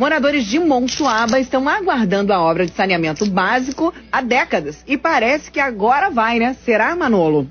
Moradores 0.00 0.46
de 0.46 0.58
Monsuaba 0.58 1.38
estão 1.38 1.68
aguardando 1.68 2.32
a 2.32 2.40
obra 2.40 2.64
de 2.64 2.72
saneamento 2.72 3.26
básico 3.26 3.92
há 4.10 4.22
décadas 4.22 4.82
e 4.88 4.96
parece 4.96 5.50
que 5.50 5.60
agora 5.60 6.08
vai, 6.08 6.38
né? 6.38 6.56
Será, 6.64 6.96
Manolo? 6.96 7.46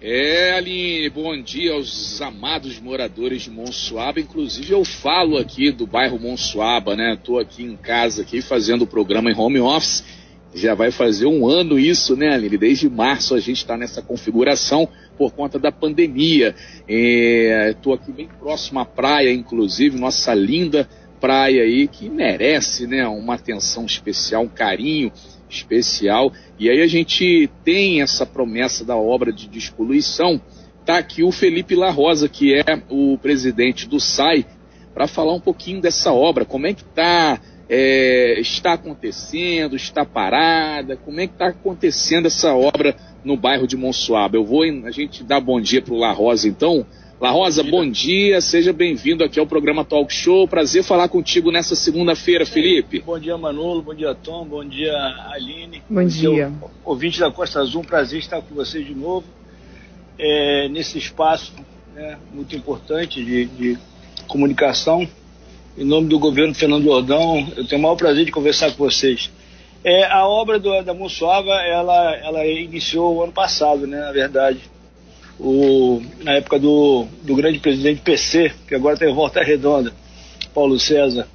É, 0.00 0.54
Aline, 0.54 1.08
bom 1.10 1.40
dia 1.40 1.74
aos 1.74 2.20
amados 2.20 2.80
moradores 2.80 3.42
de 3.42 3.50
Monsuaba. 3.52 4.18
Inclusive, 4.18 4.72
eu 4.72 4.84
falo 4.84 5.38
aqui 5.38 5.70
do 5.70 5.86
bairro 5.86 6.18
Monsuaba, 6.18 6.96
né? 6.96 7.14
Estou 7.14 7.38
aqui 7.38 7.62
em 7.62 7.76
casa, 7.76 8.22
aqui 8.22 8.42
fazendo 8.42 8.82
o 8.82 8.86
programa 8.86 9.30
em 9.30 9.38
home 9.38 9.60
office. 9.60 10.02
Já 10.52 10.74
vai 10.74 10.90
fazer 10.90 11.26
um 11.26 11.46
ano 11.46 11.78
isso, 11.78 12.16
né, 12.16 12.34
Aline? 12.34 12.58
Desde 12.58 12.90
março 12.90 13.36
a 13.36 13.40
gente 13.40 13.58
está 13.58 13.76
nessa 13.76 14.02
configuração 14.02 14.88
por 15.16 15.32
conta 15.32 15.60
da 15.60 15.70
pandemia. 15.70 16.56
Estou 16.88 17.92
é, 17.92 17.96
aqui 17.96 18.10
bem 18.10 18.28
próximo 18.40 18.80
à 18.80 18.84
praia, 18.84 19.32
inclusive, 19.32 19.96
nossa 19.96 20.34
linda 20.34 20.88
praia 21.22 21.62
aí, 21.62 21.86
que 21.86 22.10
merece 22.10 22.84
né, 22.84 23.06
uma 23.06 23.34
atenção 23.34 23.86
especial, 23.86 24.42
um 24.42 24.48
carinho 24.48 25.12
especial. 25.48 26.32
E 26.58 26.68
aí 26.68 26.82
a 26.82 26.86
gente 26.88 27.48
tem 27.64 28.02
essa 28.02 28.26
promessa 28.26 28.84
da 28.84 28.96
obra 28.96 29.32
de 29.32 29.48
despoluição. 29.48 30.40
Está 30.80 30.98
aqui 30.98 31.22
o 31.22 31.30
Felipe 31.30 31.76
La 31.76 31.92
Rosa, 31.92 32.28
que 32.28 32.52
é 32.52 32.82
o 32.90 33.16
presidente 33.18 33.88
do 33.88 34.00
SAI, 34.00 34.44
para 34.92 35.06
falar 35.06 35.32
um 35.32 35.40
pouquinho 35.40 35.80
dessa 35.80 36.12
obra, 36.12 36.44
como 36.44 36.66
é 36.66 36.74
que 36.74 36.82
tá, 36.84 37.40
é, 37.68 38.40
está 38.40 38.72
acontecendo, 38.72 39.76
está 39.76 40.04
parada, 40.04 40.96
como 40.96 41.20
é 41.20 41.28
que 41.28 41.34
está 41.34 41.46
acontecendo 41.46 42.26
essa 42.26 42.52
obra 42.52 42.96
no 43.24 43.36
bairro 43.36 43.68
de 43.68 43.76
Monsuaba. 43.76 44.36
Eu 44.36 44.44
vou, 44.44 44.64
a 44.64 44.90
gente 44.90 45.22
dar 45.22 45.40
bom 45.40 45.60
dia 45.60 45.80
para 45.80 45.94
o 45.94 45.98
La 45.98 46.10
Rosa 46.10 46.48
então. 46.48 46.84
La 47.22 47.30
Rosa, 47.30 47.62
bom 47.62 47.88
dia, 47.88 48.40
seja 48.40 48.72
bem-vindo 48.72 49.22
aqui 49.22 49.38
ao 49.38 49.46
programa 49.46 49.84
Talk 49.84 50.12
Show. 50.12 50.48
Prazer 50.48 50.82
falar 50.82 51.08
contigo 51.08 51.52
nessa 51.52 51.76
segunda-feira, 51.76 52.44
Felipe. 52.44 52.98
Bom 52.98 53.16
dia, 53.16 53.38
Manolo, 53.38 53.80
bom 53.80 53.94
dia, 53.94 54.12
Tom, 54.12 54.44
bom 54.44 54.64
dia, 54.64 54.92
Aline. 55.30 55.80
Bom 55.88 56.04
dia. 56.04 56.52
Ouvinte 56.84 57.20
da 57.20 57.30
Costa 57.30 57.60
Azul, 57.60 57.82
um 57.82 57.84
prazer 57.84 58.18
estar 58.18 58.42
com 58.42 58.56
vocês 58.56 58.84
de 58.84 58.92
novo 58.92 59.24
é, 60.18 60.68
nesse 60.68 60.98
espaço 60.98 61.52
né, 61.94 62.18
muito 62.34 62.56
importante 62.56 63.24
de, 63.24 63.44
de, 63.44 63.78
comunicação. 64.26 65.08
Em 65.78 65.84
nome 65.84 66.08
do 66.08 66.18
governo 66.18 66.52
Fernando 66.52 66.82
Jordão, 66.82 67.46
eu 67.56 67.64
tenho 67.68 67.78
o 67.78 67.82
maior 67.82 67.94
prazer 67.94 68.24
de 68.24 68.32
conversar 68.32 68.72
com 68.72 68.78
vocês. 68.78 69.30
É, 69.84 70.06
a 70.06 70.26
obra 70.26 70.58
do, 70.58 70.82
da 70.82 70.92
Monsuava, 70.92 71.52
ela, 71.52 72.16
ela 72.16 72.44
iniciou 72.44 73.14
o 73.14 73.22
ano 73.22 73.32
passado, 73.32 73.86
né, 73.86 74.00
na 74.00 74.10
verdade 74.10 74.71
o, 75.38 76.02
na 76.20 76.34
época 76.34 76.58
do, 76.58 77.06
do 77.22 77.34
grande 77.34 77.58
presidente 77.58 78.00
PC, 78.00 78.52
que 78.66 78.74
agora 78.74 78.96
tem 78.96 79.12
volta 79.12 79.42
redonda, 79.42 79.92
Paulo 80.54 80.78
César. 80.78 81.26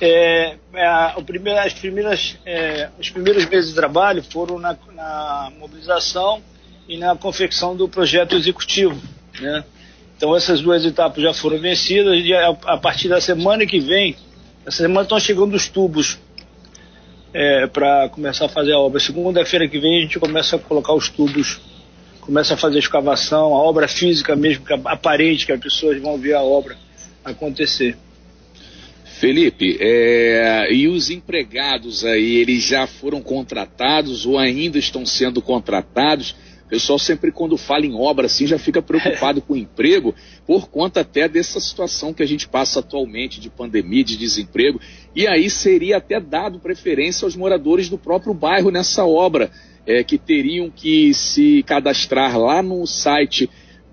É, 0.00 0.56
é 0.74 0.86
a, 0.86 1.14
o 1.16 1.22
primeiro, 1.22 1.58
as 1.60 1.72
primeiras, 1.72 2.38
é, 2.44 2.88
os 2.98 3.10
primeiros 3.10 3.46
meses 3.46 3.70
de 3.70 3.76
trabalho 3.76 4.22
foram 4.22 4.58
na, 4.58 4.76
na, 4.94 5.52
mobilização 5.58 6.42
e 6.88 6.96
na 6.96 7.14
confecção 7.16 7.76
do 7.76 7.88
projeto 7.88 8.34
executivo. 8.34 9.00
Né? 9.40 9.64
Então 10.16 10.34
essas 10.36 10.60
duas 10.60 10.84
etapas 10.84 11.22
já 11.22 11.32
foram 11.32 11.58
vencidas 11.58 12.18
e 12.24 12.34
a, 12.34 12.48
a 12.48 12.76
partir 12.78 13.08
da 13.08 13.20
semana 13.20 13.66
que 13.66 13.80
vem, 13.80 14.16
essa 14.66 14.78
semana 14.78 15.02
estão 15.02 15.20
chegando 15.20 15.54
os 15.54 15.68
tubos 15.68 16.18
é, 17.34 17.66
para 17.66 18.08
começar 18.08 18.46
a 18.46 18.48
fazer 18.48 18.72
a 18.72 18.78
obra. 18.78 19.00
Segunda-feira 19.00 19.68
que 19.68 19.78
vem 19.78 19.98
a 19.98 20.00
gente 20.02 20.18
começa 20.18 20.56
a 20.56 20.58
colocar 20.58 20.94
os 20.94 21.08
tubos 21.08 21.60
começa 22.22 22.54
a 22.54 22.56
fazer 22.56 22.76
a 22.76 22.78
escavação, 22.78 23.54
a 23.54 23.62
obra 23.62 23.88
física 23.88 24.34
mesmo, 24.36 24.64
aparente, 24.84 25.44
que 25.44 25.52
as 25.52 25.60
pessoas 25.60 26.00
vão 26.00 26.16
ver 26.16 26.34
a 26.34 26.42
obra 26.42 26.76
acontecer. 27.24 27.96
Felipe, 29.04 29.76
é, 29.80 30.72
e 30.72 30.88
os 30.88 31.10
empregados 31.10 32.04
aí, 32.04 32.36
eles 32.36 32.62
já 32.62 32.86
foram 32.86 33.20
contratados 33.20 34.24
ou 34.24 34.38
ainda 34.38 34.78
estão 34.78 35.04
sendo 35.04 35.42
contratados? 35.42 36.34
O 36.64 36.68
pessoal 36.68 36.98
sempre 36.98 37.30
quando 37.30 37.56
fala 37.56 37.84
em 37.84 37.94
obra 37.94 38.26
assim 38.26 38.46
já 38.46 38.58
fica 38.58 38.80
preocupado 38.80 39.42
com 39.42 39.52
o 39.52 39.56
emprego 39.56 40.14
por 40.46 40.68
conta 40.68 41.00
até 41.00 41.28
dessa 41.28 41.60
situação 41.60 42.14
que 42.14 42.22
a 42.22 42.26
gente 42.26 42.48
passa 42.48 42.80
atualmente 42.80 43.38
de 43.38 43.50
pandemia, 43.50 44.02
de 44.02 44.16
desemprego. 44.16 44.80
E 45.14 45.26
aí 45.26 45.50
seria 45.50 45.98
até 45.98 46.18
dado 46.18 46.58
preferência 46.58 47.26
aos 47.26 47.36
moradores 47.36 47.88
do 47.88 47.98
próprio 47.98 48.32
bairro 48.32 48.70
nessa 48.70 49.04
obra 49.04 49.50
é, 49.86 50.02
que 50.04 50.18
teriam 50.18 50.70
que 50.70 51.12
se 51.14 51.62
cadastrar 51.64 52.38
lá 52.38 52.62
no 52.62 52.86
site 52.86 53.48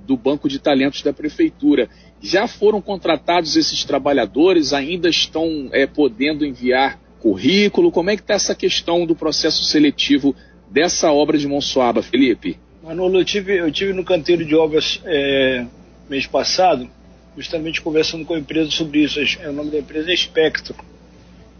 do 0.05 0.17
Banco 0.17 0.47
de 0.47 0.59
Talentos 0.59 1.01
da 1.01 1.13
Prefeitura. 1.13 1.89
Já 2.21 2.47
foram 2.47 2.81
contratados 2.81 3.55
esses 3.55 3.83
trabalhadores? 3.83 4.73
Ainda 4.73 5.09
estão 5.09 5.69
é, 5.71 5.85
podendo 5.85 6.45
enviar 6.45 6.99
currículo? 7.19 7.91
Como 7.91 8.09
é 8.09 8.15
que 8.15 8.21
está 8.21 8.33
essa 8.33 8.55
questão 8.55 9.05
do 9.05 9.15
processo 9.15 9.63
seletivo 9.63 10.35
dessa 10.69 11.11
obra 11.11 11.37
de 11.37 11.47
Monsoaba, 11.47 12.01
Felipe? 12.01 12.59
Manolo, 12.83 13.19
eu 13.19 13.25
tive, 13.25 13.57
eu 13.57 13.71
tive 13.71 13.93
no 13.93 14.03
canteiro 14.03 14.45
de 14.45 14.55
obras 14.55 15.01
é, 15.05 15.65
mês 16.09 16.25
passado, 16.25 16.89
justamente 17.37 17.81
conversando 17.81 18.25
com 18.25 18.33
a 18.33 18.39
empresa 18.39 18.71
sobre 18.71 19.03
isso. 19.03 19.19
O 19.47 19.53
nome 19.53 19.71
da 19.71 19.79
empresa 19.79 20.09
é 20.09 20.13
Espectro 20.13 20.75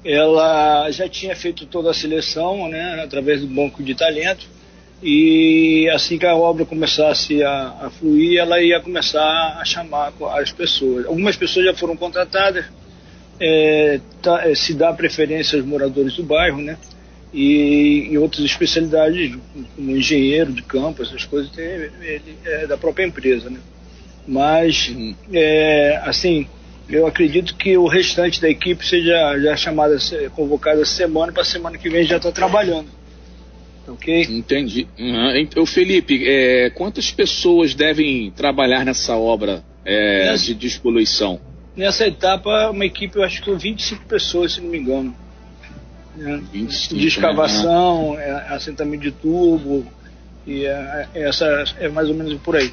ela 0.04 0.90
já 0.92 1.08
tinha 1.10 1.36
feito 1.36 1.66
toda 1.66 1.92
a 1.92 1.94
seleção, 1.94 2.68
né, 2.70 3.02
através 3.04 3.42
do 3.42 3.48
banco 3.48 3.84
de 3.84 3.96
talento, 3.96 4.48
e 5.02 5.90
assim 5.94 6.18
que 6.18 6.26
a 6.26 6.36
obra 6.36 6.66
começasse 6.66 7.42
a, 7.44 7.76
a 7.82 7.90
fluir, 7.90 8.40
ela 8.40 8.62
ia 8.62 8.82
começar 8.82 9.58
a 9.60 9.64
chamar 9.64 10.14
as 10.34 10.52
pessoas. 10.52 11.06
Algumas 11.06 11.36
pessoas 11.36 11.66
já 11.66 11.74
foram 11.74 11.96
contratadas, 11.96 12.66
é, 13.40 14.00
tá, 14.22 14.50
é, 14.50 14.56
se 14.56 14.74
dá 14.74 14.92
preferência 14.94 15.58
aos 15.58 15.66
moradores 15.66 16.16
do 16.16 16.24
bairro, 16.24 16.62
né, 16.62 16.78
e 17.34 18.08
em 18.12 18.18
outras 18.18 18.44
especialidades, 18.44 19.38
como 19.76 19.92
engenheiro 19.92 20.52
de 20.52 20.64
campo, 20.64 21.04
essas 21.04 21.26
coisas, 21.26 21.52
tem, 21.52 21.66
ele, 21.66 22.38
é 22.46 22.68
da 22.68 22.78
própria 22.78 23.06
empresa, 23.06 23.50
né. 23.50 23.60
Mas, 24.28 24.94
é, 25.34 26.02
assim, 26.04 26.48
eu 26.90 27.06
acredito 27.06 27.56
que 27.56 27.78
o 27.78 27.88
restante 27.88 28.42
da 28.42 28.50
equipe 28.50 28.86
seja 28.86 29.38
já 29.40 29.56
chamada, 29.56 29.98
convocada 30.36 30.84
semana, 30.86 31.32
para 31.32 31.44
semana 31.44 31.78
que 31.78 31.90
vem 31.90 32.04
já 32.04 32.18
está 32.18 32.32
trabalhando. 32.32 32.88
Ok? 33.88 34.24
Entendi. 34.30 34.88
Uhum. 34.98 35.36
Então, 35.36 35.66
Felipe, 35.66 36.24
é, 36.28 36.70
quantas 36.72 37.12
pessoas 37.12 37.74
devem 37.74 38.32
trabalhar 38.32 38.84
nessa 38.86 39.16
obra 39.16 39.64
é, 39.86 40.32
nessa, 40.32 40.46
de 40.46 40.54
despoluição? 40.56 41.40
Nessa 41.76 42.08
etapa, 42.08 42.70
uma 42.70 42.86
equipe, 42.86 43.18
eu 43.18 43.24
acho 43.24 43.42
que 43.42 43.54
25 43.54 44.06
pessoas, 44.06 44.54
se 44.54 44.62
não 44.62 44.70
me 44.70 44.80
engano. 44.80 45.16
É, 46.20 46.38
25, 46.52 46.96
de 46.96 47.08
escavação, 47.08 48.16
né? 48.16 48.46
é, 48.50 48.54
assentamento 48.54 49.04
de 49.04 49.12
tubo, 49.12 49.86
e 50.46 50.66
é, 50.66 51.08
essa 51.14 51.46
é 51.80 51.88
mais 51.88 52.10
ou 52.10 52.16
menos 52.16 52.34
por 52.42 52.56
aí. 52.56 52.72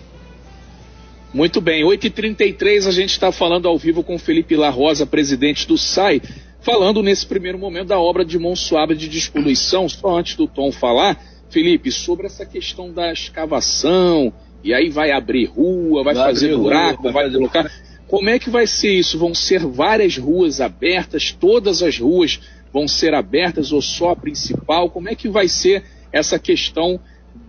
Muito 1.36 1.60
bem, 1.60 1.84
8h33 1.84 2.86
a 2.86 2.90
gente 2.90 3.10
está 3.10 3.30
falando 3.30 3.68
ao 3.68 3.76
vivo 3.76 4.02
com 4.02 4.18
Felipe 4.18 4.56
La 4.56 4.70
Rosa, 4.70 5.04
presidente 5.04 5.68
do 5.68 5.76
SAI, 5.76 6.22
falando 6.62 7.02
nesse 7.02 7.26
primeiro 7.26 7.58
momento 7.58 7.88
da 7.88 8.00
obra 8.00 8.24
de 8.24 8.38
Monsuaba 8.38 8.94
de 8.94 9.06
despoluição. 9.06 9.86
Só 9.86 10.16
antes 10.16 10.34
do 10.34 10.46
Tom 10.46 10.72
falar, 10.72 11.22
Felipe, 11.50 11.92
sobre 11.92 12.24
essa 12.24 12.46
questão 12.46 12.90
da 12.90 13.12
escavação, 13.12 14.32
e 14.64 14.72
aí 14.72 14.88
vai 14.88 15.10
abrir 15.10 15.44
rua, 15.44 16.02
vai, 16.02 16.14
vai 16.14 16.24
fazer 16.28 16.56
buraco, 16.56 17.02
rua, 17.02 17.12
vai, 17.12 17.24
vai 17.24 17.32
colocar. 17.34 17.70
Como 18.08 18.30
é 18.30 18.38
que 18.38 18.48
vai 18.48 18.66
ser 18.66 18.94
isso? 18.94 19.18
Vão 19.18 19.34
ser 19.34 19.60
várias 19.60 20.16
ruas 20.16 20.62
abertas, 20.62 21.32
todas 21.38 21.82
as 21.82 21.98
ruas 21.98 22.40
vão 22.72 22.88
ser 22.88 23.12
abertas 23.12 23.72
ou 23.72 23.82
só 23.82 24.12
a 24.12 24.16
principal? 24.16 24.88
Como 24.88 25.10
é 25.10 25.14
que 25.14 25.28
vai 25.28 25.48
ser 25.48 25.84
essa 26.10 26.38
questão 26.38 26.98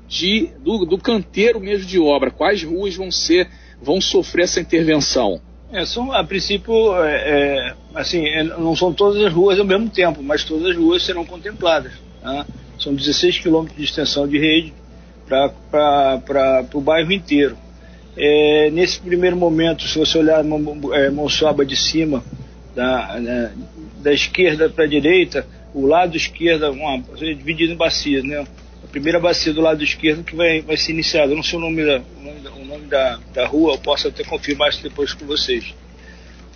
de, 0.09 0.49
do, 0.59 0.83
do 0.83 0.97
canteiro 0.97 1.61
mesmo 1.61 1.85
de 1.85 1.97
obra? 1.97 2.29
Quais 2.29 2.61
ruas 2.61 2.93
vão 2.93 3.09
ser 3.09 3.47
vão 3.81 4.01
sofrer 4.01 4.43
essa 4.43 4.59
intervenção? 4.59 5.41
É, 5.71 5.85
são, 5.85 6.13
a 6.13 6.23
princípio, 6.23 6.73
é, 7.03 7.15
é, 7.15 7.73
assim, 7.93 8.25
é, 8.25 8.43
não 8.43 8.75
são 8.75 8.93
todas 8.93 9.21
as 9.21 9.33
ruas 9.33 9.59
ao 9.59 9.65
mesmo 9.65 9.89
tempo, 9.89 10.23
mas 10.23 10.43
todas 10.43 10.71
as 10.71 10.77
ruas 10.77 11.03
serão 11.03 11.25
contempladas. 11.25 11.91
Tá? 12.21 12.45
São 12.79 12.93
16 12.95 13.39
quilômetros 13.39 13.77
de 13.77 13.83
extensão 13.83 14.27
de 14.27 14.37
rede 14.37 14.73
para 15.27 16.65
o 16.73 16.81
bairro 16.81 17.11
inteiro. 17.11 17.57
É, 18.15 18.69
nesse 18.71 18.99
primeiro 18.99 19.35
momento, 19.35 19.87
se 19.87 19.99
você 19.99 20.17
olhar 20.17 20.43
é, 20.93 21.09
Monsuaba 21.09 21.65
de 21.65 21.75
cima, 21.75 22.23
da, 22.73 23.19
né, 23.19 23.51
da 24.01 24.13
esquerda 24.13 24.69
para 24.69 24.85
a 24.85 24.87
direita, 24.87 25.45
o 25.73 25.85
lado 25.85 26.15
esquerdo, 26.15 26.71
uma, 26.71 27.03
dividido 27.15 27.73
em 27.73 27.75
bacias, 27.75 28.23
né? 28.23 28.45
A 28.83 28.87
primeira 28.87 29.19
bacia 29.19 29.53
do 29.53 29.61
lado 29.61 29.83
esquerdo 29.83 30.23
que 30.23 30.35
vai, 30.35 30.61
vai 30.61 30.77
ser 30.77 30.91
iniciada. 30.91 31.31
Eu 31.31 31.35
não 31.35 31.43
sei 31.43 31.57
o 31.57 31.61
nome, 31.61 31.85
da, 31.85 32.01
o 32.19 32.23
nome, 32.23 32.39
da, 32.39 32.51
o 32.51 32.65
nome 32.65 32.85
da, 32.87 33.19
da, 33.33 33.47
rua, 33.47 33.73
eu 33.73 33.77
posso 33.77 34.07
até 34.07 34.23
confirmar 34.23 34.69
isso 34.69 34.83
depois 34.83 35.13
com 35.13 35.25
vocês. 35.25 35.73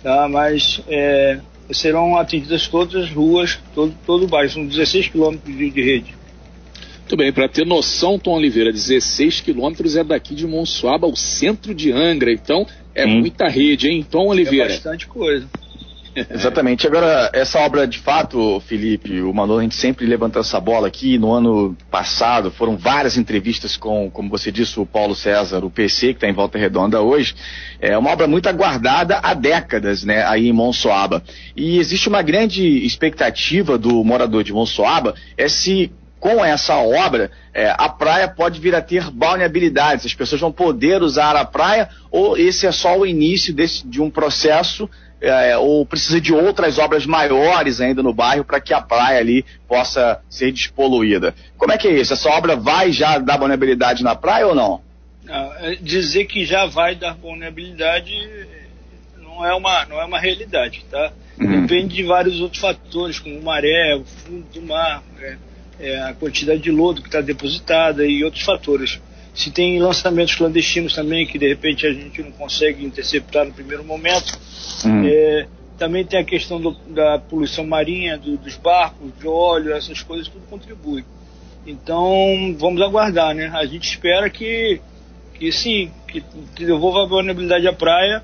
Tá? 0.02 0.28
Mas 0.28 0.80
é, 0.88 1.38
serão 1.70 2.16
atendidas 2.16 2.68
todas 2.68 3.04
as 3.04 3.10
ruas, 3.10 3.58
todo, 3.74 3.94
todo 4.06 4.24
o 4.24 4.28
bairro, 4.28 4.50
são 4.50 4.66
16 4.66 5.08
quilômetros 5.08 5.56
de, 5.56 5.70
de 5.70 5.82
rede. 5.82 6.14
Muito 7.00 7.16
bem, 7.16 7.32
para 7.32 7.48
ter 7.48 7.66
noção, 7.66 8.18
Tom 8.18 8.36
Oliveira, 8.36 8.72
16 8.72 9.42
quilômetros 9.42 9.96
é 9.96 10.04
daqui 10.04 10.34
de 10.34 10.46
Monsuaba 10.46 11.06
ao 11.06 11.14
centro 11.14 11.74
de 11.74 11.92
Angra, 11.92 12.32
então 12.32 12.66
é 12.94 13.04
hum. 13.04 13.20
muita 13.20 13.48
rede, 13.48 13.88
hein, 13.88 14.06
Tom 14.08 14.28
Oliveira? 14.28 14.66
É 14.66 14.68
bastante 14.68 15.06
coisa. 15.06 15.46
Exatamente. 16.30 16.86
Agora, 16.86 17.30
essa 17.32 17.58
obra, 17.60 17.86
de 17.86 17.98
fato, 17.98 18.60
Felipe, 18.66 19.22
o 19.22 19.32
Manolo, 19.32 19.60
a 19.60 19.62
gente 19.62 19.74
sempre 19.74 20.06
levantou 20.06 20.40
essa 20.40 20.60
bola 20.60 20.86
aqui. 20.86 21.18
No 21.18 21.32
ano 21.32 21.76
passado, 21.90 22.50
foram 22.50 22.76
várias 22.76 23.16
entrevistas 23.16 23.76
com, 23.76 24.10
como 24.10 24.28
você 24.28 24.52
disse, 24.52 24.78
o 24.78 24.84
Paulo 24.84 25.14
César, 25.14 25.64
o 25.64 25.70
PC, 25.70 26.08
que 26.08 26.12
está 26.18 26.28
em 26.28 26.34
Volta 26.34 26.58
Redonda 26.58 27.00
hoje. 27.00 27.34
É 27.80 27.96
uma 27.96 28.10
obra 28.10 28.26
muito 28.26 28.48
aguardada 28.48 29.20
há 29.22 29.32
décadas, 29.32 30.04
né, 30.04 30.24
aí 30.26 30.48
em 30.48 30.52
Monsoaba. 30.52 31.22
E 31.56 31.78
existe 31.78 32.08
uma 32.08 32.20
grande 32.20 32.62
expectativa 32.84 33.78
do 33.78 34.04
morador 34.04 34.44
de 34.44 34.52
Monsoaba, 34.52 35.14
é 35.36 35.48
se 35.48 35.90
com 36.20 36.44
essa 36.44 36.76
obra, 36.76 37.32
é, 37.52 37.74
a 37.76 37.88
praia 37.88 38.28
pode 38.28 38.60
vir 38.60 38.76
a 38.76 38.80
ter 38.80 39.10
balneabilidades, 39.10 40.06
as 40.06 40.14
pessoas 40.14 40.40
vão 40.40 40.52
poder 40.52 41.02
usar 41.02 41.34
a 41.34 41.44
praia, 41.44 41.88
ou 42.12 42.38
esse 42.38 42.64
é 42.64 42.70
só 42.70 42.96
o 42.96 43.04
início 43.04 43.52
desse, 43.52 43.84
de 43.84 44.00
um 44.00 44.08
processo 44.08 44.88
é, 45.22 45.56
ou 45.56 45.86
precisa 45.86 46.20
de 46.20 46.34
outras 46.34 46.78
obras 46.78 47.06
maiores 47.06 47.80
ainda 47.80 48.02
no 48.02 48.12
bairro 48.12 48.44
para 48.44 48.60
que 48.60 48.74
a 48.74 48.80
praia 48.80 49.20
ali 49.20 49.44
possa 49.68 50.20
ser 50.28 50.50
despoluída. 50.50 51.34
Como 51.56 51.72
é 51.72 51.78
que 51.78 51.86
é 51.86 51.92
isso? 51.92 52.12
Essa 52.12 52.28
obra 52.30 52.56
vai 52.56 52.90
já 52.90 53.18
dar 53.18 53.38
vulnerabilidade 53.38 54.02
na 54.02 54.16
praia 54.16 54.48
ou 54.48 54.54
não? 54.54 54.80
não 55.24 55.54
é, 55.54 55.76
dizer 55.76 56.24
que 56.24 56.44
já 56.44 56.66
vai 56.66 56.96
dar 56.96 57.14
vulnerabilidade 57.14 58.12
não 59.22 59.44
é 59.46 59.54
uma, 59.54 59.86
não 59.86 60.00
é 60.00 60.04
uma 60.04 60.18
realidade, 60.18 60.84
tá? 60.90 61.12
Uhum. 61.40 61.62
Depende 61.62 61.96
de 61.96 62.02
vários 62.02 62.40
outros 62.40 62.60
fatores, 62.60 63.18
como 63.18 63.40
maré, 63.42 63.94
o 63.96 64.04
fundo 64.04 64.46
do 64.52 64.62
mar, 64.62 65.02
é, 65.20 65.36
é, 65.80 66.02
a 66.02 66.14
quantidade 66.14 66.60
de 66.60 66.70
lodo 66.70 67.00
que 67.00 67.08
está 67.08 67.20
depositada 67.20 68.04
e 68.04 68.22
outros 68.22 68.42
fatores. 68.42 69.00
Se 69.34 69.50
tem 69.50 69.80
lançamentos 69.80 70.34
clandestinos 70.34 70.94
também, 70.94 71.26
que 71.26 71.38
de 71.38 71.48
repente 71.48 71.86
a 71.86 71.92
gente 71.92 72.22
não 72.22 72.32
consegue 72.32 72.84
interceptar 72.84 73.46
no 73.46 73.52
primeiro 73.52 73.82
momento, 73.82 74.38
Uhum. 74.84 75.06
É, 75.06 75.46
também 75.78 76.04
tem 76.04 76.20
a 76.20 76.24
questão 76.24 76.60
do, 76.60 76.72
da 76.88 77.18
poluição 77.18 77.66
marinha, 77.66 78.16
do, 78.16 78.36
dos 78.36 78.56
barcos, 78.56 79.10
de 79.18 79.26
óleo, 79.26 79.72
essas 79.72 80.02
coisas, 80.02 80.28
tudo 80.28 80.44
contribui. 80.48 81.04
Então, 81.66 82.54
vamos 82.58 82.80
aguardar, 82.82 83.34
né? 83.34 83.50
A 83.54 83.64
gente 83.66 83.88
espera 83.88 84.28
que, 84.28 84.80
que 85.34 85.52
sim, 85.52 85.90
que, 86.08 86.22
que 86.54 86.64
devolva 86.64 87.04
a 87.04 87.06
vulnerabilidade 87.06 87.66
à 87.68 87.72
praia, 87.72 88.22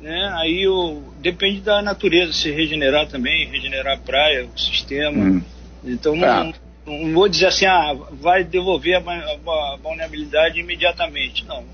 né? 0.00 0.32
Aí 0.36 0.66
o, 0.66 1.02
depende 1.20 1.60
da 1.60 1.80
natureza 1.80 2.32
se 2.32 2.50
regenerar 2.50 3.06
também, 3.08 3.46
regenerar 3.46 3.94
a 3.94 4.00
praia, 4.00 4.48
o 4.52 4.58
sistema. 4.58 5.18
Uhum. 5.18 5.42
Então, 5.84 6.16
não, 6.16 6.50
é. 6.50 6.52
Não, 6.86 7.12
vou 7.12 7.28
dizer 7.28 7.46
assim, 7.46 7.66
ah, 7.66 7.96
vai 8.12 8.44
devolver 8.44 8.96
a, 8.96 9.76
vulnerabilidade 9.82 10.60
imediatamente. 10.60 11.44
Não. 11.44 11.64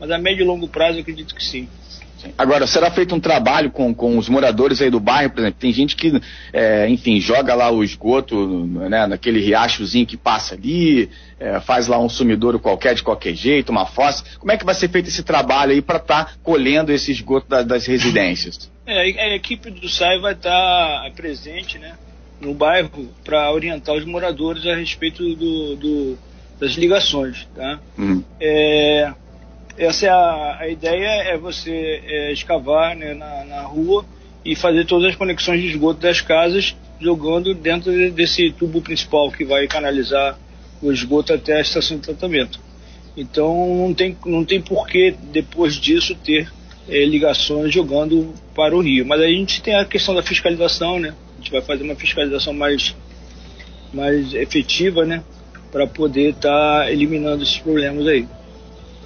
Mas 0.00 0.10
a 0.10 0.18
médio 0.18 0.42
e 0.42 0.46
longo 0.46 0.68
prazo, 0.68 0.98
eu 0.98 1.02
acredito 1.02 1.34
que 1.34 1.44
sim. 1.44 1.68
Agora, 2.38 2.66
será 2.66 2.90
feito 2.90 3.14
um 3.14 3.20
trabalho 3.20 3.70
com, 3.70 3.94
com 3.94 4.16
os 4.16 4.28
moradores 4.28 4.80
aí 4.80 4.90
do 4.90 4.98
bairro, 4.98 5.30
por 5.30 5.40
exemplo? 5.40 5.60
Tem 5.60 5.72
gente 5.72 5.94
que, 5.94 6.20
é, 6.52 6.88
enfim, 6.88 7.20
joga 7.20 7.54
lá 7.54 7.70
o 7.70 7.84
esgoto 7.84 8.66
né, 8.88 9.06
naquele 9.06 9.40
riachozinho 9.40 10.06
que 10.06 10.16
passa 10.16 10.54
ali, 10.54 11.10
é, 11.38 11.60
faz 11.60 11.86
lá 11.86 11.98
um 11.98 12.08
sumidouro 12.08 12.58
qualquer 12.58 12.94
de 12.94 13.02
qualquer 13.02 13.34
jeito, 13.34 13.70
uma 13.70 13.86
fossa. 13.86 14.24
Como 14.38 14.50
é 14.50 14.56
que 14.56 14.64
vai 14.64 14.74
ser 14.74 14.88
feito 14.88 15.08
esse 15.08 15.22
trabalho 15.22 15.72
aí 15.72 15.82
para 15.82 15.98
estar 15.98 16.24
tá 16.24 16.32
colhendo 16.42 16.92
esse 16.92 17.12
esgoto 17.12 17.48
da, 17.48 17.62
das 17.62 17.86
residências? 17.86 18.70
É, 18.86 19.00
a 19.00 19.34
equipe 19.34 19.70
do 19.70 19.88
SAI 19.88 20.18
vai 20.18 20.32
estar 20.32 20.50
tá 20.50 21.10
presente 21.14 21.78
né, 21.78 21.94
no 22.40 22.54
bairro 22.54 23.08
para 23.24 23.52
orientar 23.52 23.94
os 23.94 24.04
moradores 24.04 24.66
a 24.66 24.74
respeito 24.74 25.34
do, 25.34 25.76
do 25.76 26.18
das 26.58 26.72
ligações. 26.72 27.46
Tá? 27.54 27.80
Uhum. 27.98 28.22
É, 28.40 29.12
essa 29.76 30.06
é 30.06 30.08
a, 30.08 30.56
a 30.60 30.68
ideia 30.68 31.08
é 31.24 31.36
você 31.36 32.02
é, 32.06 32.32
escavar 32.32 32.96
né, 32.96 33.14
na, 33.14 33.44
na, 33.44 33.62
rua 33.62 34.04
e 34.44 34.54
fazer 34.54 34.84
todas 34.84 35.10
as 35.10 35.16
conexões 35.16 35.60
de 35.60 35.68
esgoto 35.68 36.00
das 36.00 36.20
casas 36.20 36.76
jogando 37.00 37.54
dentro 37.54 38.10
desse 38.12 38.50
tubo 38.52 38.80
principal 38.80 39.30
que 39.30 39.44
vai 39.44 39.66
canalizar 39.66 40.38
o 40.80 40.92
esgoto 40.92 41.32
até 41.32 41.56
a 41.56 41.60
estação 41.60 41.96
de 41.96 42.04
tratamento. 42.04 42.60
Então 43.16 43.74
não 43.76 43.94
tem, 43.94 44.16
não 44.24 44.44
tem 44.44 44.60
porquê 44.60 45.14
depois 45.32 45.74
disso 45.74 46.14
ter 46.14 46.50
é, 46.88 47.04
ligações 47.04 47.72
jogando 47.72 48.32
para 48.54 48.76
o 48.76 48.80
rio. 48.80 49.06
Mas 49.06 49.20
aí 49.20 49.34
a 49.34 49.38
gente 49.38 49.62
tem 49.62 49.74
a 49.74 49.84
questão 49.84 50.14
da 50.14 50.22
fiscalização, 50.22 50.98
né? 50.98 51.14
Gente 51.44 51.52
vai 51.52 51.62
fazer 51.62 51.84
uma 51.84 51.94
fiscalização 51.94 52.52
mais, 52.52 52.96
mais 53.92 54.34
efetiva, 54.34 55.04
né? 55.04 55.22
Para 55.70 55.86
poder 55.86 56.30
estar 56.30 56.80
tá 56.80 56.90
eliminando 56.90 57.42
esses 57.42 57.58
problemas 57.58 58.06
aí 58.06 58.26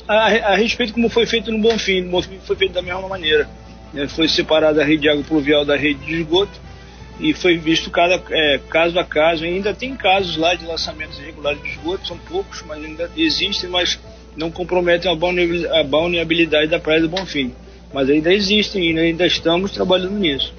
a, 0.09 0.53
a, 0.53 0.57
respeito 0.57 0.95
como 0.95 1.11
foi 1.11 1.27
feito 1.27 1.53
no 1.53 1.59
Bonfim. 1.59 2.01
No 2.01 2.11
Bonfim 2.13 2.39
foi 2.43 2.57
feito 2.57 2.73
da 2.73 2.81
mesma 2.81 3.07
maneira. 3.07 3.47
Né? 3.93 4.09
Foi 4.09 4.27
separada 4.27 4.81
a 4.81 4.85
rede 4.85 5.03
de 5.03 5.09
água 5.11 5.23
pluvial 5.23 5.65
da 5.65 5.77
rede 5.77 6.05
de 6.07 6.15
esgoto 6.15 6.59
e 7.21 7.35
foi 7.35 7.59
visto 7.59 7.91
cada 7.91 8.23
é, 8.31 8.59
caso 8.71 8.99
a 8.99 9.05
caso. 9.05 9.45
ainda 9.45 9.75
tem 9.75 9.95
casos 9.95 10.37
lá 10.37 10.55
de 10.55 10.65
lançamentos 10.65 11.19
irregulares 11.19 11.63
de 11.63 11.69
esgoto, 11.69 12.07
são 12.07 12.17
poucos, 12.17 12.63
mas 12.67 12.83
ainda 12.83 13.11
existem, 13.17 13.69
mas 13.69 14.01
não 14.37 14.51
comprometem 14.51 15.11
a 15.11 15.85
balneabilidade 15.85 16.69
da 16.69 16.79
Praia 16.79 17.03
do 17.03 17.09
Bonfim. 17.09 17.53
Mas 17.93 18.09
ainda 18.09 18.33
existem 18.33 18.91
e 18.91 18.99
ainda 18.99 19.27
estamos 19.27 19.73
trabalhando 19.73 20.19
nisso. 20.19 20.55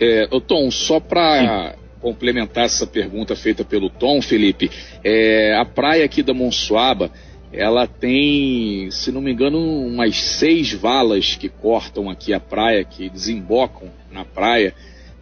É, 0.00 0.26
Tom, 0.46 0.70
só 0.70 1.00
para 1.00 1.74
complementar 2.00 2.64
essa 2.64 2.86
pergunta 2.86 3.34
feita 3.34 3.64
pelo 3.64 3.90
Tom, 3.90 4.22
Felipe, 4.22 4.70
é, 5.02 5.56
a 5.56 5.64
praia 5.64 6.04
aqui 6.04 6.22
da 6.22 6.32
Monsuaba, 6.32 7.10
ela 7.52 7.86
tem, 7.86 8.90
se 8.90 9.10
não 9.10 9.20
me 9.20 9.32
engano, 9.32 9.58
umas 9.58 10.16
seis 10.16 10.72
valas 10.72 11.34
que 11.34 11.48
cortam 11.48 12.10
aqui 12.10 12.32
a 12.32 12.40
praia, 12.40 12.84
que 12.84 13.08
desembocam 13.08 13.90
na 14.12 14.24
praia. 14.24 14.74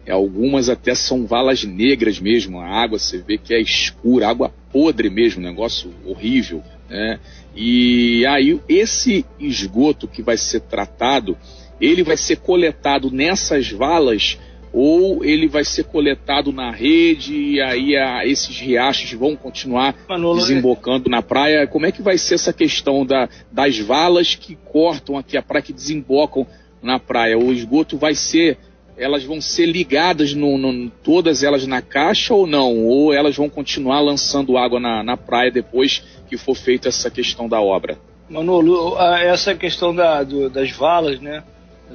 E 0.05 0.11
algumas 0.11 0.69
até 0.69 0.93
são 0.93 1.25
valas 1.25 1.63
negras 1.63 2.19
mesmo. 2.19 2.59
A 2.59 2.67
água 2.67 2.99
você 2.99 3.17
vê 3.17 3.37
que 3.37 3.53
é 3.53 3.61
escura, 3.61 4.27
água 4.27 4.53
podre 4.71 5.09
mesmo, 5.09 5.41
negócio 5.41 5.93
horrível. 6.05 6.63
Né? 6.89 7.19
E 7.55 8.25
aí 8.25 8.59
esse 8.67 9.25
esgoto 9.39 10.07
que 10.07 10.21
vai 10.21 10.37
ser 10.37 10.61
tratado, 10.61 11.37
ele 11.79 12.03
vai 12.03 12.17
ser 12.17 12.37
coletado 12.37 13.09
nessas 13.09 13.71
valas 13.71 14.37
ou 14.77 15.25
ele 15.25 15.47
vai 15.47 15.63
ser 15.63 15.85
coletado 15.85 16.51
na 16.51 16.69
rede 16.69 17.33
e 17.33 17.59
aí 17.59 17.97
a, 17.97 18.23
esses 18.27 18.59
riachos 18.59 19.11
vão 19.13 19.35
continuar 19.35 19.95
Manolo, 20.07 20.39
desembocando 20.39 21.07
é... 21.07 21.09
na 21.09 21.23
praia? 21.23 21.65
Como 21.65 21.87
é 21.87 21.91
que 21.91 22.03
vai 22.03 22.15
ser 22.15 22.35
essa 22.35 22.53
questão 22.53 23.03
da, 23.03 23.27
das 23.51 23.79
valas 23.79 24.35
que 24.35 24.55
cortam 24.55 25.17
aqui 25.17 25.35
a 25.35 25.41
praia, 25.41 25.63
que 25.63 25.73
desembocam 25.73 26.45
na 26.79 26.99
praia? 26.99 27.39
O 27.39 27.51
esgoto 27.51 27.97
vai 27.97 28.13
ser, 28.13 28.59
elas 28.95 29.23
vão 29.23 29.41
ser 29.41 29.65
ligadas, 29.65 30.35
no, 30.35 30.59
no, 30.59 30.91
todas 30.91 31.41
elas 31.41 31.65
na 31.65 31.81
caixa 31.81 32.35
ou 32.35 32.45
não? 32.45 32.85
Ou 32.85 33.11
elas 33.11 33.35
vão 33.35 33.49
continuar 33.49 34.01
lançando 34.01 34.59
água 34.59 34.79
na, 34.79 35.01
na 35.01 35.17
praia 35.17 35.49
depois 35.49 36.03
que 36.29 36.37
for 36.37 36.53
feita 36.53 36.87
essa 36.87 37.09
questão 37.09 37.49
da 37.49 37.59
obra? 37.59 37.97
Manolo, 38.29 38.95
essa 38.99 39.55
questão 39.55 39.95
da, 39.95 40.21
do, 40.21 40.51
das 40.51 40.69
valas, 40.69 41.19
né? 41.19 41.43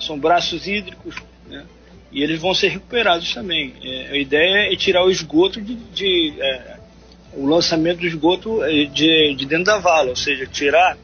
São 0.00 0.18
braços 0.18 0.66
hídricos, 0.66 1.14
né? 1.48 1.64
E 2.12 2.22
eles 2.22 2.40
vão 2.40 2.54
ser 2.54 2.68
recuperados 2.68 3.32
também. 3.32 3.72
É, 3.82 4.08
a 4.10 4.16
ideia 4.16 4.72
é 4.72 4.76
tirar 4.76 5.04
o 5.04 5.10
esgoto 5.10 5.60
de, 5.60 5.74
de 5.74 6.34
é, 6.38 6.76
o 7.34 7.46
lançamento 7.46 8.00
do 8.00 8.06
esgoto 8.06 8.62
é, 8.62 8.84
de, 8.84 9.34
de, 9.34 9.46
dentro 9.46 9.64
da 9.64 9.78
vala, 9.78 10.10
ou 10.10 10.16
seja, 10.16 10.46
tirar, 10.46 10.96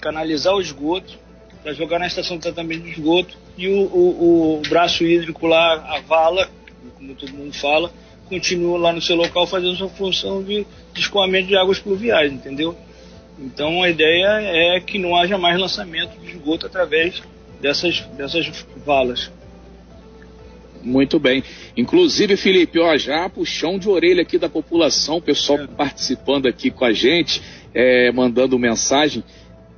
canalizar 0.00 0.54
o 0.54 0.60
esgoto 0.60 1.18
para 1.62 1.72
jogar 1.72 1.98
na 1.98 2.06
estação 2.06 2.36
de 2.36 2.42
tratamento 2.42 2.82
de 2.82 2.90
esgoto 2.90 3.36
e 3.56 3.68
o, 3.68 3.82
o, 3.82 4.58
o, 4.58 4.62
braço 4.68 5.04
hídrico 5.04 5.46
lá, 5.46 5.74
a 5.94 6.00
vala, 6.00 6.50
como 6.96 7.14
todo 7.14 7.32
mundo 7.32 7.54
fala, 7.54 7.92
continua 8.28 8.78
lá 8.78 8.92
no 8.92 9.02
seu 9.02 9.14
local 9.14 9.46
fazendo 9.46 9.76
sua 9.76 9.88
função 9.88 10.42
de, 10.42 10.66
de 10.92 11.00
escoamento 11.00 11.48
de 11.48 11.56
águas 11.56 11.78
pluviais, 11.78 12.32
entendeu? 12.32 12.76
Então 13.38 13.82
a 13.82 13.88
ideia 13.88 14.26
é 14.76 14.80
que 14.80 14.98
não 14.98 15.16
haja 15.16 15.38
mais 15.38 15.58
lançamento 15.58 16.18
de 16.18 16.30
esgoto 16.30 16.66
através 16.66 17.22
dessas, 17.60 18.00
dessas 18.16 18.66
valas. 18.84 19.30
Muito 20.82 21.18
bem. 21.18 21.42
Inclusive, 21.76 22.36
Felipe, 22.36 22.78
ó, 22.78 22.96
já 22.96 23.28
puxão 23.28 23.78
de 23.78 23.88
orelha 23.88 24.22
aqui 24.22 24.38
da 24.38 24.48
população, 24.48 25.18
o 25.18 25.22
pessoal 25.22 25.60
é. 25.60 25.66
participando 25.66 26.46
aqui 26.46 26.70
com 26.70 26.84
a 26.84 26.92
gente, 26.92 27.42
é, 27.74 28.10
mandando 28.12 28.58
mensagem. 28.58 29.22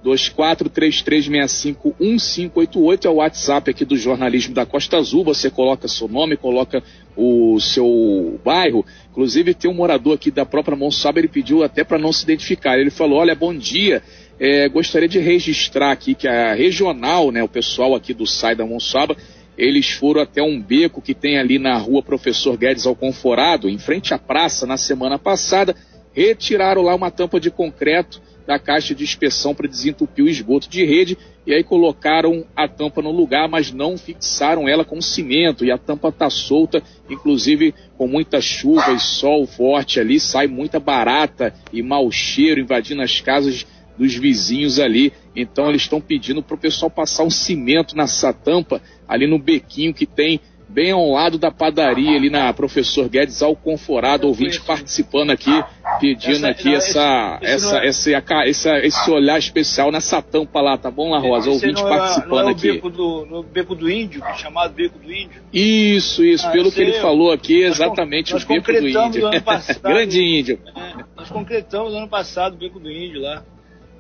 2433651588 0.04 3.04
é 3.04 3.09
o 3.09 3.14
WhatsApp 3.14 3.71
aqui 3.71 3.85
do 3.85 3.97
jornalismo 3.97 4.54
da 4.54 4.66
Costa 4.66 4.97
Azul. 4.97 5.23
Você 5.25 5.49
coloca 5.49 5.87
seu 5.87 6.09
nome, 6.09 6.37
coloca 6.37 6.82
o 7.16 7.61
seu 7.61 8.40
bairro. 8.44 8.85
Inclusive, 9.11 9.54
tem 9.54 9.71
um 9.71 9.75
morador 9.75 10.14
aqui 10.14 10.28
da 10.30 10.44
própria 10.44 10.76
Monsuaba, 10.76 11.21
ele 11.21 11.28
pediu 11.28 11.62
até 11.62 11.85
para 11.85 11.99
não 11.99 12.12
se 12.12 12.25
identificar. 12.25 12.78
Ele 12.78 12.90
falou: 12.90 13.21
Olha, 13.21 13.35
bom 13.35 13.54
dia. 13.54 14.02
É, 14.40 14.66
gostaria 14.68 15.09
de 15.09 15.21
registrar 15.21 15.92
aqui 15.92 16.16
que 16.16 16.26
a 16.26 16.54
regional, 16.54 17.30
né, 17.30 17.44
o 17.44 17.49
pessoal 17.49 17.94
aqui 17.94 18.12
do 18.12 18.26
SAI 18.26 18.56
da 18.56 18.66
Monsuaba, 18.66 19.16
eles 19.56 19.90
foram 19.90 20.23
até 20.23 20.42
um 20.42 20.61
beco 20.61 21.02
que 21.02 21.14
tem 21.14 21.38
ali 21.38 21.59
na 21.59 21.76
rua 21.76 22.02
Professor 22.02 22.56
Guedes 22.56 22.87
Alconforado, 22.87 23.68
em 23.68 23.78
frente 23.78 24.14
à 24.14 24.18
praça, 24.18 24.66
na 24.66 24.76
semana 24.76 25.18
passada, 25.18 25.75
retiraram 26.12 26.82
lá 26.82 26.94
uma 26.94 27.11
tampa 27.11 27.38
de 27.38 27.50
concreto 27.50 28.21
da 28.47 28.59
caixa 28.59 28.94
de 28.94 29.04
inspeção 29.04 29.54
para 29.54 29.68
desentupir 29.68 30.25
o 30.25 30.28
esgoto 30.28 30.68
de 30.68 30.85
rede 30.85 31.16
e 31.47 31.52
aí 31.52 31.64
colocaram 31.64 32.44
a 32.54 32.68
tampa 32.68 33.02
no 33.02 33.11
lugar, 33.11 33.49
mas 33.49 33.73
não 33.73 33.99
fixaram 33.99 34.68
ela 34.68 34.85
com 34.85 35.00
cimento. 35.00 35.64
E 35.64 35.73
a 35.73 35.78
tampa 35.78 36.09
está 36.09 36.30
solta, 36.30 36.82
inclusive 37.11 37.75
com 37.97 38.06
muita 38.06 38.40
chuva 38.40 38.92
e 38.92 39.00
sol 39.00 39.47
forte 39.47 39.99
ali, 39.99 40.21
sai 40.21 40.47
muita 40.47 40.78
barata 40.78 41.52
e 41.73 41.82
mau 41.82 42.11
cheiro 42.11 42.61
invadindo 42.61 43.02
as 43.02 43.21
casas 43.21 43.66
dos 44.02 44.14
vizinhos 44.14 44.78
ali. 44.78 45.12
Então 45.35 45.68
eles 45.68 45.82
estão 45.82 46.00
pedindo 46.00 46.42
para 46.42 46.56
o 46.56 46.59
pessoal 46.59 46.90
passar 46.90 47.23
um 47.23 47.30
cimento 47.30 47.97
nessa 47.97 48.32
tampa 48.32 48.82
ali 49.09 49.26
no 49.26 49.38
bequinho 49.38 49.94
que 49.94 50.06
tem 50.06 50.40
bem 50.73 50.90
ao 50.90 51.11
lado 51.11 51.38
da 51.38 51.50
padaria 51.50 52.16
ali 52.16 52.30
na 52.30 52.52
Professor 52.52 53.09
Guedes 53.09 53.42
Alconforado, 53.42 54.26
ouvinte 54.26 54.61
participando 54.61 55.30
aqui, 55.30 55.50
pedindo 56.00 56.47
aqui 56.47 56.75
essa, 56.75 57.38
essa, 57.42 57.78
é- 57.80 57.88
esse, 57.88 58.14
esse, 58.47 58.71
esse 58.78 59.11
olhar 59.11 59.38
especial 59.38 59.92
nessa 59.92 60.23
tampa 60.23 60.61
lá, 60.62 60.78
tá 60.78 60.90
bom, 60.90 61.11
La 61.11 61.18
Rosa? 61.18 61.50
Ouvinte 61.50 61.82
participando 61.82 62.49
aqui. 62.49 62.73
Beco 62.73 62.88
do, 62.88 63.26
no 63.26 63.42
Beco 63.42 63.75
do 63.75 63.90
Índio, 63.90 64.23
chamado 64.37 64.73
Beco 64.73 64.99
do 64.99 65.12
Índio? 65.12 65.42
Isso, 65.52 66.25
isso, 66.25 66.47
ah, 66.47 66.50
pelo 66.50 66.73
que 66.73 66.80
ele 66.80 66.94
falou 66.94 67.30
aqui, 67.30 67.62
exatamente 67.62 68.32
nós, 68.32 68.42
o 68.42 68.49
Beco 68.49 68.73
do 68.73 68.88
Índio. 68.88 69.42
Passado, 69.44 69.80
Grande 69.82 70.23
Índio. 70.23 70.59
É, 70.75 71.04
nós 71.14 71.28
concretamos 71.28 71.92
ano 71.92 72.09
passado 72.09 72.54
o 72.54 72.56
Beco 72.56 72.80
do 72.80 72.90
Índio 72.90 73.21
lá. 73.21 73.44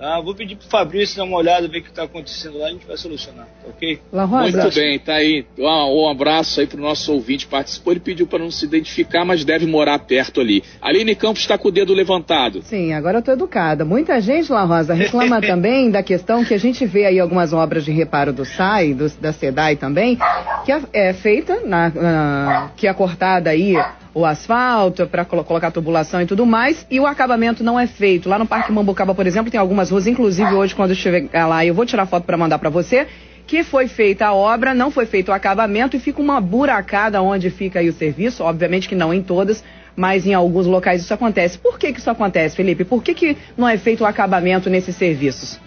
Ah, 0.04 0.20
vou 0.20 0.34
pedir 0.34 0.56
pro 0.56 0.66
Fabrício 0.66 1.16
dar 1.16 1.22
uma 1.22 1.36
olhada, 1.36 1.68
ver 1.68 1.78
o 1.78 1.82
que 1.82 1.88
está 1.88 2.02
acontecendo 2.02 2.58
lá, 2.58 2.66
a 2.66 2.70
gente 2.70 2.84
vai 2.84 2.96
solucionar, 2.96 3.46
tá 3.46 3.68
ok? 3.68 4.00
La 4.12 4.24
Rosa. 4.24 4.62
Muito 4.62 4.74
bem, 4.74 4.98
tá 4.98 5.14
aí. 5.14 5.46
Um, 5.56 6.02
um 6.02 6.08
abraço 6.08 6.58
aí 6.58 6.66
pro 6.66 6.80
nosso 6.80 7.12
ouvinte 7.12 7.46
participou. 7.46 7.92
Ele 7.92 8.00
pediu 8.00 8.26
para 8.26 8.40
não 8.40 8.50
se 8.50 8.64
identificar, 8.64 9.24
mas 9.24 9.44
deve 9.44 9.64
morar 9.64 10.00
perto 10.00 10.40
ali. 10.40 10.64
Aline 10.80 11.14
Campos 11.14 11.42
está 11.42 11.56
com 11.56 11.68
o 11.68 11.70
dedo 11.70 11.94
levantado. 11.94 12.62
Sim, 12.62 12.92
agora 12.92 13.18
eu 13.18 13.22
tô 13.22 13.30
educada. 13.30 13.84
Muita 13.84 14.20
gente, 14.20 14.50
La 14.50 14.64
Rosa, 14.64 14.92
reclama 14.92 15.38
também 15.46 15.88
da 15.88 16.02
questão 16.02 16.44
que 16.44 16.52
a 16.52 16.58
gente 16.58 16.84
vê 16.84 17.06
aí 17.06 17.20
algumas 17.20 17.52
obras 17.52 17.84
de 17.84 17.92
reparo 17.92 18.32
do 18.32 18.44
SAI, 18.44 18.94
do, 18.94 19.08
da 19.20 19.32
SEDAI 19.32 19.76
também, 19.76 20.18
que 20.64 20.72
é, 20.72 20.82
é 20.92 21.12
feita, 21.12 21.60
na, 21.64 21.90
na, 21.90 22.72
que 22.76 22.88
é 22.88 22.92
cortada 22.92 23.50
aí 23.50 23.76
o 24.14 24.24
asfalto 24.26 25.06
para 25.06 25.24
colocar 25.24 25.70
tubulação 25.70 26.20
e 26.20 26.26
tudo 26.26 26.44
mais, 26.44 26.86
e 26.90 27.00
o 27.00 27.06
acabamento 27.06 27.64
não 27.64 27.78
é 27.78 27.86
feito. 27.86 28.28
Lá 28.28 28.38
no 28.38 28.46
Parque 28.46 28.72
Mambucaba, 28.72 29.14
por 29.14 29.26
exemplo, 29.26 29.50
tem 29.50 29.58
algumas 29.58 29.90
ruas, 29.90 30.06
inclusive 30.06 30.52
hoje 30.54 30.74
quando 30.74 30.90
eu 30.90 30.96
chegar 30.96 31.46
lá, 31.46 31.64
eu 31.64 31.74
vou 31.74 31.86
tirar 31.86 32.06
foto 32.06 32.24
para 32.24 32.36
mandar 32.36 32.58
para 32.58 32.70
você, 32.70 33.06
que 33.46 33.64
foi 33.64 33.88
feita 33.88 34.26
a 34.26 34.34
obra, 34.34 34.74
não 34.74 34.90
foi 34.90 35.06
feito 35.06 35.30
o 35.30 35.32
acabamento 35.32 35.96
e 35.96 36.00
fica 36.00 36.20
uma 36.20 36.40
buracada 36.40 37.20
onde 37.22 37.50
fica 37.50 37.80
aí 37.80 37.88
o 37.88 37.92
serviço, 37.92 38.44
obviamente 38.44 38.88
que 38.88 38.94
não 38.94 39.12
em 39.12 39.22
todas, 39.22 39.64
mas 39.96 40.26
em 40.26 40.34
alguns 40.34 40.66
locais 40.66 41.02
isso 41.02 41.12
acontece. 41.12 41.58
Por 41.58 41.78
que, 41.78 41.92
que 41.92 41.98
isso 41.98 42.10
acontece, 42.10 42.56
Felipe? 42.56 42.84
Por 42.84 43.02
que, 43.02 43.14
que 43.14 43.36
não 43.56 43.68
é 43.68 43.76
feito 43.76 44.02
o 44.02 44.06
acabamento 44.06 44.70
nesses 44.70 44.96
serviços? 44.96 45.60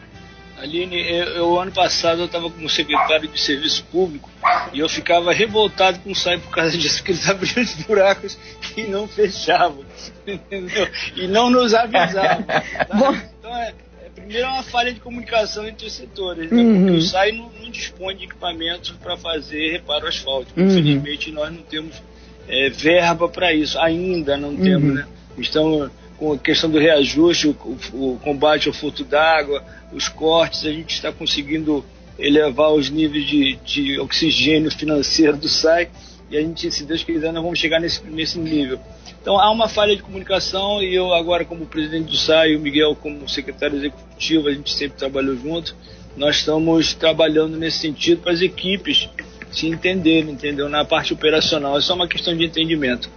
Aline, 0.58 1.02
eu, 1.02 1.26
eu 1.28 1.60
ano 1.60 1.72
passado 1.72 2.22
eu 2.22 2.26
estava 2.26 2.50
como 2.50 2.70
secretário 2.70 3.28
de 3.28 3.40
serviço 3.40 3.84
público 3.86 4.30
e 4.72 4.80
eu 4.80 4.88
ficava 4.88 5.34
revoltado 5.34 6.00
com 6.00 6.12
o 6.12 6.16
SAI 6.16 6.38
por 6.38 6.52
causa 6.52 6.78
disso, 6.78 6.98
porque 6.98 7.12
eles 7.12 7.28
abriam 7.30 7.64
os 7.64 7.74
buracos 7.84 8.38
e 8.78 8.84
não 8.84 9.08
fechavam, 9.08 9.84
entendeu? 10.26 10.88
E 11.16 11.28
não 11.28 11.50
nos 11.50 11.74
avisavam. 11.74 12.46
Tá? 12.88 13.24
Então 13.40 13.56
é, 13.56 13.74
é, 14.04 14.10
primeiro 14.10 14.48
é 14.48 14.50
uma 14.50 14.64
falha 14.64 14.94
de 14.94 15.00
comunicação 15.00 15.68
entre 15.68 15.88
os 15.88 15.94
setores, 15.94 16.50
né? 16.50 16.62
Uhum. 16.62 16.86
porque 16.86 16.98
o 16.98 17.02
SAI 17.02 17.32
não, 17.34 17.52
não 17.60 17.70
dispõe 17.70 18.16
de 18.16 18.24
equipamentos 18.24 18.92
para 18.92 19.18
fazer 19.18 19.72
reparo 19.72 20.08
asfáltico. 20.08 20.60
Uhum. 20.60 20.68
Infelizmente 20.68 21.32
nós 21.32 21.52
não 21.54 21.64
temos 21.64 22.02
é, 22.48 22.70
verba 22.70 23.28
para 23.28 23.54
isso, 23.54 23.78
ainda 23.80 24.38
não 24.38 24.56
temos, 24.56 24.90
uhum. 24.90 24.96
né? 24.96 25.08
Estamos 25.38 25.92
com 26.18 26.34
a 26.34 26.38
questão 26.38 26.70
do 26.70 26.80
reajuste, 26.80 27.48
o, 27.48 27.78
o 27.94 28.20
combate 28.24 28.68
ao 28.68 28.74
furto 28.74 29.04
d'água, 29.04 29.64
os 29.96 30.10
cortes, 30.10 30.66
a 30.66 30.72
gente 30.72 30.94
está 30.94 31.12
conseguindo 31.12 31.84
elevar 32.20 32.72
os 32.74 32.90
níveis 32.90 33.26
de, 33.26 33.56
de, 33.64 34.00
oxigênio 34.00 34.70
financeiro 34.70 35.38
do 35.38 35.48
SAI 35.48 35.90
e 36.30 36.38
a 36.38 36.42
gente, 36.42 36.72
se 36.72 36.84
Deus 36.84 37.04
quiser, 37.04 37.32
nós 37.32 37.44
vamos 37.44 37.60
chegar 37.60 37.80
nesse, 37.80 38.04
nesse 38.06 38.38
nível. 38.40 38.80
Então 39.22 39.40
há 39.40 39.50
uma 39.52 39.70
falha 39.70 39.96
de 39.96 40.02
comunicação 40.02 40.82
e 40.82 40.94
eu 40.94 41.14
agora 41.14 41.46
como 41.46 41.66
presidente 41.66 42.10
do 42.12 42.18
SAI 42.18 42.52
e 42.52 42.56
o 42.56 42.60
Miguel 42.60 42.96
como 42.96 43.28
secretário 43.30 43.78
executivo, 43.78 44.48
a 44.48 44.54
gente 44.54 44.74
sempre 44.74 44.98
trabalhou 44.98 45.36
junto, 45.38 45.76
nós 46.18 46.38
estamos 46.38 46.94
trabalhando 46.94 47.58
nesse 47.58 47.80
sentido 47.80 48.22
para 48.22 48.34
as 48.34 48.42
equipes 48.42 49.10
se 49.52 49.68
entenderem, 49.68 50.32
entendeu? 50.32 50.68
Na 50.68 50.84
parte 50.84 51.14
operacional, 51.14 51.78
é 51.78 51.82
só 51.82 51.94
uma 51.96 52.08
questão 52.08 52.36
de 52.36 52.44
entendimento. 52.44 53.10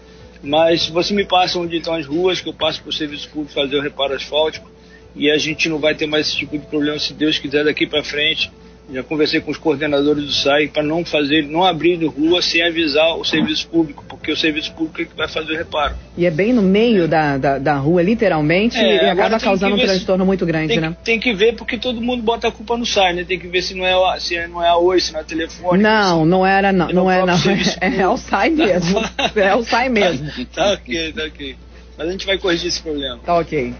Mas 0.43 0.83
se 0.83 0.93
você 0.93 1.13
me 1.13 1.25
passa 1.25 1.59
onde 1.59 1.77
estão 1.77 1.95
as 1.95 2.07
ruas, 2.07 2.41
que 2.41 2.49
eu 2.49 2.55
passo 2.55 2.81
para 2.81 2.91
o 2.91 2.93
serviço 2.93 3.29
público 3.29 3.53
fazer 3.53 3.77
o 3.77 3.83
reparo 3.83 4.15
asfáltico, 4.15 4.71
e 5.15 5.31
a 5.31 5.39
gente 5.39 5.69
não 5.69 5.79
vai 5.79 5.95
ter 5.95 6.07
mais 6.07 6.29
esse 6.29 6.37
tipo 6.37 6.59
de 6.59 6.67
problema, 6.67 6.99
se 6.99 7.13
Deus 7.13 7.39
quiser, 7.39 7.65
daqui 7.65 7.87
para 7.87 8.03
frente. 8.03 8.51
Já 8.91 9.03
conversei 9.03 9.39
com 9.43 9.51
os 9.51 9.59
coordenadores 9.59 10.25
do 10.25 10.33
SAI 10.33 10.69
para 10.69 10.83
não 10.83 11.05
fazer, 11.05 11.43
não 11.43 11.63
abrir 11.63 12.03
rua 12.07 12.41
sem 12.41 12.63
avisar 12.63 13.19
o 13.19 13.25
serviço 13.25 13.69
público, 13.69 14.03
porque 14.09 14.33
o 14.33 14.37
serviço 14.37 14.73
público 14.73 15.03
é 15.03 15.05
que 15.05 15.15
vai 15.15 15.29
fazer 15.29 15.53
o 15.53 15.57
reparo. 15.59 15.95
E 16.17 16.25
é 16.25 16.31
bem 16.31 16.55
no 16.55 16.63
meio 16.63 17.05
é. 17.05 17.07
da, 17.07 17.37
da, 17.37 17.59
da, 17.59 17.77
rua, 17.77 18.03
literalmente, 18.03 18.79
é, 18.79 19.05
e 19.05 19.11
acaba 19.11 19.39
causando 19.39 19.77
um 19.77 19.79
transtorno 19.79 20.25
se, 20.25 20.27
muito 20.27 20.47
grande, 20.47 20.69
tem, 20.69 20.81
né? 20.81 20.97
Tem 21.05 21.21
que 21.21 21.35
ver 21.35 21.55
porque 21.55 21.77
todo 21.77 22.01
mundo 22.01 22.23
bota 22.23 22.49
a 22.49 22.51
culpa 22.51 22.79
no 22.79 22.87
SAI, 22.87 23.13
né? 23.13 23.25
Tem 23.25 23.39
que 23.39 23.47
ver 23.47 23.61
se 23.61 23.75
não 23.75 23.85
é, 23.85 24.21
se 24.21 24.47
não 24.47 24.65
é 24.65 24.69
a 24.69 24.77
Oi, 24.79 25.01
se 25.01 25.13
não 25.13 25.21
é 25.21 25.25
telefone. 25.25 25.83
Não, 25.83 26.25
não 26.25 26.47
era, 26.47 26.73
não. 26.73 26.89
Não 26.89 27.11
é, 27.11 27.27
não. 27.27 27.35
É, 27.83 28.01
é 28.01 28.09
o 28.09 28.17
SAI 28.17 28.49
mesmo. 28.49 29.01
é 29.37 29.55
o 29.55 29.63
SAI 29.65 29.91
mesmo. 29.91 30.31
tá 30.47 30.73
ok, 30.73 31.13
tá 31.13 31.25
ok. 31.25 31.57
Mas 31.99 32.09
a 32.09 32.11
gente 32.11 32.25
vai 32.25 32.39
corrigir 32.39 32.69
esse 32.69 32.81
problema. 32.81 33.19
Tá 33.19 33.37
ok. 33.37 33.75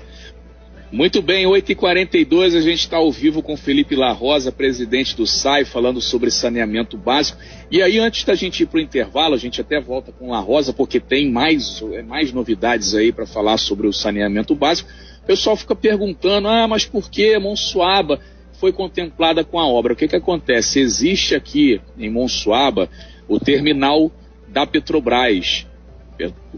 Muito 0.91 1.21
bem, 1.21 1.45
8h42, 1.45 2.57
a 2.57 2.63
gente 2.63 2.79
está 2.79 2.97
ao 2.97 3.13
vivo 3.13 3.43
com 3.43 3.59
Felipe 3.59 3.95
La 3.95 4.11
Rosa, 4.11 4.51
presidente 4.51 5.15
do 5.15 5.27
SAI, 5.27 5.67
falando 5.67 6.01
sobre 6.01 6.31
saneamento 6.31 6.97
básico. 6.97 7.39
E 7.71 7.83
aí, 7.83 7.99
antes 7.99 8.25
da 8.25 8.35
gente 8.35 8.63
ir 8.63 8.67
para 8.67 8.79
o 8.79 8.81
intervalo, 8.81 9.35
a 9.35 9.39
gente 9.39 9.61
até 9.61 9.79
volta 9.79 10.13
com 10.13 10.31
La 10.31 10.41
Rosa, 10.41 10.73
porque 10.73 10.99
tem 10.99 11.31
mais, 11.31 11.83
é, 11.93 12.03
mais 12.03 12.33
novidades 12.33 12.95
aí 12.95 13.13
para 13.13 13.27
falar 13.27 13.59
sobre 13.59 13.87
o 13.87 13.93
saneamento 13.93 14.55
básico. 14.55 14.89
O 15.23 15.27
pessoal 15.27 15.57
fica 15.57 15.75
perguntando, 15.75 16.49
ah, 16.49 16.67
mas 16.67 16.87
por 16.87 17.11
que 17.11 17.39
Monsuaba 17.39 18.19
foi 18.55 18.73
contemplada 18.73 19.45
com 19.45 19.61
a 19.61 19.67
obra? 19.69 19.93
O 19.93 19.97
que, 19.97 20.09
que 20.09 20.17
acontece? 20.17 20.81
Existe 20.81 21.35
aqui 21.35 21.83
em 21.99 22.09
Monsuaba 22.09 22.89
o 23.29 23.39
terminal 23.39 24.11
da 24.49 24.67
Petrobras, 24.67 25.67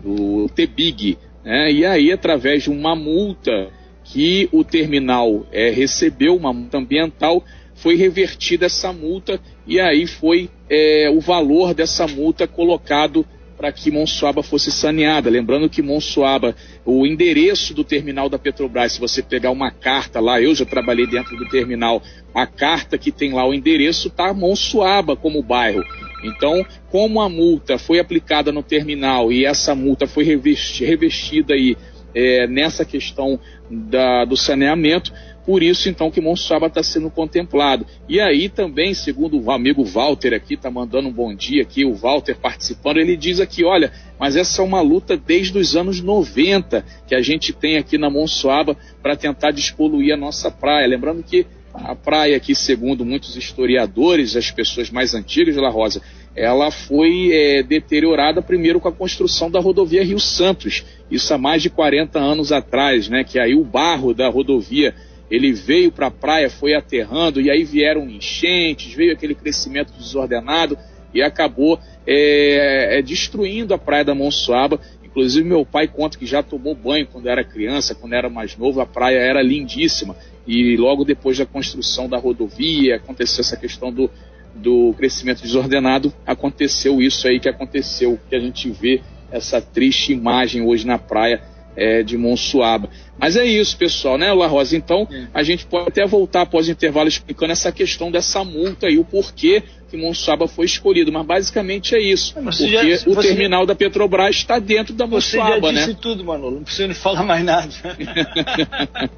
o 0.05 0.49
TBIG, 0.55 1.19
né? 1.45 1.73
e 1.73 1.85
aí, 1.85 2.13
através 2.13 2.63
de 2.63 2.71
uma 2.71 2.95
multa 2.95 3.73
que 4.13 4.49
o 4.51 4.65
terminal 4.65 5.47
é, 5.53 5.71
recebeu 5.71 6.37
uma 6.37 6.53
multa 6.53 6.79
ambiental, 6.79 7.45
foi 7.77 7.95
revertida 7.95 8.67
essa 8.67 8.93
multa 8.93 9.41
e 9.67 9.79
aí 9.79 10.07
foi 10.07 10.51
é, 10.69 11.09
o 11.11 11.21
valor 11.21 11.73
dessa 11.73 12.07
multa 12.09 12.47
colocado 12.47 13.25
para 13.57 13.71
que 13.71 13.91
Monsuaba 13.91 14.43
fosse 14.43 14.73
saneada. 14.73 15.31
Lembrando 15.31 15.69
que 15.69 15.83
Monsuaba, 15.83 16.57
o 16.85 17.07
endereço 17.07 17.73
do 17.73 17.85
terminal 17.85 18.29
da 18.29 18.39
Petrobras, 18.39 18.95
se 18.95 19.01
você 19.01 19.23
pegar 19.23 19.51
uma 19.51 19.71
carta 19.71 20.19
lá, 20.19 20.41
eu 20.41 20.55
já 20.55 20.65
trabalhei 20.65 21.07
dentro 21.07 21.37
do 21.37 21.49
terminal, 21.49 22.03
a 22.35 22.47
carta 22.47 22.99
que 22.99 23.13
tem 23.13 23.33
lá 23.33 23.47
o 23.47 23.55
endereço 23.55 24.09
está 24.09 24.35
Monsuaba 24.35 25.15
como 25.15 25.43
bairro. 25.43 25.85
Então, 26.25 26.65
como 26.91 27.21
a 27.21 27.29
multa 27.29 27.79
foi 27.79 27.99
aplicada 28.01 28.51
no 28.51 28.63
terminal 28.63 29.31
e 29.31 29.45
essa 29.45 29.75
multa 29.75 30.07
foi 30.07 30.25
revestida 30.25 31.55
aí 31.55 31.77
é, 32.15 32.47
nessa 32.47 32.85
questão 32.85 33.39
da, 33.71 34.25
do 34.25 34.37
saneamento, 34.37 35.13
por 35.45 35.63
isso 35.63 35.89
então 35.89 36.11
que 36.11 36.21
Monsuaba 36.21 36.67
está 36.67 36.83
sendo 36.83 37.11
contemplado. 37.11 37.87
E 38.09 38.21
aí 38.21 38.49
também, 38.49 38.95
segundo 38.95 39.41
o 39.41 39.51
amigo 39.51 39.85
Walter 39.85 40.35
aqui, 40.35 40.55
está 40.55 40.71
mandando 40.71 41.09
um 41.09 41.13
bom 41.13 41.35
dia 41.35 41.63
aqui, 41.63 41.85
o 41.85 41.95
Walter 41.95 42.37
participando, 42.37 42.99
ele 42.99 43.17
diz 43.17 43.41
aqui, 43.41 43.65
olha, 43.65 43.93
mas 44.19 44.37
essa 44.37 44.63
é 44.63 44.65
uma 44.65 44.81
luta 44.81 45.17
desde 45.17 45.59
os 45.59 45.75
anos 45.75 46.01
90 46.01 46.85
que 47.07 47.15
a 47.15 47.23
gente 47.23 47.53
tem 47.53 47.79
aqui 47.79 47.97
na 47.97 48.11
Monsuaba 48.11 48.77
para 49.03 49.17
tentar 49.17 49.51
despoluir 49.51 50.15
a 50.15 50.17
nossa 50.17 50.51
praia. 50.51 50.87
Lembrando 50.87 51.23
que 51.23 51.47
a 51.73 51.95
praia 51.95 52.37
aqui, 52.37 52.55
segundo 52.55 53.05
muitos 53.05 53.37
historiadores, 53.37 54.37
as 54.37 54.51
pessoas 54.51 54.91
mais 54.91 55.15
antigas 55.15 55.57
La 55.57 55.71
Rosa, 55.71 56.03
ela 56.41 56.71
foi 56.71 57.31
é, 57.33 57.63
deteriorada 57.63 58.41
primeiro 58.41 58.81
com 58.81 58.89
a 58.89 58.93
construção 58.93 59.51
da 59.51 59.61
rodovia 59.61 60.03
Rio 60.03 60.19
Santos, 60.19 60.85
isso 61.11 61.33
há 61.35 61.39
mais 61.39 61.63
de 61.63 61.69
40 61.69 62.19
anos 62.19 62.51
atrás, 62.51 63.09
né, 63.09 63.23
que 63.25 63.39
aí 63.39 63.55
o 63.55 63.63
barro 63.63 64.15
da 64.15 64.29
rodovia 64.29 64.95
ele 65.31 65.53
veio 65.53 65.93
para 65.93 66.07
a 66.07 66.11
praia, 66.11 66.49
foi 66.51 66.75
aterrando, 66.75 67.41
e 67.41 67.51
aí 67.51 67.63
vieram 67.63 68.09
enchentes, 68.09 68.93
veio 68.93 69.13
aquele 69.13 69.35
crescimento 69.35 69.93
desordenado 69.93 70.77
e 71.15 71.23
acabou 71.23 71.79
é, 72.07 72.99
é, 72.99 73.03
destruindo 73.03 73.73
a 73.73 73.79
praia 73.79 74.05
da 74.05 74.15
Monsuaba. 74.15 74.81
Inclusive, 75.05 75.47
meu 75.47 75.65
pai 75.65 75.87
conta 75.87 76.19
que 76.19 76.27
já 76.27 76.43
tomou 76.43 76.75
banho 76.75 77.07
quando 77.07 77.29
era 77.29 77.45
criança, 77.45 77.95
quando 77.95 78.15
era 78.15 78.29
mais 78.29 78.57
novo, 78.57 78.81
a 78.81 78.87
praia 78.87 79.19
era 79.19 79.43
lindíssima. 79.43 80.17
E 80.47 80.77
logo 80.77 81.05
depois 81.05 81.39
da 81.39 81.47
construção 81.47 82.09
da 82.09 82.17
rodovia, 82.17 82.97
aconteceu 82.97 83.43
essa 83.43 83.57
questão 83.57 83.93
do, 83.93 84.11
do 84.55 84.95
crescimento 84.95 85.43
desordenado, 85.43 86.13
aconteceu 86.27 87.01
isso 87.01 87.27
aí 87.27 87.39
que 87.39 87.49
aconteceu, 87.49 88.19
que 88.29 88.35
a 88.35 88.41
gente 88.41 88.71
vê 88.71 89.03
essa 89.31 89.61
triste 89.61 90.13
imagem 90.13 90.63
hoje 90.63 90.87
na 90.87 90.99
praia 90.99 91.43
é, 91.77 92.03
de 92.03 92.17
Monsuaba. 92.17 92.89
Mas 93.19 93.37
é 93.37 93.45
isso, 93.45 93.77
pessoal, 93.77 94.17
né, 94.17 94.33
La 94.33 94.47
Rosa? 94.47 94.77
Então, 94.77 95.07
é. 95.11 95.27
a 95.35 95.43
gente 95.43 95.67
pode 95.67 95.89
até 95.89 96.07
voltar 96.07 96.43
após 96.43 96.69
o 96.69 96.71
intervalo 96.71 97.09
explicando 97.09 97.53
essa 97.53 97.71
questão 97.71 98.11
dessa 98.11 98.43
multa 98.43 98.89
e 98.89 98.99
o 98.99 99.05
porquê 99.05 99.63
que 99.91 99.97
Monsuaba 99.97 100.47
foi 100.47 100.65
escolhido. 100.67 101.13
Mas 101.13 101.27
basicamente 101.27 101.95
é 101.95 102.01
isso. 102.01 102.33
porque 102.33 102.69
já, 102.69 103.11
o 103.11 103.17
terminal 103.17 103.63
já, 103.63 103.67
da 103.67 103.75
Petrobras 103.75 104.37
está 104.37 104.59
dentro 104.59 104.95
da 104.95 105.07
Monsuaba, 105.07 105.71
né? 105.73 105.81
Você 105.81 105.81
já 105.81 105.87
disse 105.87 106.01
tudo, 106.01 106.25
Manolo. 106.25 106.57
Não 106.57 106.63
precisa 106.63 106.87
nem 106.87 106.95
falar 106.95 107.25
mais 107.25 107.45
nada. 107.45 107.69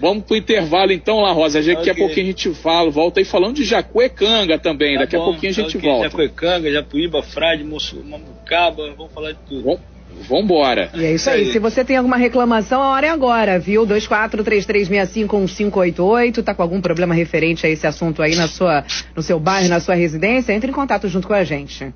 Vamos 0.00 0.24
para 0.24 0.34
o 0.34 0.36
intervalo 0.36 0.92
então, 0.92 1.20
La 1.22 1.32
Rosa. 1.32 1.60
Daqui 1.60 1.90
okay. 1.90 1.92
a 1.92 1.94
pouquinho 1.94 2.26
a 2.26 2.30
gente 2.30 2.54
fala, 2.54 2.90
volta 2.90 3.18
aí 3.18 3.24
falando 3.24 3.56
de 3.56 3.64
Jacuecanga 3.64 4.58
também. 4.58 4.94
Tá 4.94 5.00
Daqui 5.00 5.16
bom, 5.16 5.22
a 5.22 5.24
pouquinho 5.26 5.50
a 5.50 5.54
gente 5.54 5.76
okay. 5.76 5.90
volta. 5.90 6.10
Jacuecanga, 6.10 6.70
Japuíba, 6.70 7.22
Frade, 7.22 7.64
Mambucaba, 7.64 8.92
vamos 8.96 9.12
falar 9.12 9.32
de 9.32 9.38
tudo. 9.48 9.62
Bom. 9.62 9.80
Vambora. 10.28 10.90
E 10.94 11.04
é 11.04 11.12
isso 11.12 11.30
aí. 11.30 11.52
Se 11.52 11.58
você 11.58 11.84
tem 11.84 11.96
alguma 11.96 12.16
reclamação, 12.16 12.80
a 12.82 12.90
hora 12.90 13.06
é 13.06 13.10
agora, 13.10 13.58
viu? 13.58 13.86
2433651588. 13.86 16.42
Tá 16.42 16.54
com 16.54 16.62
algum 16.62 16.80
problema 16.80 17.14
referente 17.14 17.66
a 17.66 17.70
esse 17.70 17.86
assunto 17.86 18.22
aí 18.22 18.34
na 18.34 18.48
sua, 18.48 18.84
no 19.14 19.22
seu 19.22 19.38
bairro, 19.38 19.68
na 19.68 19.80
sua 19.80 19.94
residência? 19.94 20.52
Entre 20.52 20.70
em 20.70 20.74
contato 20.74 21.08
junto 21.08 21.28
com 21.28 21.34
a 21.34 21.44
gente. 21.44 21.92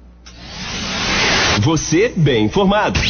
Você 1.61 2.13
bem 2.15 2.45
informado. 2.45 3.01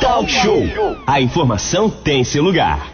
Talk 0.00 0.30
Show. 0.30 0.62
A 1.06 1.20
informação 1.20 1.88
tem 1.88 2.24
seu 2.24 2.42
lugar. 2.42 2.93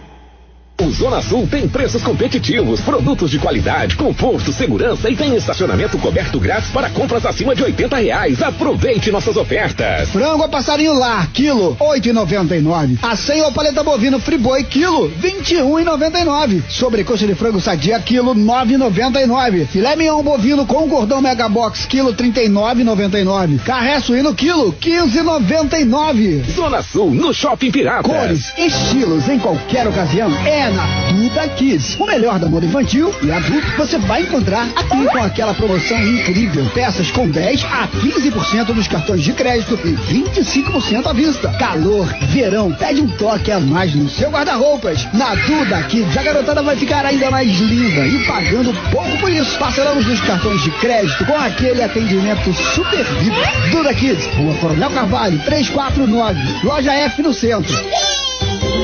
O 0.81 0.91
Zona 0.93 1.21
Sul 1.21 1.47
tem 1.47 1.69
preços 1.69 2.03
competitivos, 2.03 2.81
produtos 2.81 3.31
de 3.31 3.39
qualidade, 3.39 3.97
conforto, 3.97 4.51
segurança 4.51 5.11
e 5.11 5.15
tem 5.15 5.37
estacionamento 5.37 5.99
coberto 5.99 6.41
grátis 6.41 6.71
para 6.71 6.89
compras 6.89 7.27
acima 7.27 7.55
de 7.55 7.63
80 7.63 7.97
reais. 7.99 8.41
Aproveite 8.41 9.13
nossas 9.13 9.37
ofertas. 9.37 10.09
Frango 10.09 10.43
a 10.43 10.49
passarinho 10.49 10.95
lá, 10.95 11.29
quilo, 11.35 11.77
8,99. 11.79 12.99
Aceio 13.03 13.45
a 13.45 13.53
paleta 13.53 13.85
bovino 13.85 14.19
friboi, 14.19 14.65
quilo, 14.65 15.13
21,99. 15.21 16.63
Sobrecoxa 16.71 17.27
de 17.27 17.35
frango 17.35 17.61
sadia, 17.61 18.01
quilo, 18.01 18.35
9,99. 18.35 19.67
Filé 19.67 19.95
mignon 19.97 20.23
bovino 20.23 20.65
com 20.65 20.89
gordão 20.89 21.21
mega 21.21 21.47
box, 21.47 21.85
quilo, 21.85 22.15
39,99. 22.15 23.63
Carré 23.65 24.01
suíno, 24.01 24.35
quilo, 24.35 24.73
15,99. 24.81 26.43
Zona 26.55 26.81
Sul, 26.81 27.11
no 27.11 27.35
Shopping 27.35 27.71
Pirata. 27.71 28.09
Cores, 28.09 28.55
estilos 28.57 29.29
em 29.29 29.39
qualquer 29.39 29.87
ocasião. 29.87 30.31
É 30.47 30.70
na 30.73 30.87
Duda 31.13 31.49
Kids. 31.49 31.97
O 31.99 32.07
melhor 32.07 32.39
da 32.39 32.49
moda 32.49 32.67
infantil 32.67 33.15
e 33.23 33.31
adulto 33.31 33.67
você 33.77 33.99
vai 33.99 34.23
encontrar 34.23 34.69
aqui 34.77 35.07
com 35.07 35.19
aquela 35.19 35.55
promoção 35.55 35.99
incrível. 36.01 36.65
Peças 36.75 37.11
com 37.11 37.29
10 37.29 37.65
a 37.65 37.89
15% 37.89 38.65
dos 38.67 38.89
cartões 38.89 39.23
de 39.23 39.33
crédito 39.33 39.79
e 39.85 39.95
25% 39.95 41.07
à 41.07 41.13
vista. 41.13 41.49
Calor, 41.59 42.07
verão, 42.29 42.73
pede 42.73 43.01
um 43.01 43.09
toque 43.09 43.51
a 43.51 43.61
mais 43.61 43.95
no 43.95 44.09
seu 44.09 44.31
guarda-roupas. 44.31 45.07
Na 45.13 45.35
Duda 45.35 45.83
Kids, 45.85 46.17
a 46.17 46.23
garotada 46.23 46.63
vai 46.63 46.77
ficar 46.77 47.05
ainda 47.05 47.31
mais 47.31 47.51
linda 47.59 48.07
e 48.07 48.27
pagando 48.27 48.73
pouco 48.91 49.19
por 49.19 49.31
isso. 49.31 49.59
Parcelamos 49.59 50.07
nos 50.07 50.21
cartões 50.21 50.63
de 50.63 50.71
crédito 50.73 51.25
com 51.25 51.37
aquele 51.37 51.83
atendimento 51.83 52.53
super 52.53 53.05
VIP. 53.05 53.71
Duda 53.71 53.95
Kids, 53.95 54.27
Rua 54.37 54.55
Coronel 54.55 54.91
Carvalho, 54.91 55.39
349, 55.45 56.39
Loja 56.65 56.93
F 56.93 57.23
no 57.23 57.33
centro. 57.33 57.75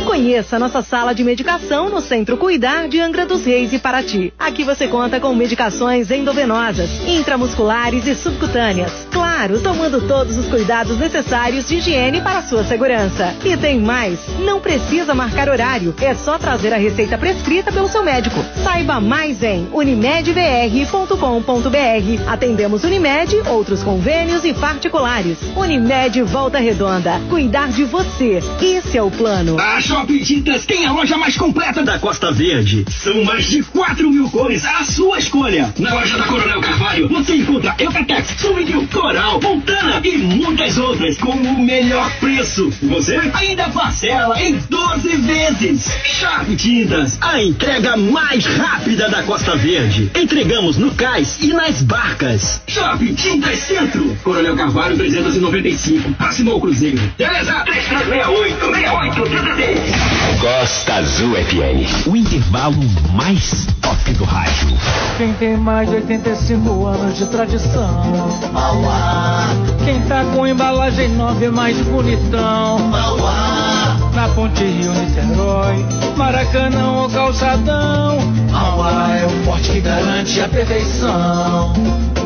Conheça 0.07 0.57
nossa 0.57 0.83
sala 0.83 1.13
de 1.13 1.25
medicação 1.25 1.91
no 1.91 2.01
Centro 2.01 2.37
Cuidar 2.37 2.87
de 2.87 3.01
Angra 3.01 3.27
dos 3.27 3.45
Reis 3.45 3.73
e 3.73 3.79
Paraty. 3.79 4.33
Aqui 4.39 4.63
você 4.63 4.87
conta 4.87 5.19
com 5.19 5.35
medicações 5.35 6.13
endovenosas, 6.13 6.89
intramusculares 7.07 8.07
e 8.07 8.15
subcutâneas. 8.15 9.09
Claro, 9.11 9.61
tomando 9.61 10.07
todos 10.07 10.39
os 10.39 10.47
cuidados 10.47 10.97
necessários 10.97 11.67
de 11.67 11.79
higiene 11.79 12.21
para 12.21 12.43
sua 12.43 12.63
segurança. 12.63 13.35
E 13.45 13.57
tem 13.57 13.81
mais, 13.81 14.21
não 14.39 14.61
precisa 14.61 15.13
marcar 15.13 15.49
horário, 15.49 15.93
é 16.01 16.15
só 16.15 16.39
trazer 16.39 16.73
a 16.73 16.79
receita 16.79 17.19
prescrita 17.19 17.73
pelo 17.73 17.89
seu 17.89 18.05
médico. 18.05 18.39
Saiba 18.63 19.01
mais 19.01 19.43
em 19.43 19.69
unimedbr.com.br. 19.73 22.29
Atendemos 22.29 22.85
Unimed, 22.85 23.43
outros 23.49 23.83
convênios 23.83 24.45
e 24.45 24.55
particulares. 24.55 25.37
Unimed 25.57 26.23
Volta 26.23 26.59
Redonda. 26.59 27.21
Cuidar 27.29 27.71
de 27.71 27.83
você. 27.83 28.39
Esse 28.63 28.97
é 28.97 29.03
o 29.03 29.11
plano. 29.11 29.59
A 29.59 29.81
Shopping 29.97 30.19
Tintas 30.19 30.67
tem 30.67 30.85
a 30.85 30.93
loja 30.93 31.17
mais 31.17 31.39
completa 31.39 31.83
da 31.83 31.99
Costa 31.99 32.31
Verde. 32.31 32.85
São 32.91 33.25
mais 33.25 33.47
de 33.47 33.63
4 33.63 34.11
mil 34.11 34.29
cores 34.29 34.63
à 34.67 34.85
sua 34.85 35.19
escolha. 35.19 35.73
Na 35.79 35.95
loja 35.95 36.19
da 36.19 36.25
Coronel 36.25 36.61
Carvalho 36.61 37.09
você 37.09 37.37
encontra 37.37 37.75
Eucatex, 37.79 38.35
Sumidio, 38.39 38.87
Coral, 38.89 39.41
Montana 39.41 40.03
e 40.05 40.19
muitas 40.19 40.77
outras 40.77 41.17
com 41.17 41.31
o 41.31 41.65
melhor 41.65 42.11
preço. 42.21 42.71
Você 42.83 43.19
ainda 43.33 43.71
parcela 43.71 44.39
em 44.39 44.59
12 44.69 45.09
vezes. 45.17 45.91
Shopping 46.05 46.57
Tintas, 46.57 47.19
a 47.23 47.43
entrega 47.43 47.97
mais 47.97 48.45
rápida 48.45 49.09
da 49.09 49.23
Costa 49.23 49.57
Verde. 49.57 50.11
Entregamos 50.15 50.77
no 50.77 50.91
cais 50.95 51.39
e 51.41 51.55
nas 51.55 51.83
barcas. 51.83 52.61
Shopping 52.67 53.15
Tintas 53.15 53.61
Centro, 53.61 54.15
Coronel 54.23 54.57
Carvalho 54.57 54.95
395, 54.99 56.13
próximo 56.13 56.51
ao 56.51 56.61
Cruzeiro. 56.61 57.01
Beleza? 57.17 57.55
3368 57.65 58.57
68 58.61 59.86
Costa 60.41 60.95
Azul 60.95 61.35
FM, 61.35 62.07
o 62.07 62.17
intervalo 62.17 62.77
mais 63.15 63.67
top 63.81 64.13
do 64.13 64.25
rádio. 64.25 64.69
Quem 65.17 65.33
tem 65.35 65.57
mais 65.57 65.89
de 65.89 65.97
85 65.97 66.87
anos 66.87 67.17
de 67.17 67.27
tradição. 67.27 68.05
Mauá. 68.53 69.49
Quem 69.85 70.01
tá 70.03 70.25
com 70.35 70.47
embalagem 70.47 71.09
nova 71.09 71.45
e 71.45 71.49
mais 71.49 71.81
bonitão. 71.83 72.79
Mauá. 72.79 74.06
Na 74.17 74.31
Ponte 74.31 74.65
Rio, 74.65 74.95
Niterói, 74.95 75.85
Maracanã 76.17 77.03
ou 77.03 77.11
Calçadão. 77.11 78.19
Mauá 78.51 79.15
é 79.15 79.27
o 79.27 79.45
forte 79.45 79.73
que 79.73 79.81
garante 79.83 80.41
a 80.41 80.49
perfeição 80.49 81.75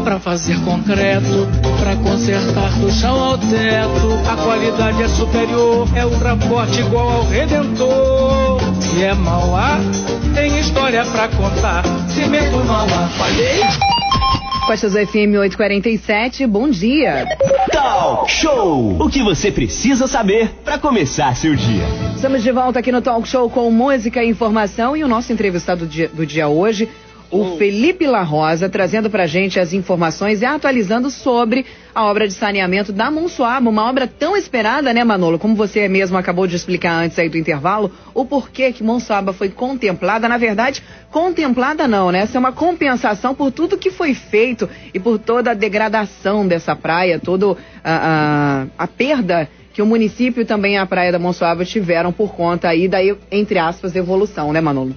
para 0.04 0.20
fazer 0.20 0.56
concreto, 0.60 1.48
para 1.80 1.96
consertar 1.96 2.70
do 2.78 2.92
chão 2.92 3.20
ao 3.20 3.38
teto. 3.38 4.30
A 4.30 4.36
qualidade 4.36 5.02
é 5.02 5.08
superior, 5.08 5.88
é 5.96 6.06
ultra 6.06 6.36
forte 6.36 6.78
igual 6.78 7.10
ao 7.10 7.26
Redentor. 7.26 8.60
Se 8.80 9.02
é 9.02 9.12
Mauá, 9.12 9.80
tem 10.32 10.60
história 10.60 11.04
para 11.06 11.26
contar. 11.26 11.82
Cimento 12.08 12.64
Mauá, 12.66 13.08
falei. 13.18 13.99
Costas 14.66 14.92
FM 14.92 15.34
847, 15.38 16.46
bom 16.46 16.68
dia. 16.68 17.26
Talk 17.72 18.30
Show! 18.30 18.96
O 19.00 19.08
que 19.08 19.22
você 19.22 19.50
precisa 19.50 20.06
saber 20.06 20.50
para 20.64 20.78
começar 20.78 21.34
seu 21.34 21.56
dia. 21.56 21.82
Estamos 22.14 22.42
de 22.42 22.52
volta 22.52 22.78
aqui 22.78 22.92
no 22.92 23.00
Talk 23.02 23.26
Show 23.26 23.50
com 23.50 23.70
música 23.70 24.22
e 24.22 24.28
informação 24.28 24.96
e 24.96 25.02
o 25.02 25.08
nosso 25.08 25.32
entrevistado 25.32 25.86
do 25.86 25.90
dia, 25.90 26.08
do 26.08 26.24
dia 26.24 26.46
hoje, 26.46 26.88
o 27.30 27.56
Felipe 27.56 28.06
La 28.06 28.22
Rosa, 28.22 28.68
trazendo 28.68 29.08
para 29.08 29.26
gente 29.26 29.60
as 29.60 29.72
informações 29.72 30.42
e 30.42 30.44
atualizando 30.44 31.10
sobre 31.10 31.64
a 31.94 32.04
obra 32.04 32.26
de 32.26 32.34
saneamento 32.34 32.92
da 32.92 33.10
Monsuaba, 33.10 33.70
uma 33.70 33.88
obra 33.88 34.06
tão 34.06 34.36
esperada, 34.36 34.92
né, 34.92 35.04
Manolo? 35.04 35.38
Como 35.38 35.54
você 35.54 35.88
mesmo 35.88 36.18
acabou 36.18 36.46
de 36.46 36.56
explicar 36.56 36.92
antes 36.92 37.18
aí 37.18 37.28
do 37.28 37.38
intervalo, 37.38 37.92
o 38.12 38.24
porquê 38.24 38.72
que 38.72 38.82
Monsuaba 38.82 39.32
foi 39.32 39.48
contemplada, 39.48 40.28
na 40.28 40.36
verdade, 40.38 40.82
contemplada 41.10 41.86
não, 41.86 42.10
né? 42.10 42.20
Essa 42.20 42.36
é 42.36 42.40
uma 42.40 42.52
compensação 42.52 43.34
por 43.34 43.52
tudo 43.52 43.78
que 43.78 43.90
foi 43.90 44.12
feito 44.12 44.68
e 44.92 44.98
por 44.98 45.18
toda 45.18 45.52
a 45.52 45.54
degradação 45.54 46.46
dessa 46.46 46.74
praia, 46.74 47.20
toda 47.20 47.56
a, 47.84 48.66
a, 48.78 48.84
a 48.84 48.86
perda 48.88 49.48
que 49.72 49.80
o 49.80 49.86
município 49.86 50.42
e 50.42 50.44
também 50.44 50.78
a 50.78 50.86
praia 50.86 51.12
da 51.12 51.18
Monsuaba 51.18 51.64
tiveram 51.64 52.12
por 52.12 52.34
conta 52.34 52.68
aí 52.68 52.88
da, 52.88 52.98
entre 53.30 53.58
aspas, 53.58 53.94
evolução, 53.94 54.52
né, 54.52 54.60
Manolo? 54.60 54.96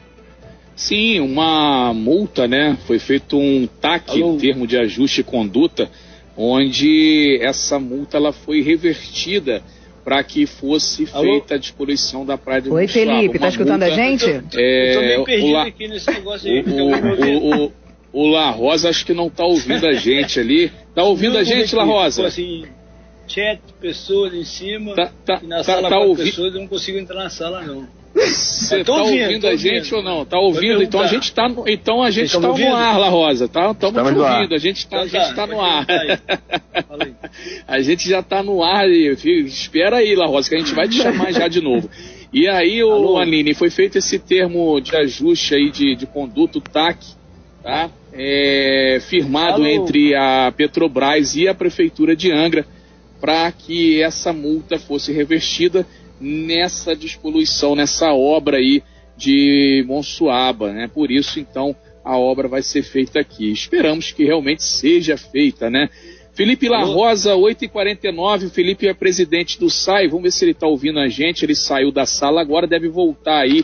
Sim, 0.76 1.20
uma 1.20 1.94
multa, 1.94 2.48
né? 2.48 2.78
Foi 2.88 3.00
feito 3.00 3.38
um 3.38 3.68
TAC, 3.68 4.22
Alô? 4.22 4.38
termo 4.38 4.66
de 4.66 4.78
ajuste 4.78 5.22
e 5.22 5.24
conduta, 5.24 5.90
onde 6.36 7.40
essa 7.42 7.80
multa 7.80 8.18
ela 8.18 8.34
foi 8.34 8.62
revertida 8.62 9.62
para 10.04 10.22
que 10.24 10.46
fosse 10.46 11.08
Alô? 11.14 11.24
feita 11.24 11.56
a 11.56 11.58
despoluição 11.58 12.26
da 12.26 12.38
praia 12.38 12.62
de 12.62 12.70
Oi, 12.70 12.88
Felipe, 12.88 13.40
tá 13.40 13.48
escutando 13.48 13.82
multa, 13.82 13.94
a 13.94 13.96
gente? 13.96 14.26
Eu 14.28 14.44
tô, 14.44 14.60
é, 14.60 14.90
eu 14.90 14.94
tô 14.94 15.02
meio 15.02 15.24
perdido 15.24 15.54
o, 15.54 15.58
aqui 15.58 15.88
nesse 15.88 16.12
negócio 16.12 16.52
aí. 16.52 16.62
O, 16.62 17.66
o, 17.66 17.72
o, 18.12 18.28
La 18.28 18.50
Rosa 18.50 18.90
acho 18.90 19.06
que 19.06 19.14
não 19.14 19.30
tá 19.30 19.46
ouvindo 19.46 19.86
a 19.88 19.94
gente 19.94 20.40
ali. 20.40 20.72
Tá 20.94 21.04
ouvindo 21.04 21.34
não, 21.34 21.40
a 21.40 21.44
gente, 21.44 21.74
La 21.76 21.84
Rosa? 21.84 22.26
Assim, 22.28 22.66
chat, 23.28 23.62
pessoas 23.80 24.34
em 24.34 24.44
cima, 24.44 24.94
tá, 24.96 25.12
tá, 25.26 25.40
na 25.44 25.58
tá, 25.58 25.64
sala 25.64 25.90
tá 25.90 26.00
ouvi... 26.00 26.26
pessoas, 26.26 26.54
eu 26.54 26.62
não 26.62 26.68
consigo 26.68 26.98
entrar 26.98 27.24
na 27.24 27.30
sala 27.30 27.62
não. 27.62 27.88
Você 28.14 28.82
está 28.82 28.94
ouvindo, 28.94 29.24
ouvindo 29.24 29.48
a 29.48 29.56
gente 29.56 29.96
ou 29.96 30.04
não? 30.04 30.24
Tá 30.24 30.40
ouvindo? 30.40 30.84
Então 30.84 31.02
a 31.02 31.08
gente 31.08 31.24
está 31.24 31.50
no, 31.50 31.68
então 31.68 32.04
a 32.04 32.12
gente 32.12 32.32
tá 32.32 32.40
no 32.40 32.76
ar, 32.76 33.00
La 33.00 33.10
Rosa, 33.10 33.48
tá? 33.48 33.72
Estamos 33.72 34.02
te 34.02 34.20
ouvindo, 34.20 34.54
a 34.54 34.58
gente 34.58 34.78
está 34.78 35.06
então, 35.06 35.20
tá, 35.20 35.34
tá 35.34 35.48
no 35.48 35.60
ar. 35.60 35.86
a 37.68 37.82
gente 37.82 38.08
já 38.08 38.20
está 38.20 38.44
no 38.44 38.64
ar 38.64 38.88
espera 38.90 39.98
aí, 39.98 40.16
La 40.16 40.28
Rosa, 40.28 40.48
que 40.48 40.56
a 40.56 40.60
gente 40.60 40.74
vai 40.74 40.88
te 40.88 40.96
chamar 41.02 41.34
já 41.34 41.48
de 41.48 41.60
novo. 41.60 41.90
E 42.32 42.48
aí, 42.48 42.84
o 42.84 43.18
Aline, 43.18 43.54
foi 43.54 43.70
feito 43.70 43.98
esse 43.98 44.18
termo 44.20 44.80
de 44.80 44.96
ajuste 44.96 45.56
aí 45.56 45.70
de, 45.70 45.96
de 45.96 46.06
conduto 46.06 46.62
TAC, 46.62 46.98
tá? 47.62 47.90
É, 48.12 49.00
firmado 49.10 49.64
Alô. 49.64 49.68
entre 49.68 50.16
a 50.16 50.52
Petrobras 50.56 51.36
e 51.36 51.48
a 51.48 51.54
Prefeitura 51.54 52.16
de 52.16 52.32
Angra 52.32 52.66
para 53.20 53.52
que 53.52 54.02
essa 54.02 54.34
multa 54.34 54.78
fosse 54.78 55.12
revertida 55.12 55.86
nessa 56.24 56.96
despoluição, 56.96 57.76
nessa 57.76 58.14
obra 58.14 58.58
aí 58.58 58.82
de 59.18 59.84
Monsuaba, 59.88 60.72
né? 60.72 60.90
Por 60.92 61.12
isso, 61.12 61.40
então, 61.40 61.76
a 62.04 62.18
obra 62.18 62.48
vai 62.48 62.62
ser 62.62 62.82
feita 62.82 63.20
aqui. 63.20 63.52
Esperamos 63.52 64.12
que 64.12 64.24
realmente 64.24 64.64
seja 64.64 65.18
feita, 65.18 65.70
né? 65.70 65.90
Felipe 66.34 66.68
La 66.68 66.84
Rosa, 66.84 67.34
8h49, 67.34 68.48
o 68.48 68.50
Felipe 68.50 68.88
é 68.88 68.94
presidente 68.94 69.60
do 69.60 69.70
SAI, 69.70 70.08
vamos 70.08 70.24
ver 70.24 70.32
se 70.32 70.44
ele 70.44 70.52
está 70.52 70.66
ouvindo 70.66 70.98
a 71.00 71.08
gente, 71.08 71.46
ele 71.46 71.54
saiu 71.54 71.92
da 71.92 72.08
sala 72.08 72.42
agora, 72.42 72.66
deve 72.66 72.88
voltar 72.88 73.42
aí, 73.42 73.64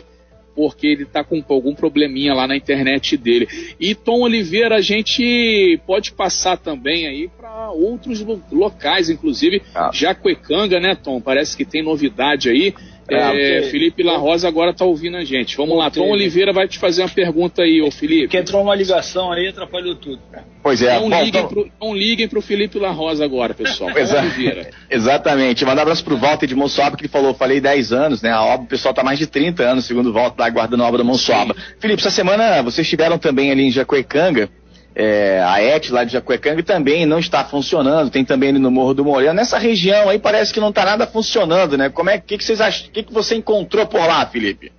porque 0.54 0.86
ele 0.86 1.04
está 1.04 1.22
com 1.22 1.42
algum 1.48 1.74
probleminha 1.74 2.34
lá 2.34 2.46
na 2.46 2.56
internet 2.56 3.16
dele. 3.16 3.48
E 3.78 3.94
Tom 3.94 4.20
Oliveira, 4.20 4.76
a 4.76 4.80
gente 4.80 5.80
pode 5.86 6.12
passar 6.12 6.56
também 6.56 7.06
aí 7.06 7.28
para 7.28 7.70
outros 7.70 8.24
locais, 8.50 9.08
inclusive 9.08 9.62
ah. 9.74 9.90
Jacuecanga, 9.92 10.80
né, 10.80 10.94
Tom? 10.94 11.20
Parece 11.20 11.56
que 11.56 11.64
tem 11.64 11.82
novidade 11.82 12.48
aí. 12.48 12.74
É, 13.10 13.58
é, 13.58 13.62
Felipe 13.70 14.02
La 14.02 14.16
Rosa 14.16 14.48
agora 14.48 14.70
está 14.70 14.84
ouvindo 14.84 15.16
a 15.16 15.24
gente. 15.24 15.56
Vamos 15.56 15.76
lá, 15.76 15.90
Tom 15.90 16.08
Oliveira 16.10 16.52
vai 16.52 16.68
te 16.68 16.78
fazer 16.78 17.02
uma 17.02 17.08
pergunta 17.08 17.62
aí, 17.62 17.82
ô 17.82 17.90
Felipe. 17.90 18.28
Que 18.28 18.38
entrou 18.38 18.62
uma 18.62 18.74
ligação 18.74 19.32
aí, 19.32 19.48
atrapalhou 19.48 19.94
tudo. 19.94 20.20
Pois 20.62 20.82
é. 20.82 20.94
Não, 20.94 21.08
Bom, 21.08 21.22
liguem, 21.22 21.28
então... 21.28 21.48
pro, 21.48 21.70
não 21.80 21.94
liguem 21.94 22.28
pro 22.28 22.40
Felipe 22.40 22.78
La 22.78 22.90
Rosa 22.90 23.24
agora, 23.24 23.54
pessoal. 23.54 23.90
Exa 23.96 24.22
Exatamente. 24.90 25.64
Mandar 25.64 25.80
um 25.80 25.82
abraço 25.82 26.04
pro 26.04 26.16
Walter 26.16 26.46
de 26.46 26.54
Monsuaba, 26.54 26.96
que 26.96 27.02
ele 27.02 27.08
falou, 27.08 27.34
falei 27.34 27.60
10 27.60 27.92
anos, 27.92 28.22
né? 28.22 28.30
A 28.30 28.42
obra, 28.42 28.64
o 28.64 28.68
pessoal 28.68 28.94
tá 28.94 29.02
mais 29.02 29.18
de 29.18 29.26
30 29.26 29.62
anos, 29.62 29.86
segundo 29.86 30.10
o 30.10 30.12
Walter, 30.12 30.40
lá 30.40 30.46
aguardando 30.46 30.82
a 30.82 30.86
obra 30.86 30.98
da 30.98 31.04
Monsuaba. 31.04 31.54
Felipe, 31.78 32.00
essa 32.00 32.10
semana 32.10 32.62
vocês 32.62 32.86
estiveram 32.86 33.18
também 33.18 33.50
ali 33.50 33.64
em 33.64 33.70
Jacuecanga, 33.70 34.48
é, 34.94 35.40
a 35.42 35.62
ET 35.62 35.88
lá 35.90 36.04
de 36.04 36.12
Jacuecanga 36.12 36.62
também 36.62 37.06
não 37.06 37.18
está 37.18 37.44
funcionando, 37.44 38.10
tem 38.10 38.24
também 38.24 38.52
no 38.52 38.70
Morro 38.70 38.94
do 38.94 39.04
Moreno. 39.04 39.34
Nessa 39.34 39.58
região 39.58 40.08
aí 40.08 40.18
parece 40.18 40.52
que 40.52 40.60
não 40.60 40.70
está 40.70 40.84
nada 40.84 41.06
funcionando, 41.06 41.78
né? 41.78 41.88
Como 41.88 42.10
é 42.10 42.18
que, 42.18 42.36
que 42.36 42.44
vocês 42.44 42.60
acham? 42.60 42.88
O 42.88 42.90
que, 42.90 43.02
que 43.04 43.12
você 43.12 43.36
encontrou 43.36 43.86
por 43.86 44.00
lá, 44.00 44.26
Felipe? 44.26 44.72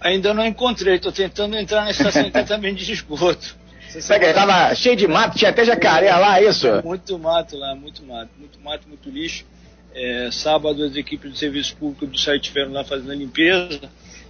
Ainda 0.00 0.32
não 0.34 0.46
encontrei, 0.46 0.96
estou 0.96 1.10
tentando 1.10 1.56
entrar 1.56 1.84
na 1.84 1.90
estação 1.90 2.22
de 2.22 2.30
tratamento 2.30 2.76
de 2.76 2.92
esgoto. 2.92 3.56
Pega, 4.06 4.34
tava 4.34 4.74
cheio 4.74 4.94
de 4.94 5.08
mato, 5.08 5.38
tinha 5.38 5.50
até 5.50 5.64
jacaré 5.64 6.14
lá, 6.14 6.38
é 6.38 6.48
isso? 6.48 6.68
Muito 6.84 7.18
mato 7.18 7.56
lá, 7.56 7.74
muito 7.74 8.04
mato, 8.04 8.30
muito 8.38 8.60
mato, 8.60 8.86
muito 8.86 9.08
lixo. 9.08 9.44
É, 9.94 10.28
sábado 10.30 10.84
as 10.84 10.94
equipes 10.94 11.32
de 11.32 11.38
serviço 11.38 11.74
público 11.74 12.06
do 12.06 12.18
site 12.18 12.42
estiveram 12.42 12.72
lá 12.72 12.84
fazendo 12.84 13.10
a 13.10 13.14
limpeza 13.14 13.80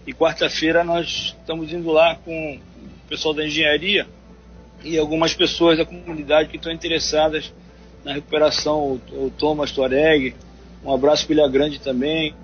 e 0.06 0.14
quarta-feira 0.14 0.84
nós 0.84 1.34
estamos 1.40 1.72
indo 1.72 1.90
lá 1.90 2.14
com 2.14 2.54
o 2.54 3.08
pessoal 3.08 3.34
da 3.34 3.44
engenharia 3.44 4.06
e 4.84 4.96
algumas 4.98 5.34
pessoas 5.34 5.78
da 5.78 5.84
comunidade 5.84 6.48
que 6.48 6.56
estão 6.56 6.72
interessadas 6.72 7.52
na 8.04 8.12
recuperação, 8.12 9.00
o, 9.12 9.26
o 9.26 9.30
Thomas 9.36 9.72
Tuareg, 9.72 10.34
um 10.84 10.92
abraço 10.92 11.26
para 11.26 11.34
Ilha 11.34 11.48
Grande 11.48 11.80
também. 11.80 12.34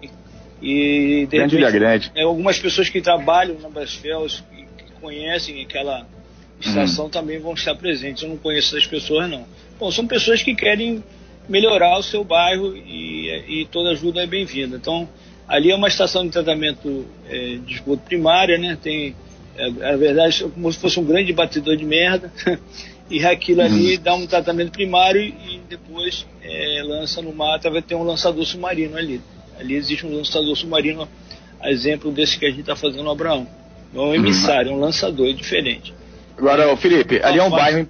E 0.61 1.27
de 1.31 1.37
repente, 1.37 1.57
Ilha 1.57 1.71
Grande. 1.71 2.13
É, 2.15 2.23
algumas 2.23 2.59
pessoas 2.59 2.89
que 2.89 3.01
trabalham 3.01 3.59
na 3.61 3.69
Brasfels, 3.69 4.43
que, 4.51 4.85
que 4.85 4.93
conhecem 5.01 5.63
aquela 5.63 6.07
estação, 6.61 7.07
uhum. 7.07 7.11
também 7.11 7.39
vão 7.39 7.55
estar 7.55 7.75
presentes. 7.75 8.23
Eu 8.23 8.31
não 8.31 8.37
conheço 8.37 8.77
essas 8.77 8.87
pessoas, 8.87 9.31
não. 9.31 9.47
Bom, 9.79 9.91
são 9.91 10.07
pessoas 10.07 10.43
que 10.43 10.55
querem 10.55 11.03
melhorar 11.49 11.99
o 11.99 12.03
seu 12.03 12.25
bairro 12.25 12.75
e, 12.77 13.61
e 13.61 13.67
toda 13.67 13.91
ajuda 13.91 14.23
é 14.23 14.27
bem-vinda. 14.27 14.77
Então, 14.77 15.09
ali 15.47 15.71
é 15.71 15.77
uma 15.77 15.89
estação 15.89 16.25
de 16.25 16.31
tratamento 16.31 17.05
é, 17.29 17.59
de 17.65 17.75
esgoto 17.75 18.03
primária, 18.03 18.57
né? 18.57 18.79
Tem 18.81 19.15
é, 19.57 19.71
na 19.71 19.97
verdade, 19.97 20.45
como 20.55 20.73
se 20.73 20.79
fosse 20.79 20.99
um 20.99 21.05
grande 21.05 21.33
batedor 21.33 21.77
de 21.77 21.85
merda, 21.85 22.33
e 23.11 23.25
aquilo 23.25 23.63
ali 23.63 23.97
uhum. 23.97 24.03
dá 24.03 24.15
um 24.15 24.27
tratamento 24.27 24.73
primário 24.73 25.23
e 25.23 25.61
depois 25.69 26.27
é, 26.43 26.83
lança 26.85 27.23
no 27.23 27.33
mar, 27.33 27.61
vai 27.61 27.83
ter 27.83 27.95
um 27.95 28.03
lançador 28.03 28.45
submarino 28.45 28.97
ali. 28.97 29.21
Ali 29.59 29.77
existe 29.77 30.05
um 30.05 30.17
lançador 30.17 30.57
submarino, 30.57 31.09
a 31.61 31.71
exemplo 31.71 32.11
desse 32.11 32.39
que 32.39 32.47
a 32.47 32.51
gente 32.51 32.61
está 32.61 32.75
fazendo 32.75 33.05
no 33.05 33.11
Abraão. 33.11 33.47
Não 33.93 34.07
é 34.07 34.09
um 34.09 34.15
emissário, 34.15 34.71
é 34.71 34.75
um 34.75 34.81
lançador, 34.81 35.29
é 35.29 35.33
diferente. 35.33 35.95
Agora, 36.37 36.77
Felipe, 36.77 37.21
ali 37.23 37.39
é 37.39 37.43
um 37.43 37.51
bairro 37.51 37.89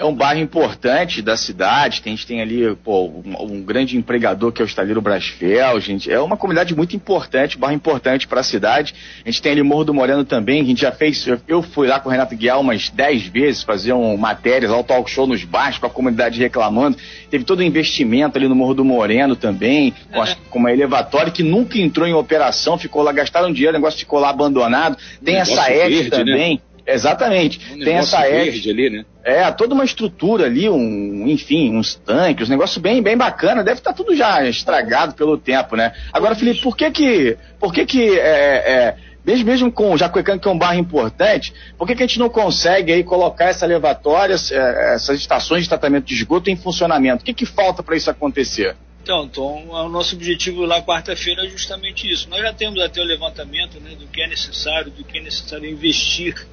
é 0.00 0.04
um 0.04 0.14
bairro 0.14 0.40
importante 0.40 1.20
da 1.20 1.36
cidade, 1.36 2.00
a 2.02 2.08
gente 2.08 2.26
tem 2.26 2.40
ali 2.40 2.74
pô, 2.76 3.04
um, 3.04 3.34
um, 3.38 3.62
grande 3.62 3.98
empregador 3.98 4.50
que 4.50 4.62
é 4.62 4.64
o 4.64 4.66
estaleiro 4.66 5.02
Brasfel, 5.02 5.78
gente, 5.78 6.10
é 6.10 6.18
uma 6.18 6.38
comunidade 6.38 6.74
muito 6.74 6.96
importante, 6.96 7.58
um 7.58 7.60
bairro 7.60 7.76
importante 7.76 8.26
para 8.26 8.40
a 8.40 8.42
cidade. 8.42 8.94
A 9.22 9.30
gente 9.30 9.42
tem 9.42 9.52
ali 9.52 9.62
Morro 9.62 9.84
do 9.84 9.92
Moreno 9.92 10.24
também, 10.24 10.62
a 10.62 10.64
gente 10.64 10.80
já 10.80 10.90
fez, 10.90 11.26
eu 11.46 11.60
fui 11.62 11.86
lá 11.86 12.00
com 12.00 12.08
o 12.08 12.12
Renato 12.12 12.34
Guial 12.34 12.62
umas 12.62 12.88
10 12.88 13.26
vezes, 13.26 13.62
faziam 13.62 14.16
matérias, 14.16 14.70
ao 14.70 14.82
talk 14.82 15.10
show 15.10 15.26
nos 15.26 15.44
bairros, 15.44 15.76
com 15.76 15.86
a 15.86 15.90
comunidade 15.90 16.38
reclamando. 16.38 16.96
Teve 17.30 17.44
todo 17.44 17.58
o 17.58 17.62
investimento 17.62 18.38
ali 18.38 18.48
no 18.48 18.54
Morro 18.54 18.72
do 18.72 18.84
Moreno 18.84 19.36
também, 19.36 19.92
com, 20.10 20.22
as, 20.22 20.32
com 20.48 20.58
uma 20.58 20.72
elevatória 20.72 21.30
que 21.30 21.42
nunca 21.42 21.78
entrou 21.78 22.08
em 22.08 22.14
operação, 22.14 22.78
ficou 22.78 23.02
lá, 23.02 23.12
gastaram 23.12 23.52
dinheiro, 23.52 23.76
o 23.76 23.78
negócio 23.78 23.98
ficou 23.98 24.18
lá 24.18 24.30
abandonado. 24.30 24.96
Tem 25.22 25.36
essa 25.36 25.70
ET 25.70 26.04
né? 26.04 26.08
também. 26.08 26.54
Né? 26.54 26.69
Exatamente. 26.86 27.60
Um 27.74 27.78
tem 27.78 27.94
essa 27.94 28.20
verde 28.22 28.70
ali, 28.70 28.90
né? 28.90 29.04
É, 29.22 29.50
toda 29.52 29.74
uma 29.74 29.84
estrutura 29.84 30.46
ali, 30.46 30.68
um, 30.68 31.28
enfim, 31.28 31.76
uns 31.76 31.94
tanques, 31.94 32.48
um 32.48 32.50
negócio 32.50 32.80
bem, 32.80 33.02
bem 33.02 33.16
bacana. 33.16 33.62
Deve 33.62 33.78
estar 33.78 33.90
tá 33.90 33.96
tudo 33.96 34.16
já 34.16 34.44
estragado 34.46 35.14
pelo 35.14 35.36
tempo, 35.36 35.76
né? 35.76 35.92
Agora, 36.12 36.34
Felipe, 36.34 36.60
por 36.62 36.76
que 36.76 36.90
que, 36.90 37.36
por 37.58 37.72
que 37.72 37.84
que, 37.84 38.18
é, 38.18 38.72
é, 38.72 38.96
mesmo, 39.24 39.44
mesmo 39.44 39.70
com 39.72 39.92
o 39.92 39.98
Jacuecanga, 39.98 40.40
que 40.40 40.48
é 40.48 40.50
um 40.50 40.58
bairro 40.58 40.80
importante, 40.80 41.52
por 41.76 41.86
que 41.86 41.94
que 41.94 42.02
a 42.02 42.06
gente 42.06 42.18
não 42.18 42.30
consegue 42.30 42.92
aí 42.92 43.04
colocar 43.04 43.46
essa 43.46 43.66
levatória, 43.66 44.34
é, 44.34 44.94
essas 44.94 45.18
estações 45.18 45.64
de 45.64 45.68
tratamento 45.68 46.06
de 46.06 46.14
esgoto 46.14 46.50
em 46.50 46.56
funcionamento? 46.56 47.22
O 47.22 47.24
que 47.24 47.34
que 47.34 47.46
falta 47.46 47.82
para 47.82 47.96
isso 47.96 48.10
acontecer? 48.10 48.74
Então, 49.02 49.26
Tom, 49.26 49.66
o 49.68 49.88
nosso 49.88 50.14
objetivo 50.14 50.64
lá 50.64 50.82
quarta-feira 50.82 51.44
é 51.44 51.48
justamente 51.48 52.10
isso. 52.10 52.28
Nós 52.28 52.42
já 52.42 52.52
temos 52.52 52.80
até 52.80 53.00
o 53.00 53.04
levantamento 53.04 53.80
né, 53.80 53.94
do 53.98 54.06
que 54.06 54.22
é 54.22 54.26
necessário, 54.26 54.90
do 54.90 55.02
que 55.04 55.18
é 55.18 55.22
necessário 55.22 55.68
investir 55.68 56.46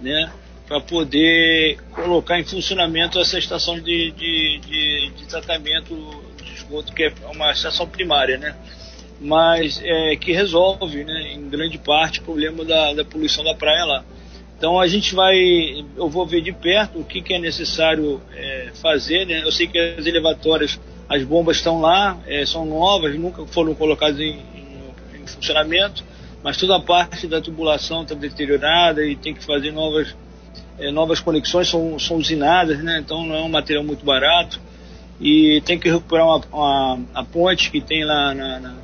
né, 0.00 0.30
para 0.66 0.80
poder 0.80 1.78
colocar 1.92 2.38
em 2.40 2.44
funcionamento 2.44 3.20
essa 3.20 3.38
estação 3.38 3.78
de, 3.78 4.10
de, 4.12 4.58
de, 4.58 5.10
de, 5.10 5.26
tratamento 5.26 5.94
de 6.42 6.52
esgoto, 6.54 6.92
que 6.92 7.04
é 7.04 7.12
uma 7.30 7.52
estação 7.52 7.86
primária, 7.88 8.36
né, 8.36 8.56
mas 9.20 9.80
é, 9.82 10.16
que 10.16 10.32
resolve, 10.32 11.04
né, 11.04 11.32
em 11.32 11.48
grande 11.48 11.78
parte, 11.78 12.20
o 12.20 12.24
problema 12.24 12.64
da, 12.64 12.92
da 12.92 13.04
poluição 13.04 13.44
da 13.44 13.54
praia 13.54 13.84
lá. 13.84 14.04
Então 14.58 14.80
a 14.80 14.86
gente 14.86 15.14
vai, 15.14 15.36
eu 15.96 16.08
vou 16.08 16.26
ver 16.26 16.40
de 16.40 16.52
perto 16.52 16.98
o 16.98 17.04
que, 17.04 17.22
que 17.22 17.34
é 17.34 17.38
necessário 17.38 18.20
é, 18.34 18.70
fazer, 18.80 19.26
né, 19.26 19.42
eu 19.44 19.52
sei 19.52 19.66
que 19.66 19.78
as 19.78 20.04
elevatórias, 20.04 20.80
as 21.08 21.22
bombas 21.22 21.58
estão 21.58 21.80
lá, 21.80 22.18
é, 22.26 22.44
são 22.44 22.66
novas, 22.66 23.14
nunca 23.14 23.46
foram 23.46 23.74
colocadas 23.74 24.18
em, 24.18 24.40
em, 24.54 25.22
em 25.22 25.26
funcionamento, 25.26 26.04
mas 26.46 26.56
toda 26.56 26.76
a 26.76 26.80
parte 26.80 27.26
da 27.26 27.40
tubulação 27.40 28.02
está 28.02 28.14
deteriorada 28.14 29.04
e 29.04 29.16
tem 29.16 29.34
que 29.34 29.44
fazer 29.44 29.72
novas, 29.72 30.14
é, 30.78 30.92
novas 30.92 31.18
conexões, 31.18 31.66
são, 31.68 31.98
são 31.98 32.18
usinadas, 32.18 32.78
né? 32.84 33.00
então 33.04 33.26
não 33.26 33.34
é 33.34 33.42
um 33.42 33.48
material 33.48 33.82
muito 33.82 34.04
barato. 34.04 34.60
E 35.20 35.60
tem 35.66 35.76
que 35.76 35.90
recuperar 35.90 36.24
uma, 36.24 36.40
uma 36.52 37.00
a 37.12 37.24
ponte 37.24 37.68
que 37.68 37.80
tem 37.80 38.04
lá 38.04 38.32
na, 38.32 38.60
na, 38.60 38.74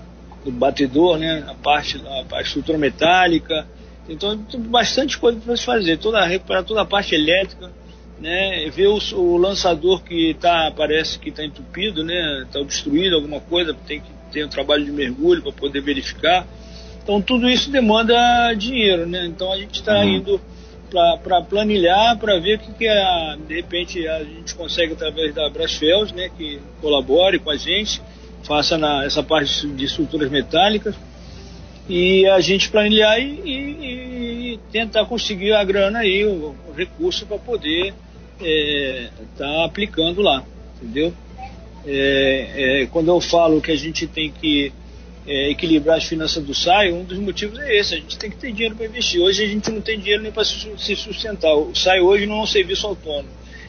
no 0.44 0.50
batedor, 0.50 1.16
né? 1.18 1.44
a, 1.46 1.54
parte, 1.54 2.02
a, 2.04 2.36
a 2.38 2.42
estrutura 2.42 2.76
metálica. 2.76 3.64
Então 4.08 4.36
bastante 4.68 5.16
coisa 5.16 5.38
para 5.38 5.56
se 5.56 5.64
fazer, 5.64 5.98
toda, 5.98 6.26
recuperar 6.26 6.64
toda 6.64 6.80
a 6.80 6.84
parte 6.84 7.14
elétrica, 7.14 7.70
né? 8.18 8.68
ver 8.70 8.88
o, 8.88 8.98
o 9.14 9.36
lançador 9.36 10.02
que 10.02 10.34
tá, 10.34 10.72
parece 10.76 11.16
que 11.16 11.28
está 11.28 11.44
entupido, 11.44 12.02
né? 12.02 12.42
está 12.42 12.58
obstruído 12.58 13.14
alguma 13.14 13.38
coisa, 13.38 13.72
tem 13.86 14.00
que 14.00 14.10
ter 14.32 14.44
um 14.44 14.48
trabalho 14.48 14.84
de 14.84 14.90
mergulho 14.90 15.42
para 15.42 15.52
poder 15.52 15.80
verificar. 15.80 16.44
Então 17.02 17.20
tudo 17.20 17.48
isso 17.48 17.70
demanda 17.70 18.54
dinheiro, 18.54 19.06
né? 19.06 19.26
Então 19.26 19.52
a 19.52 19.56
gente 19.56 19.74
está 19.74 19.98
uhum. 19.98 20.08
indo 20.08 20.40
para 21.18 21.40
planilhar, 21.42 22.18
para 22.18 22.38
ver 22.38 22.56
o 22.56 22.58
que, 22.58 22.72
que 22.72 22.86
é, 22.86 23.36
de 23.48 23.54
repente 23.54 24.06
a 24.06 24.22
gente 24.22 24.54
consegue 24.54 24.92
através 24.92 25.34
da 25.34 25.48
Brasfels, 25.48 26.12
né, 26.12 26.30
que 26.36 26.60
colabore 26.82 27.38
com 27.38 27.50
a 27.50 27.56
gente, 27.56 28.02
faça 28.44 28.76
na, 28.76 29.02
essa 29.04 29.22
parte 29.22 29.66
de 29.68 29.84
estruturas 29.86 30.30
metálicas 30.30 30.94
e 31.88 32.26
a 32.26 32.40
gente 32.40 32.70
planilhar 32.70 33.18
e, 33.18 33.40
e, 33.44 34.52
e 34.52 34.60
tentar 34.70 35.06
conseguir 35.06 35.52
a 35.52 35.64
grana 35.64 36.00
aí, 36.00 36.24
o, 36.26 36.54
o 36.68 36.72
recurso 36.76 37.26
para 37.26 37.38
poder 37.38 37.94
estar 38.38 38.44
é, 38.44 39.08
tá 39.36 39.64
aplicando 39.64 40.20
lá, 40.20 40.44
entendeu? 40.76 41.12
É, 41.86 42.82
é, 42.82 42.86
quando 42.86 43.08
eu 43.08 43.20
falo 43.20 43.60
que 43.60 43.72
a 43.72 43.76
gente 43.76 44.06
tem 44.06 44.30
que 44.30 44.72
é, 45.26 45.50
equilibrar 45.50 45.98
as 45.98 46.04
finanças 46.04 46.42
do 46.42 46.54
SAI, 46.54 46.92
um 46.92 47.04
dos 47.04 47.18
motivos 47.18 47.58
é 47.58 47.76
esse, 47.76 47.94
a 47.94 47.98
gente 47.98 48.18
tem 48.18 48.30
que 48.30 48.36
ter 48.36 48.52
dinheiro 48.52 48.74
para 48.74 48.86
investir. 48.86 49.20
Hoje 49.20 49.44
a 49.44 49.46
gente 49.46 49.70
não 49.70 49.80
tem 49.80 49.98
dinheiro 49.98 50.22
nem 50.22 50.32
para 50.32 50.44
se 50.44 50.96
sustentar. 50.96 51.54
O 51.54 51.74
SAI 51.74 52.00
hoje 52.00 52.26
não 52.26 52.40
é 52.40 52.42
um 52.42 52.46
serviço 52.46 52.86
autônomo. 52.86 53.28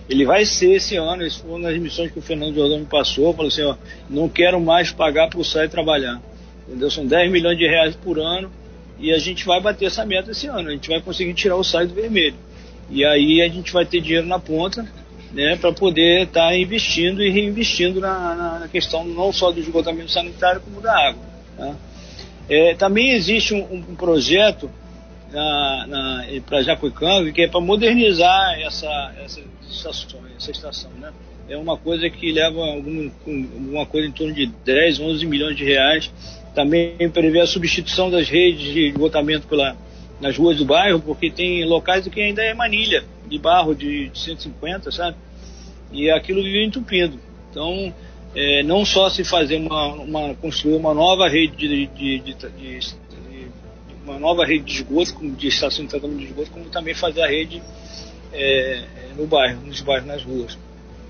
Ele 0.10 0.26
vai 0.26 0.46
ser 0.46 0.74
esse 0.74 0.96
ano, 0.98 1.26
esse 1.26 1.40
foi 1.40 1.52
uma 1.52 1.70
das 1.70 1.80
missões 1.80 2.12
que 2.12 2.20
o 2.20 2.22
Fernando 2.22 2.56
Jordão 2.56 2.80
me 2.80 2.86
passou, 2.86 3.34
falou 3.34 3.48
assim, 3.48 3.64
ó, 3.64 3.76
não 4.10 4.28
quero 4.28 4.60
mais 4.60 4.92
pagar 4.92 5.30
para 5.30 5.40
o 5.40 5.46
SAI 5.46 5.70
trabalhar. 5.70 6.22
Entendeu? 6.68 6.92
São 6.92 7.06
10 7.06 7.32
milhões 7.32 7.58
de 7.58 7.66
reais 7.66 7.96
por 7.96 8.20
ano 8.20 8.52
e 9.00 9.14
a 9.14 9.18
gente 9.18 9.46
vai 9.46 9.62
bater 9.62 9.86
essa 9.86 10.06
meta 10.06 10.32
esse 10.32 10.48
ano, 10.48 10.70
a 10.70 10.72
gente 10.72 10.90
vai 10.90 11.02
conseguir 11.02 11.34
tirar 11.34 11.56
o 11.56 11.64
SAI 11.64 11.88
do 11.88 11.94
vermelho. 11.94 12.36
E 12.90 13.06
aí 13.06 13.42
a 13.42 13.48
gente 13.48 13.72
vai 13.72 13.86
ter 13.86 14.02
dinheiro 14.02 14.28
na 14.28 14.40
ponta 14.40 14.86
né, 15.32 15.56
para 15.56 15.72
poder 15.74 16.24
estar 16.24 16.50
tá 16.50 16.56
investindo 16.56 17.24
e 17.24 17.30
reinvestindo 17.30 18.00
na, 18.00 18.60
na, 18.60 18.68
questão 18.68 19.04
não 19.04 19.32
só 19.32 19.52
do 19.52 19.60
esgotamento 19.60 20.12
sanitário, 20.12 20.62
como 20.62 20.80
da 20.80 20.96
água. 20.96 21.33
Tá? 21.58 21.76
É, 22.50 22.76
também 22.76 23.12
existe 23.12 23.54
um, 23.54 23.64
um 23.90 23.96
projeto 23.96 24.70
para 26.46 26.62
Jacuicanga 26.62 27.32
que 27.32 27.42
é 27.42 27.48
para 27.48 27.60
modernizar 27.60 28.60
essa, 28.60 29.14
essa, 29.24 29.42
estação, 29.70 30.20
essa 30.38 30.52
estação, 30.52 30.92
né? 31.00 31.12
É 31.50 31.58
uma 31.58 31.76
coisa 31.76 32.10
que 32.10 32.32
leva 32.32 32.62
algum, 32.62 33.12
alguma 33.26 33.86
coisa 33.86 34.08
em 34.08 34.12
torno 34.12 34.34
de 34.34 34.46
10, 34.46 35.00
11 35.00 35.26
milhões 35.26 35.58
de 35.58 35.66
reais. 35.66 36.12
Também 36.56 37.10
prevê 37.10 37.42
a 37.42 37.48
substituição 37.48 38.10
das 38.10 38.30
redes 38.30 38.62
de 38.62 38.88
esgotamento 38.88 39.48
pela, 39.48 39.76
nas 40.22 40.38
ruas 40.38 40.58
do 40.58 40.66
bairro, 40.66 41.02
porque 41.02 41.30
tem 41.30 41.66
locais 41.66 42.08
que 42.08 42.22
ainda 42.22 42.42
é 42.42 42.54
manilha 42.54 43.04
de 43.28 43.38
barro 43.38 43.76
de, 43.76 44.08
de 44.10 44.20
150, 44.20 44.90
sabe? 44.92 45.18
E 45.92 46.10
aquilo 46.10 46.42
vive 46.42 46.64
entupindo. 46.64 47.20
Então, 47.52 47.94
é, 48.36 48.64
não 48.64 48.86
só 48.86 49.10
se 49.10 49.24
fazer 49.24 49.58
uma, 49.58 49.88
uma, 49.94 50.36
construir 50.36 50.76
uma 50.76 50.94
nova 50.94 51.28
rede 51.28 51.56
de, 51.56 51.88
de, 51.88 52.20
de, 52.20 52.34
de, 52.34 52.96
uma 54.06 54.20
nova 54.20 54.46
rede 54.46 54.66
de 54.66 54.74
esgoto, 54.74 55.14
como 55.14 55.32
de 55.32 55.48
estação 55.48 55.86
de 55.86 55.92
tratamento 55.92 56.20
de 56.20 56.26
esgoto, 56.26 56.52
como 56.52 56.66
também 56.66 56.94
fazer 56.94 57.22
a 57.22 57.28
rede 57.28 57.62
é, 58.34 58.84
no 59.18 59.26
bairro, 59.26 59.62
nos 59.66 59.82
bairros, 59.82 60.08
nas 60.08 60.24
ruas. 60.24 60.58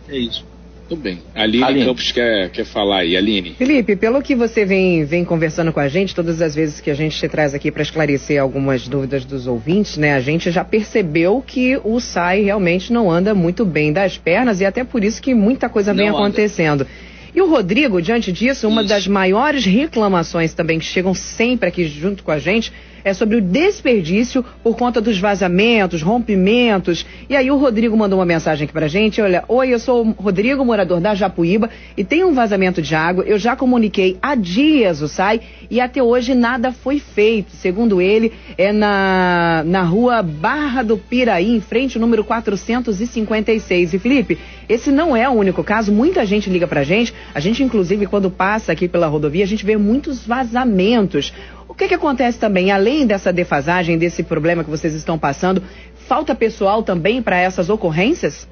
É 0.08 0.18
isso. 0.18 0.46
Tudo 0.88 1.02
bem. 1.02 1.20
Aline, 1.34 1.64
Aline, 1.64 1.86
Campos 1.86 2.12
quer, 2.12 2.50
quer 2.52 2.66
falar 2.66 3.00
aí. 3.00 3.16
Aline. 3.16 3.54
Felipe, 3.54 3.96
pelo 3.96 4.22
que 4.22 4.36
você 4.36 4.66
vem, 4.66 5.06
vem 5.06 5.24
conversando 5.24 5.72
com 5.72 5.80
a 5.80 5.88
gente, 5.88 6.14
todas 6.14 6.42
as 6.42 6.54
vezes 6.54 6.82
que 6.82 6.92
a 6.92 6.94
gente 6.94 7.18
te 7.18 7.28
traz 7.30 7.54
aqui 7.54 7.72
para 7.72 7.82
esclarecer 7.82 8.40
algumas 8.40 8.88
dúvidas 8.88 9.24
dos 9.24 9.48
ouvintes, 9.48 9.98
né? 9.98 10.14
A 10.14 10.20
gente 10.20 10.52
já 10.52 10.64
percebeu 10.64 11.42
que 11.46 11.80
o 11.84 12.00
SAI 12.02 12.44
realmente 12.44 12.92
não 12.92 13.10
anda 13.10 13.34
muito 13.34 13.66
bem 13.66 13.94
das 13.94 14.18
pernas 14.18 14.60
e 14.60 14.66
até 14.66 14.84
por 14.84 15.04
isso 15.04 15.22
que 15.22 15.34
muita 15.34 15.70
coisa 15.70 15.94
vem 15.94 16.10
não 16.10 16.18
acontecendo. 16.18 16.86
E 17.36 17.42
o 17.42 17.50
Rodrigo, 17.50 18.02
diante 18.02 18.32
disso, 18.32 18.68
uma 18.68 18.82
Isso. 18.82 18.90
das 18.90 19.08
maiores 19.08 19.66
reclamações 19.66 20.54
também 20.54 20.78
que 20.78 20.86
chegam 20.86 21.14
sempre 21.14 21.68
aqui 21.68 21.88
junto 21.88 22.24
com 22.24 22.32
a 22.32 22.38
gente 22.38 22.72
é 23.04 23.14
sobre 23.14 23.38
o 23.38 23.42
desperdício 23.42 24.44
por 24.64 24.78
conta 24.78 25.02
dos 25.02 25.20
vazamentos, 25.20 26.02
rompimentos. 26.02 27.06
E 27.30 27.36
aí 27.36 27.52
o 27.52 27.58
Rodrigo 27.58 27.96
mandou 27.98 28.20
uma 28.20 28.26
mensagem 28.26 28.66
aqui 28.66 28.74
pra 28.74 28.88
gente, 28.88 29.22
olha, 29.22 29.44
oi, 29.48 29.70
eu 29.74 29.80
sou 29.80 30.06
o 30.06 30.12
Rodrigo, 30.12 30.64
morador 30.64 31.00
da 31.00 31.14
Japuíba, 31.16 31.70
e 31.98 32.04
tem 32.04 32.24
um 32.24 32.34
vazamento 32.34 32.82
de 32.82 32.96
água, 32.96 33.24
eu 33.26 33.38
já 33.38 33.56
comuniquei 33.56 34.18
há 34.22 34.36
dias 34.36 35.02
o 35.02 35.08
SAI 35.08 35.42
e 35.70 35.80
até 35.80 36.02
hoje 36.02 36.34
nada 36.34 36.72
foi 36.72 37.00
feito. 37.00 37.52
Segundo 37.52 38.02
ele, 38.02 38.32
é 38.58 38.72
na, 38.72 39.64
na 39.66 39.82
rua 39.82 40.22
Barra 40.22 40.84
do 40.84 40.98
Piraí, 40.98 41.56
em 41.56 41.62
frente 41.62 41.98
ao 41.98 42.02
número 42.02 42.24
456. 42.24 43.94
E 43.94 44.00
Felipe, 44.00 44.38
esse 44.68 44.92
não 44.92 45.16
é 45.16 45.28
o 45.28 45.34
único 45.34 45.64
caso, 45.64 45.92
muita 45.92 46.26
gente 46.26 46.50
liga 46.50 46.68
pra 46.68 46.84
gente, 46.84 47.14
a 47.34 47.40
gente 47.40 47.64
inclusive 47.64 48.06
quando 48.06 48.30
passa 48.30 48.72
aqui 48.72 48.88
pela 48.88 49.08
rodovia, 49.08 49.44
a 49.44 49.48
gente 49.48 49.66
vê 49.66 49.78
muitos 49.78 50.26
vazamentos. 50.26 51.34
O 51.74 51.76
que, 51.76 51.88
que 51.88 51.96
acontece 51.96 52.38
também, 52.38 52.70
além 52.72 53.08
dessa 53.08 53.34
defasagem, 53.34 53.98
desse 53.98 54.22
problema 54.22 54.64
que 54.64 54.70
vocês 54.70 54.94
estão 54.94 55.18
passando, 55.18 55.64
falta 56.08 56.36
pessoal 56.36 56.84
também 56.84 57.20
para 57.20 57.36
essas 57.36 57.68
ocorrências? 57.68 58.48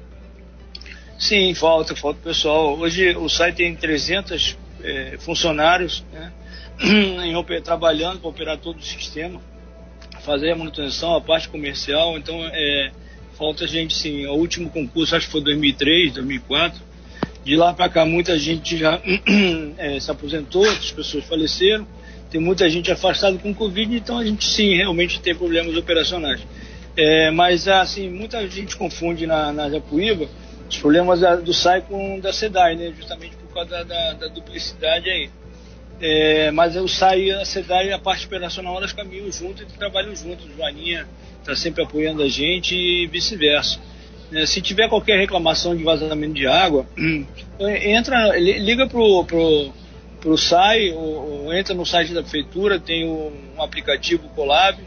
Sim, 1.16 1.54
falta, 1.54 1.94
falta 1.94 2.18
pessoal. 2.20 2.76
Hoje 2.76 3.14
o 3.16 3.28
site 3.28 3.58
tem 3.58 3.76
300 3.76 4.58
é, 4.82 5.16
funcionários 5.20 6.04
né, 6.12 6.32
trabalhando 7.62 8.18
para 8.18 8.28
operar 8.28 8.58
todo 8.58 8.80
o 8.80 8.82
sistema, 8.82 9.40
fazer 10.22 10.50
a 10.50 10.56
manutenção, 10.56 11.14
a 11.14 11.20
parte 11.20 11.48
comercial. 11.48 12.18
Então, 12.18 12.36
é, 12.44 12.90
falta 13.38 13.68
gente 13.68 13.94
sim. 13.94 14.26
O 14.26 14.34
último 14.34 14.68
concurso, 14.68 15.14
acho 15.14 15.26
que 15.26 15.32
foi 15.32 15.44
2003, 15.44 16.14
2004. 16.14 16.82
De 17.44 17.54
lá 17.54 17.72
para 17.72 17.88
cá, 17.88 18.04
muita 18.04 18.36
gente 18.36 18.76
já 18.76 19.00
é, 19.78 19.94
se 20.02 20.10
aposentou, 20.10 20.66
outras 20.66 20.90
pessoas 20.90 21.24
faleceram 21.24 21.86
tem 22.32 22.40
muita 22.40 22.68
gente 22.70 22.90
afastada 22.90 23.36
com 23.36 23.52
Covid, 23.52 23.94
então 23.94 24.16
a 24.16 24.24
gente 24.24 24.48
sim, 24.48 24.74
realmente 24.74 25.20
tem 25.20 25.34
problemas 25.34 25.76
operacionais. 25.76 26.40
É, 26.96 27.30
mas 27.30 27.68
assim, 27.68 28.08
muita 28.08 28.48
gente 28.48 28.74
confunde 28.74 29.26
na, 29.26 29.52
na 29.52 29.68
Japuíba 29.68 30.26
os 30.66 30.78
problemas 30.78 31.20
da, 31.20 31.36
do 31.36 31.52
SAI 31.52 31.82
com 31.82 32.18
da 32.18 32.32
SEDAI, 32.32 32.76
né? 32.76 32.92
justamente 32.96 33.36
por 33.36 33.52
causa 33.52 33.70
da, 33.70 33.82
da, 33.84 34.12
da 34.14 34.28
duplicidade 34.28 35.10
aí. 35.10 35.30
É, 36.00 36.50
mas 36.50 36.74
o 36.74 36.88
SAI 36.88 37.24
e 37.24 37.32
a 37.32 37.44
SEDAI, 37.44 37.92
a 37.92 37.98
parte 37.98 38.24
operacional, 38.24 38.78
elas 38.78 38.92
caminham 38.92 39.30
junto 39.30 39.62
e 39.62 39.66
trabalham 39.66 40.16
juntos. 40.16 40.46
O 40.46 40.56
Joaninha 40.56 41.06
está 41.38 41.54
sempre 41.54 41.84
apoiando 41.84 42.22
a 42.22 42.28
gente 42.28 42.74
e 42.74 43.06
vice-versa. 43.08 43.78
É, 44.32 44.46
se 44.46 44.62
tiver 44.62 44.88
qualquer 44.88 45.18
reclamação 45.18 45.76
de 45.76 45.84
vazamento 45.84 46.32
de 46.32 46.46
água, 46.46 46.86
entra, 47.60 48.38
liga 48.38 48.88
pro, 48.88 49.22
pro 49.26 49.72
para 50.22 50.30
o 50.30 50.38
SAI, 50.38 50.92
ou, 50.92 51.44
ou, 51.44 51.52
entra 51.52 51.74
no 51.74 51.84
site 51.84 52.14
da 52.14 52.22
prefeitura, 52.22 52.78
tem 52.78 53.04
um, 53.04 53.32
um, 53.56 53.62
aplicativo 53.62 54.28
Colab, 54.30 54.78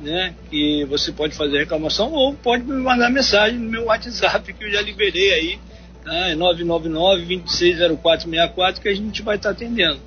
né, 0.00 0.32
que 0.48 0.84
você 0.84 1.10
pode 1.10 1.34
fazer 1.34 1.58
reclamação 1.58 2.12
ou 2.12 2.32
pode 2.34 2.62
me 2.62 2.74
mandar 2.74 3.10
mensagem 3.10 3.58
no 3.58 3.68
meu 3.68 3.86
WhatsApp 3.86 4.52
que 4.52 4.64
eu 4.64 4.70
já 4.70 4.80
liberei 4.80 5.32
aí, 5.32 5.58
tá, 6.04 6.28
é 6.28 6.36
999-260464 6.36 8.78
que 8.80 8.88
a 8.88 8.94
gente 8.94 9.22
vai 9.22 9.34
estar 9.36 9.48
tá 9.48 9.54
atendendo. 9.56 9.98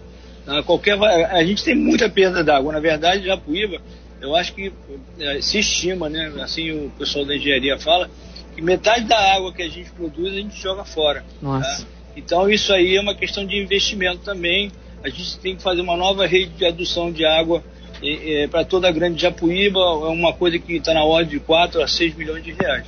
Tá? 0.46 0.64
Qualquer, 0.64 0.98
a 1.04 1.44
gente 1.44 1.62
tem 1.64 1.76
muita 1.76 2.10
perda 2.10 2.42
d'água, 2.44 2.72
na 2.72 2.80
verdade, 2.80 3.26
Japuíba, 3.26 3.82
eu 4.22 4.36
acho 4.36 4.54
que 4.54 4.72
é, 5.20 5.42
se 5.42 5.60
estima, 5.60 6.10
né, 6.10 6.32
assim 6.42 6.72
o 6.72 6.90
pessoal 6.92 7.26
da 7.26 7.36
engenharia 7.36 7.78
fala, 7.78 8.10
que 8.56 8.62
metade 8.62 9.04
da 9.06 9.36
água 9.36 9.54
que 9.54 9.62
a 9.62 9.70
gente 9.70 9.92
produz 9.92 10.34
a 10.34 10.38
gente 10.38 10.62
joga 10.62 10.86
fora. 10.86 11.22
Tá? 11.22 11.26
Nossa. 11.42 11.84
Tá? 11.84 11.99
Então 12.16 12.50
isso 12.50 12.74
aí 12.74 12.96
é 12.96 13.02
uma 13.02 13.16
questão 13.16 13.46
de 13.46 13.58
investimento 13.58 14.20
também. 14.20 14.72
A 15.04 15.10
gente 15.10 15.40
tem 15.40 15.56
que 15.56 15.64
fazer 15.64 15.82
uma 15.82 15.96
nova 15.96 16.26
rede 16.26 16.52
de 16.52 16.66
adução 16.66 17.12
de 17.12 17.26
água 17.26 17.64
é, 18.02 18.44
é, 18.44 18.48
para 18.48 18.64
toda 18.64 18.88
a 18.88 18.92
grande 18.92 19.22
Japuíba, 19.22 19.80
é 19.80 20.08
uma 20.08 20.34
coisa 20.34 20.58
que 20.58 20.76
está 20.76 20.94
na 20.94 21.04
ordem 21.04 21.32
de 21.32 21.40
4 21.40 21.82
a 21.82 21.88
6 21.88 22.16
milhões 22.16 22.44
de 22.44 22.52
reais. 22.52 22.86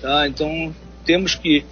Tá? 0.00 0.26
Então 0.28 0.74
temos 1.04 1.34
que 1.34 1.64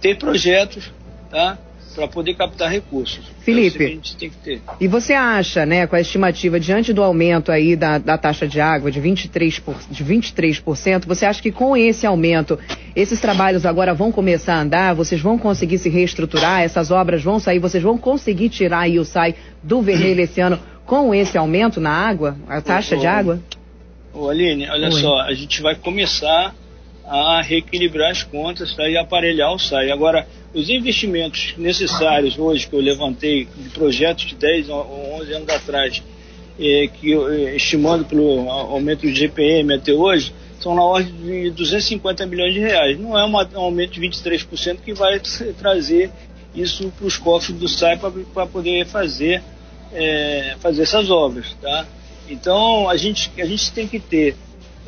ter 0.00 0.16
projetos 0.16 0.90
tá? 1.30 1.58
Para 1.96 2.06
poder 2.06 2.34
captar 2.34 2.70
recursos. 2.70 3.24
Felipe, 3.40 3.98
é 4.20 4.58
e 4.78 4.86
você 4.86 5.14
acha, 5.14 5.64
né, 5.64 5.86
com 5.86 5.96
a 5.96 6.00
estimativa 6.00 6.60
diante 6.60 6.92
do 6.92 7.02
aumento 7.02 7.50
aí 7.50 7.74
da, 7.74 7.96
da 7.96 8.18
taxa 8.18 8.46
de 8.46 8.60
água 8.60 8.90
de 8.92 9.00
23%, 9.00 9.62
por, 9.62 9.74
de 9.90 10.04
23%, 10.04 11.06
você 11.06 11.24
acha 11.24 11.40
que 11.40 11.50
com 11.50 11.74
esse 11.74 12.06
aumento, 12.06 12.58
esses 12.94 13.18
trabalhos 13.18 13.64
agora 13.64 13.94
vão 13.94 14.12
começar 14.12 14.56
a 14.56 14.60
andar, 14.60 14.94
vocês 14.94 15.20
vão 15.20 15.38
conseguir 15.38 15.78
se 15.78 15.88
reestruturar, 15.88 16.60
essas 16.60 16.90
obras 16.90 17.22
vão 17.22 17.40
sair, 17.40 17.58
vocês 17.58 17.82
vão 17.82 17.96
conseguir 17.96 18.50
tirar 18.50 18.80
aí 18.80 18.98
o 18.98 19.04
SAI 19.04 19.34
do 19.62 19.80
vermelho 19.80 20.20
esse 20.20 20.38
ano 20.38 20.60
com 20.84 21.14
esse 21.14 21.38
aumento 21.38 21.80
na 21.80 21.90
água, 21.90 22.36
a 22.46 22.60
taxa 22.60 22.94
ô, 22.94 23.00
de 23.00 23.06
água? 23.06 23.40
Ô 24.12 24.28
Aline, 24.28 24.68
olha 24.68 24.88
Oi. 24.88 25.00
só, 25.00 25.20
a 25.22 25.32
gente 25.32 25.62
vai 25.62 25.74
começar 25.74 26.54
a 27.06 27.40
reequilibrar 27.40 28.10
as 28.10 28.22
contas 28.22 28.74
tá, 28.74 28.88
e 28.88 28.96
aparelhar 28.96 29.52
o 29.52 29.58
SAI. 29.58 29.90
Agora, 29.90 30.26
os 30.52 30.68
investimentos 30.68 31.54
necessários 31.56 32.38
hoje 32.38 32.66
que 32.66 32.74
eu 32.74 32.80
levantei 32.80 33.46
de 33.56 33.68
projetos 33.70 34.26
de 34.26 34.34
10 34.34 34.68
ou 34.70 35.20
11 35.20 35.32
anos 35.32 35.48
atrás, 35.48 36.02
é, 36.58 36.88
que 36.88 37.12
é, 37.12 37.56
estimando 37.56 38.04
pelo 38.04 38.50
aumento 38.50 39.02
do 39.02 39.14
GPM 39.14 39.74
até 39.74 39.92
hoje, 39.92 40.32
são 40.58 40.74
na 40.74 40.82
ordem 40.82 41.44
de 41.44 41.50
250 41.50 42.26
milhões 42.26 42.54
de 42.54 42.60
reais. 42.60 42.98
Não 42.98 43.16
é 43.16 43.24
uma, 43.24 43.48
um 43.54 43.60
aumento 43.60 43.92
de 43.92 44.00
23% 44.00 44.78
que 44.84 44.92
vai 44.92 45.20
trazer 45.58 46.10
isso 46.54 46.90
para 46.96 47.06
os 47.06 47.16
cofres 47.18 47.56
do 47.56 47.68
SAI 47.68 47.98
para 48.32 48.46
poder 48.46 48.86
fazer, 48.86 49.42
é, 49.92 50.56
fazer 50.58 50.82
essas 50.82 51.10
obras. 51.10 51.54
Tá? 51.60 51.86
Então 52.28 52.88
a 52.88 52.96
gente, 52.96 53.30
a 53.38 53.44
gente 53.44 53.70
tem 53.70 53.86
que 53.86 54.00
ter 54.00 54.34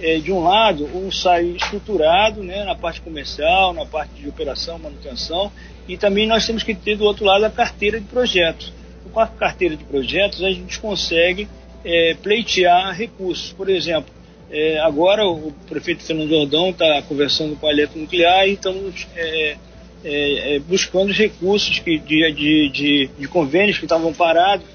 é, 0.00 0.18
de 0.18 0.32
um 0.32 0.42
lado, 0.42 0.84
um 0.96 1.10
SAI 1.10 1.56
estruturado 1.56 2.42
né, 2.42 2.64
na 2.64 2.74
parte 2.74 3.00
comercial, 3.00 3.72
na 3.72 3.84
parte 3.84 4.14
de 4.14 4.28
operação, 4.28 4.78
manutenção, 4.78 5.50
e 5.88 5.96
também 5.96 6.26
nós 6.26 6.46
temos 6.46 6.62
que 6.62 6.74
ter 6.74 6.96
do 6.96 7.04
outro 7.04 7.24
lado 7.24 7.44
a 7.44 7.50
carteira 7.50 7.98
de 7.98 8.06
projetos. 8.06 8.72
Com 9.12 9.20
a 9.20 9.26
carteira 9.26 9.76
de 9.76 9.84
projetos, 9.84 10.42
a 10.44 10.50
gente 10.50 10.78
consegue 10.78 11.48
é, 11.84 12.14
pleitear 12.22 12.94
recursos. 12.94 13.52
Por 13.52 13.68
exemplo, 13.68 14.12
é, 14.50 14.78
agora 14.80 15.26
o 15.26 15.52
prefeito 15.68 16.02
Fernando 16.02 16.28
Jordão 16.28 16.70
está 16.70 17.02
conversando 17.02 17.56
com 17.56 17.66
a 17.66 17.70
Eletronuclear 17.70 18.46
e 18.46 18.52
estamos 18.52 19.06
é, 19.16 19.56
é, 20.04 20.56
é, 20.56 20.58
buscando 20.60 21.10
os 21.10 21.16
recursos 21.16 21.78
que, 21.78 21.98
de, 21.98 22.32
de, 22.32 22.68
de, 22.68 23.10
de 23.18 23.28
convênios 23.28 23.78
que 23.78 23.84
estavam 23.84 24.12
parados, 24.12 24.66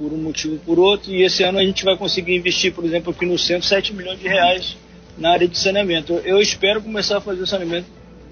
por 0.00 0.14
um 0.14 0.16
motivo 0.16 0.54
ou 0.54 0.60
por 0.60 0.78
outro, 0.78 1.12
e 1.12 1.22
esse 1.22 1.42
ano 1.42 1.58
a 1.58 1.62
gente 1.62 1.84
vai 1.84 1.94
conseguir 1.94 2.34
investir, 2.34 2.72
por 2.72 2.82
exemplo, 2.86 3.12
aqui 3.12 3.26
no 3.26 3.36
centro, 3.36 3.68
7 3.68 3.92
milhões 3.92 4.18
de 4.18 4.26
reais 4.26 4.74
na 5.18 5.32
área 5.32 5.46
de 5.46 5.58
saneamento. 5.58 6.14
Eu 6.24 6.40
espero 6.40 6.80
começar 6.80 7.18
a 7.18 7.20
fazer 7.20 7.42
o 7.42 7.46
saneamento 7.46 7.86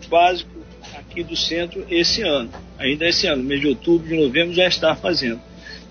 básico 0.09 0.48
aqui 0.94 1.22
do 1.22 1.37
centro 1.37 1.85
esse 1.90 2.22
ano, 2.22 2.48
ainda 2.78 3.07
esse 3.07 3.26
ano, 3.26 3.44
mês 3.44 3.61
de 3.61 3.68
outubro, 3.68 4.09
de 4.09 4.16
novembro, 4.16 4.54
já 4.54 4.66
está 4.66 4.96
fazendo. 4.96 5.38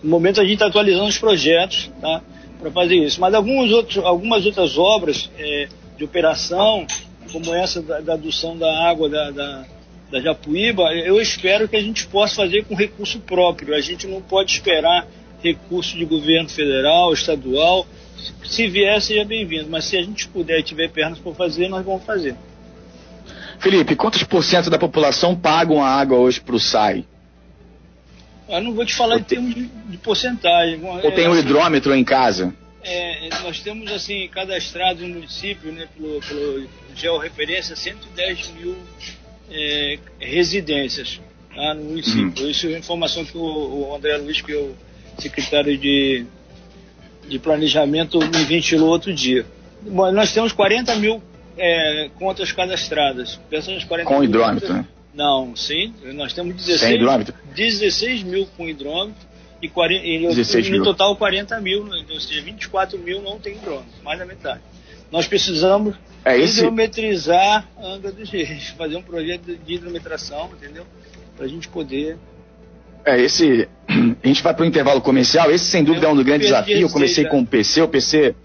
No 0.01 0.09
momento 0.09 0.41
a 0.41 0.43
gente 0.43 0.53
está 0.53 0.65
atualizando 0.65 1.05
os 1.05 1.19
projetos 1.19 1.91
tá, 2.01 2.23
para 2.59 2.71
fazer 2.71 2.95
isso, 2.95 3.21
mas 3.21 3.35
alguns 3.35 3.71
outros, 3.71 4.03
algumas 4.03 4.47
outras 4.47 4.79
obras 4.79 5.29
é, 5.37 5.67
de 5.95 6.03
operação, 6.03 6.87
como 7.31 7.53
essa 7.53 7.83
da, 7.83 7.99
da 7.99 8.13
adução 8.13 8.57
da 8.57 8.89
água 8.89 9.07
da, 9.07 9.29
da, 9.29 9.65
da 10.09 10.21
Japuíba, 10.21 10.91
eu 10.95 11.21
espero 11.21 11.67
que 11.67 11.75
a 11.75 11.81
gente 11.81 12.07
possa 12.07 12.37
fazer 12.37 12.65
com 12.65 12.73
recurso 12.73 13.19
próprio. 13.19 13.75
A 13.75 13.81
gente 13.81 14.07
não 14.07 14.21
pode 14.21 14.53
esperar 14.53 15.05
recurso 15.43 15.97
de 15.97 16.05
governo 16.05 16.49
federal, 16.49 17.13
estadual. 17.13 17.85
Se 18.43 18.67
vier, 18.67 19.01
seja 19.01 19.23
bem-vindo. 19.23 19.69
Mas 19.69 19.85
se 19.85 19.97
a 19.97 20.01
gente 20.01 20.27
puder 20.27 20.59
e 20.59 20.63
tiver 20.63 20.89
pernas 20.89 21.19
para 21.19 21.33
fazer, 21.33 21.67
nós 21.67 21.85
vamos 21.85 22.03
fazer. 22.03 22.35
Felipe, 23.59 23.95
quantos 23.95 24.23
por 24.23 24.43
cento 24.43 24.69
da 24.69 24.77
população 24.77 25.35
pagam 25.35 25.83
a 25.83 25.89
água 25.89 26.17
hoje 26.17 26.39
para 26.39 26.55
o 26.55 26.59
SAI? 26.59 27.05
Eu 28.47 28.61
não 28.61 28.73
vou 28.73 28.85
te 28.85 28.95
falar 28.95 29.17
em 29.17 29.23
termos 29.23 29.53
de, 29.53 29.65
de 29.65 29.97
porcentagem. 29.97 30.79
Ou 30.83 31.11
tem 31.11 31.27
um 31.27 31.31
assim, 31.31 31.41
hidrômetro 31.41 31.93
em 31.93 32.03
casa? 32.03 32.53
É, 32.83 33.29
nós 33.43 33.59
temos 33.59 33.91
assim 33.91 34.27
cadastrados 34.29 35.01
no 35.01 35.15
município, 35.15 35.71
né, 35.73 35.87
pelo, 35.95 36.21
pelo 36.21 36.69
georreferência, 36.95 37.75
110 37.75 38.51
mil 38.53 38.77
é, 39.51 39.99
residências 40.19 41.19
tá, 41.53 41.73
no 41.73 41.83
município. 41.83 42.45
Hum. 42.45 42.49
Isso 42.49 42.67
é 42.67 42.77
informação 42.77 43.25
que 43.25 43.37
o, 43.37 43.41
o, 43.41 43.95
André 43.95 44.15
Luiz, 44.17 44.41
que 44.41 44.53
é 44.53 44.55
o 44.55 44.73
secretário 45.17 45.77
de, 45.77 46.25
de 47.27 47.39
planejamento, 47.39 48.19
me 48.19 48.43
ventilou 48.45 48.89
outro 48.89 49.13
dia. 49.13 49.45
Bom, 49.81 50.11
nós 50.11 50.33
temos 50.33 50.51
40 50.51 50.95
mil 50.95 51.21
é, 51.57 52.09
contas 52.17 52.51
cadastradas. 52.51 53.39
Dessas 53.49 53.83
40 53.83 54.07
com 54.09 54.23
hidrômetro, 54.23 54.67
contas, 54.67 54.85
né? 54.85 54.87
Não, 55.13 55.55
sim. 55.55 55.93
Nós 56.13 56.33
temos 56.33 56.55
16, 56.55 57.33
16 57.55 58.23
mil 58.23 58.45
com 58.55 58.67
hidrômetro 58.67 59.27
e, 59.61 59.67
40, 59.67 60.05
e 60.05 60.69
no 60.69 60.83
total 60.83 61.15
40 61.15 61.59
mil, 61.59 61.83
né? 61.85 62.05
ou 62.09 62.19
seja, 62.19 62.41
24 62.41 62.99
mil 62.99 63.21
não 63.21 63.39
tem 63.39 63.55
hidrômetro, 63.55 64.03
mais 64.03 64.19
da 64.19 64.25
metade. 64.25 64.61
Nós 65.11 65.27
precisamos 65.27 65.95
é 66.23 66.37
esse... 66.37 66.59
hidrometrizar 66.59 67.67
a 67.77 67.87
Angra 67.87 68.11
dos 68.11 68.29
Reis, 68.29 68.67
fazer 68.77 68.97
um 68.97 69.01
projeto 69.01 69.55
de 69.55 69.73
hidrometração, 69.73 70.51
entendeu? 70.53 70.85
Para 71.35 71.45
a 71.45 71.49
gente 71.49 71.67
poder. 71.67 72.17
É, 73.07 73.21
esse. 73.21 73.69
A 74.21 74.27
gente 74.27 74.43
vai 74.43 74.53
para 74.53 74.63
o 74.63 74.65
intervalo 74.65 74.99
comercial. 74.99 75.49
Esse, 75.49 75.65
sem 75.65 75.81
dúvida, 75.81 76.07
é 76.07 76.09
um 76.09 76.23
grande 76.23 76.43
desafio. 76.43 76.81
Eu 76.81 76.89
comecei 76.89 77.23
com 77.25 77.39
o 77.39 77.45
PC. 77.45 77.81
O 77.81 77.87
PC 77.87 78.35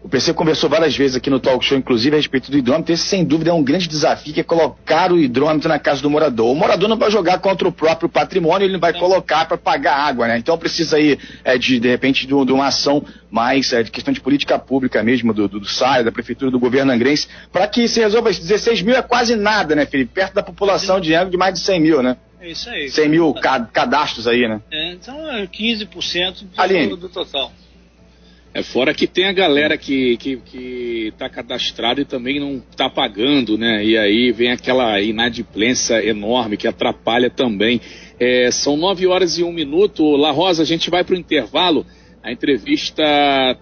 o 0.00 0.08
PC 0.08 0.32
conversou 0.32 0.70
várias 0.70 0.96
vezes 0.96 1.16
aqui 1.16 1.28
no 1.28 1.40
talk 1.40 1.62
show, 1.64 1.76
inclusive, 1.76 2.14
a 2.14 2.18
respeito 2.18 2.50
do 2.50 2.56
hidrômetro. 2.56 2.94
Esse, 2.94 3.02
sem 3.02 3.24
dúvida, 3.24 3.50
é 3.50 3.52
um 3.52 3.62
grande 3.62 3.88
desafio, 3.88 4.32
que 4.32 4.40
é 4.40 4.44
colocar 4.44 5.12
o 5.12 5.18
hidrômetro 5.18 5.68
na 5.68 5.78
casa 5.78 6.00
do 6.00 6.08
morador. 6.08 6.52
O 6.52 6.54
morador 6.54 6.88
não 6.88 6.96
vai 6.96 7.10
jogar 7.10 7.38
contra 7.40 7.66
o 7.66 7.72
próprio 7.72 8.08
patrimônio, 8.08 8.64
ele 8.64 8.78
vai 8.78 8.92
colocar 8.92 9.44
para 9.46 9.58
pagar 9.58 9.96
água, 9.96 10.28
né? 10.28 10.38
Então 10.38 10.56
precisa 10.56 10.96
aí, 10.96 11.18
é, 11.44 11.58
de, 11.58 11.80
de 11.80 11.88
repente, 11.88 12.26
de, 12.26 12.28
de 12.28 12.52
uma 12.52 12.68
ação 12.68 13.04
mais 13.28 13.72
é, 13.72 13.82
de 13.82 13.90
questão 13.90 14.14
de 14.14 14.20
política 14.20 14.56
pública 14.56 15.02
mesmo, 15.02 15.34
do, 15.34 15.48
do, 15.48 15.60
do 15.60 15.68
SAI, 15.68 16.04
da 16.04 16.12
Prefeitura, 16.12 16.50
do 16.50 16.60
governo 16.60 16.92
angrense, 16.92 17.26
para 17.52 17.66
que 17.66 17.88
se 17.88 17.98
resolva 17.98 18.30
isso. 18.30 18.40
16 18.40 18.82
mil 18.82 18.94
é 18.94 19.02
quase 19.02 19.34
nada, 19.34 19.74
né, 19.74 19.84
Felipe? 19.84 20.12
Perto 20.14 20.32
da 20.32 20.44
população 20.44 21.00
de 21.00 21.12
Angra 21.12 21.30
de 21.30 21.36
mais 21.36 21.54
de 21.54 21.60
100 21.60 21.80
mil, 21.80 22.02
né? 22.02 22.16
É 22.40 22.50
isso 22.50 22.70
aí. 22.70 22.88
100 22.88 23.08
mil 23.08 23.34
cadastros 23.72 24.26
aí, 24.26 24.46
né? 24.46 24.60
É, 24.70 24.92
então 24.92 25.28
é 25.30 25.46
15% 25.46 26.44
do, 26.88 26.96
do 26.96 27.08
total. 27.08 27.52
É 28.54 28.62
fora 28.62 28.94
que 28.94 29.06
tem 29.06 29.26
a 29.26 29.32
galera 29.32 29.76
que, 29.76 30.16
que, 30.16 30.36
que 30.38 31.12
tá 31.18 31.28
cadastrada 31.28 32.00
e 32.00 32.04
também 32.04 32.40
não 32.40 32.60
tá 32.76 32.88
pagando, 32.88 33.58
né? 33.58 33.84
E 33.84 33.96
aí 33.96 34.32
vem 34.32 34.50
aquela 34.50 35.00
inadimplência 35.00 36.04
enorme 36.04 36.56
que 36.56 36.66
atrapalha 36.66 37.28
também. 37.28 37.80
É, 38.18 38.50
são 38.50 38.76
nove 38.76 39.06
horas 39.06 39.38
e 39.38 39.44
um 39.44 39.52
minuto. 39.52 40.16
La 40.16 40.30
Rosa, 40.30 40.62
a 40.62 40.66
gente 40.66 40.88
vai 40.90 41.04
para 41.04 41.14
o 41.14 41.18
intervalo. 41.18 41.84
A 42.22 42.32
entrevista 42.32 43.02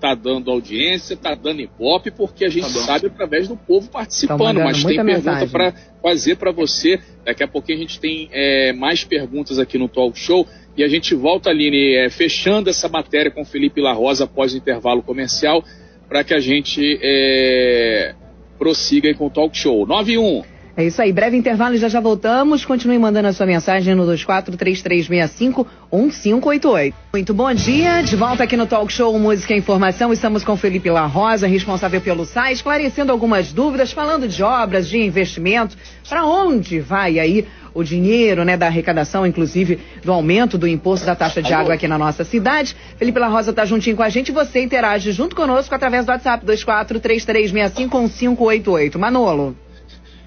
tá 0.00 0.14
dando 0.14 0.50
audiência, 0.50 1.16
tá 1.16 1.34
dando 1.34 1.60
ibope, 1.60 2.10
porque 2.10 2.44
a 2.44 2.48
gente 2.48 2.72
tá 2.72 2.80
sabe 2.80 3.06
através 3.08 3.48
do 3.48 3.56
povo 3.56 3.88
participando. 3.90 4.60
Mas 4.60 4.82
tem 4.82 5.04
pergunta 5.04 5.46
para 5.46 5.74
fazer 6.02 6.36
para 6.36 6.50
você. 6.52 6.98
Daqui 7.24 7.44
a 7.44 7.48
pouquinho 7.48 7.78
a 7.78 7.80
gente 7.82 8.00
tem 8.00 8.28
é, 8.32 8.72
mais 8.72 9.04
perguntas 9.04 9.58
aqui 9.58 9.76
no 9.76 9.88
Talk 9.88 10.18
Show. 10.18 10.46
E 10.76 10.82
a 10.82 10.88
gente 10.88 11.14
volta, 11.14 11.50
Aline, 11.50 11.94
é, 11.94 12.10
fechando 12.10 12.68
essa 12.70 12.88
matéria 12.88 13.30
com 13.30 13.44
Felipe 13.44 13.80
La 13.80 13.92
Rosa 13.92 14.24
após 14.24 14.52
o 14.52 14.56
intervalo 14.56 15.02
comercial, 15.02 15.64
para 16.08 16.24
que 16.24 16.34
a 16.34 16.40
gente 16.40 16.98
é, 17.02 18.14
prossiga 18.58 19.12
com 19.14 19.26
o 19.26 19.30
talk 19.30 19.56
show. 19.56 19.86
91. 19.86 20.55
É 20.78 20.84
isso 20.84 21.00
aí, 21.00 21.10
breve 21.10 21.38
intervalo 21.38 21.74
e 21.74 21.78
já 21.78 21.88
já 21.88 22.00
voltamos. 22.00 22.66
Continue 22.66 22.98
mandando 22.98 23.28
a 23.28 23.32
sua 23.32 23.46
mensagem 23.46 23.94
no 23.94 24.04
2433651588. 24.08 26.92
Muito 27.14 27.32
bom 27.32 27.50
dia, 27.54 28.02
de 28.02 28.14
volta 28.14 28.44
aqui 28.44 28.58
no 28.58 28.66
Talk 28.66 28.92
Show 28.92 29.18
Música 29.18 29.54
e 29.54 29.58
Informação. 29.58 30.12
Estamos 30.12 30.44
com 30.44 30.54
Felipe 30.54 30.90
La 30.90 31.06
Rosa, 31.06 31.46
responsável 31.46 31.98
pelo 32.02 32.26
site, 32.26 32.56
esclarecendo 32.56 33.10
algumas 33.10 33.54
dúvidas, 33.54 33.90
falando 33.90 34.28
de 34.28 34.42
obras, 34.42 34.86
de 34.86 34.98
investimento, 34.98 35.78
para 36.06 36.26
onde 36.26 36.78
vai 36.78 37.18
aí 37.18 37.46
o 37.72 37.82
dinheiro, 37.82 38.44
né, 38.44 38.58
da 38.58 38.66
arrecadação, 38.66 39.26
inclusive 39.26 39.78
do 40.04 40.12
aumento 40.12 40.58
do 40.58 40.68
imposto 40.68 41.06
da 41.06 41.16
taxa 41.16 41.42
de 41.42 41.54
água 41.54 41.72
aqui 41.72 41.88
na 41.88 41.96
nossa 41.96 42.22
cidade. 42.22 42.76
Felipe 42.98 43.18
La 43.18 43.28
Rosa 43.28 43.48
está 43.48 43.64
juntinho 43.64 43.96
com 43.96 44.02
a 44.02 44.10
gente. 44.10 44.30
Você 44.30 44.62
interage 44.62 45.10
junto 45.10 45.34
conosco 45.34 45.74
através 45.74 46.04
do 46.04 46.12
WhatsApp 46.12 46.44
2433651588. 46.44 48.98
Manolo. 48.98 49.56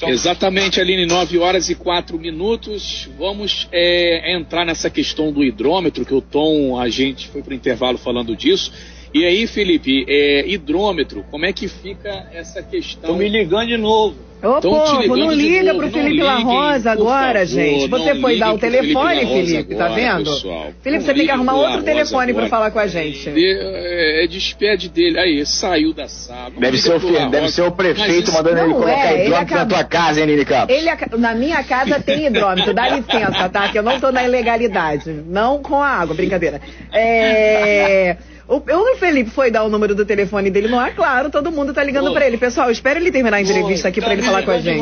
Exatamente, 0.08 0.80
Aline, 0.80 1.06
9 1.06 1.38
horas 1.40 1.70
e 1.70 1.76
4 1.76 2.18
minutos. 2.18 3.10
Vamos 3.18 3.68
é, 3.72 4.34
entrar 4.36 4.66
nessa 4.66 4.90
questão 4.90 5.32
do 5.32 5.44
hidrômetro, 5.44 6.06
que 6.06 6.14
o 6.14 6.22
Tom, 6.22 6.80
a 6.80 6.88
gente 6.90 7.28
foi 7.28 7.42
para 7.42 7.52
o 7.52 7.56
intervalo 7.56 7.98
falando 7.98 8.36
disso. 8.36 8.72
E 9.14 9.26
aí, 9.26 9.48
Felipe, 9.48 10.06
é, 10.08 10.48
hidrômetro, 10.48 11.26
como 11.32 11.46
é 11.46 11.54
que 11.54 11.68
fica 11.68 12.28
essa 12.32 12.62
questão? 12.62 13.02
Estão 13.02 13.18
me 13.18 13.28
ligando 13.28 13.68
de 13.68 13.78
novo. 13.78 14.30
Ô, 14.42 14.62
povo, 14.62 15.18
não 15.18 15.34
liga 15.34 15.74
novo, 15.74 15.90
pro 15.90 16.02
Felipe 16.02 16.24
La 16.24 16.38
Rosa 16.38 16.92
agora, 16.92 17.40
favor, 17.40 17.46
gente. 17.46 17.90
Você 17.90 18.16
foi 18.16 18.40
dar 18.40 18.54
o 18.54 18.58
telefone, 18.58 19.20
Felipe, 19.26 19.52
Felipe 19.52 19.76
tá 19.76 19.90
vendo? 19.90 20.32
Pessoal. 20.32 20.68
Felipe, 20.82 21.04
você 21.04 21.14
tem 21.14 21.26
que 21.26 21.32
arrumar 21.32 21.56
outro 21.56 21.84
telefone 21.84 22.34
para 22.34 22.48
falar 22.48 22.72
com 22.72 22.80
a 22.80 22.88
gente. 22.88 23.30
De, 23.32 23.60
é, 23.60 24.28
despede 24.28 24.88
dele. 24.88 25.20
Aí, 25.20 25.46
saiu 25.46 25.94
da 25.94 26.08
sala. 26.08 26.54
Deve 26.58 26.78
ser, 26.78 26.96
o, 26.96 27.30
deve 27.30 27.50
ser 27.50 27.64
o 27.64 27.72
prefeito 27.72 28.32
mandando 28.32 28.60
ele 28.60 28.74
colocar 28.74 29.14
é, 29.14 29.26
hidrômetro 29.26 29.56
na 29.56 29.66
tua 29.66 29.84
casa, 29.84 30.22
hein, 30.22 30.28
Nini 30.28 30.46
Campos? 30.46 30.74
Ele, 30.74 30.90
na 31.18 31.36
minha 31.36 31.62
casa 31.62 32.00
tem 32.00 32.28
hidrômetro, 32.28 32.74
dá 32.74 32.88
licença, 32.88 33.50
tá? 33.50 33.68
Que 33.68 33.78
eu 33.78 33.84
não 33.84 34.00
tô 34.00 34.10
na 34.10 34.24
ilegalidade. 34.24 35.12
Não 35.28 35.62
com 35.62 35.76
a 35.84 35.88
água, 35.88 36.16
brincadeira. 36.16 36.62
É... 36.94 38.16
O, 38.50 38.56
o 38.58 38.96
Felipe 38.98 39.30
foi 39.30 39.52
dar 39.52 39.64
o 39.64 39.70
número 39.70 39.94
do 39.94 40.04
telefone 40.04 40.50
dele 40.50 40.68
no 40.68 40.80
ar, 40.80 40.96
claro, 40.96 41.30
todo 41.30 41.52
mundo 41.52 41.72
tá 41.72 41.84
ligando 41.84 42.12
para 42.12 42.26
ele. 42.26 42.36
Pessoal, 42.36 42.72
espera 42.72 43.00
ele 43.00 43.12
terminar 43.12 43.38
a 43.38 43.42
entrevista 43.42 43.90
aqui 43.90 44.02
para 44.02 44.14
ele 44.14 44.24
falar 44.24 44.42
com 44.42 44.50
a 44.50 44.60
gente. 44.60 44.82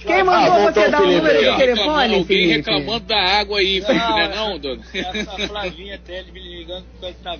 Quem 0.00 0.22
mandou 0.22 0.52
ah, 0.52 0.70
você 0.70 0.88
dar 0.90 1.00
o 1.00 1.06
número 1.06 1.52
do 1.52 1.56
telefone, 1.56 2.14
Alguém 2.14 2.24
Felipe? 2.24 2.56
reclamando 2.56 3.06
da 3.06 3.18
água 3.18 3.60
aí, 3.60 3.80
Felipe, 3.80 4.06
não, 4.06 4.18
é 4.18 4.36
não, 4.36 4.58
dona? 4.58 4.82
Essa 4.92 5.48
Flavinha 5.48 5.94
até 5.94 6.22
me 6.30 6.38
ligando 6.38 6.84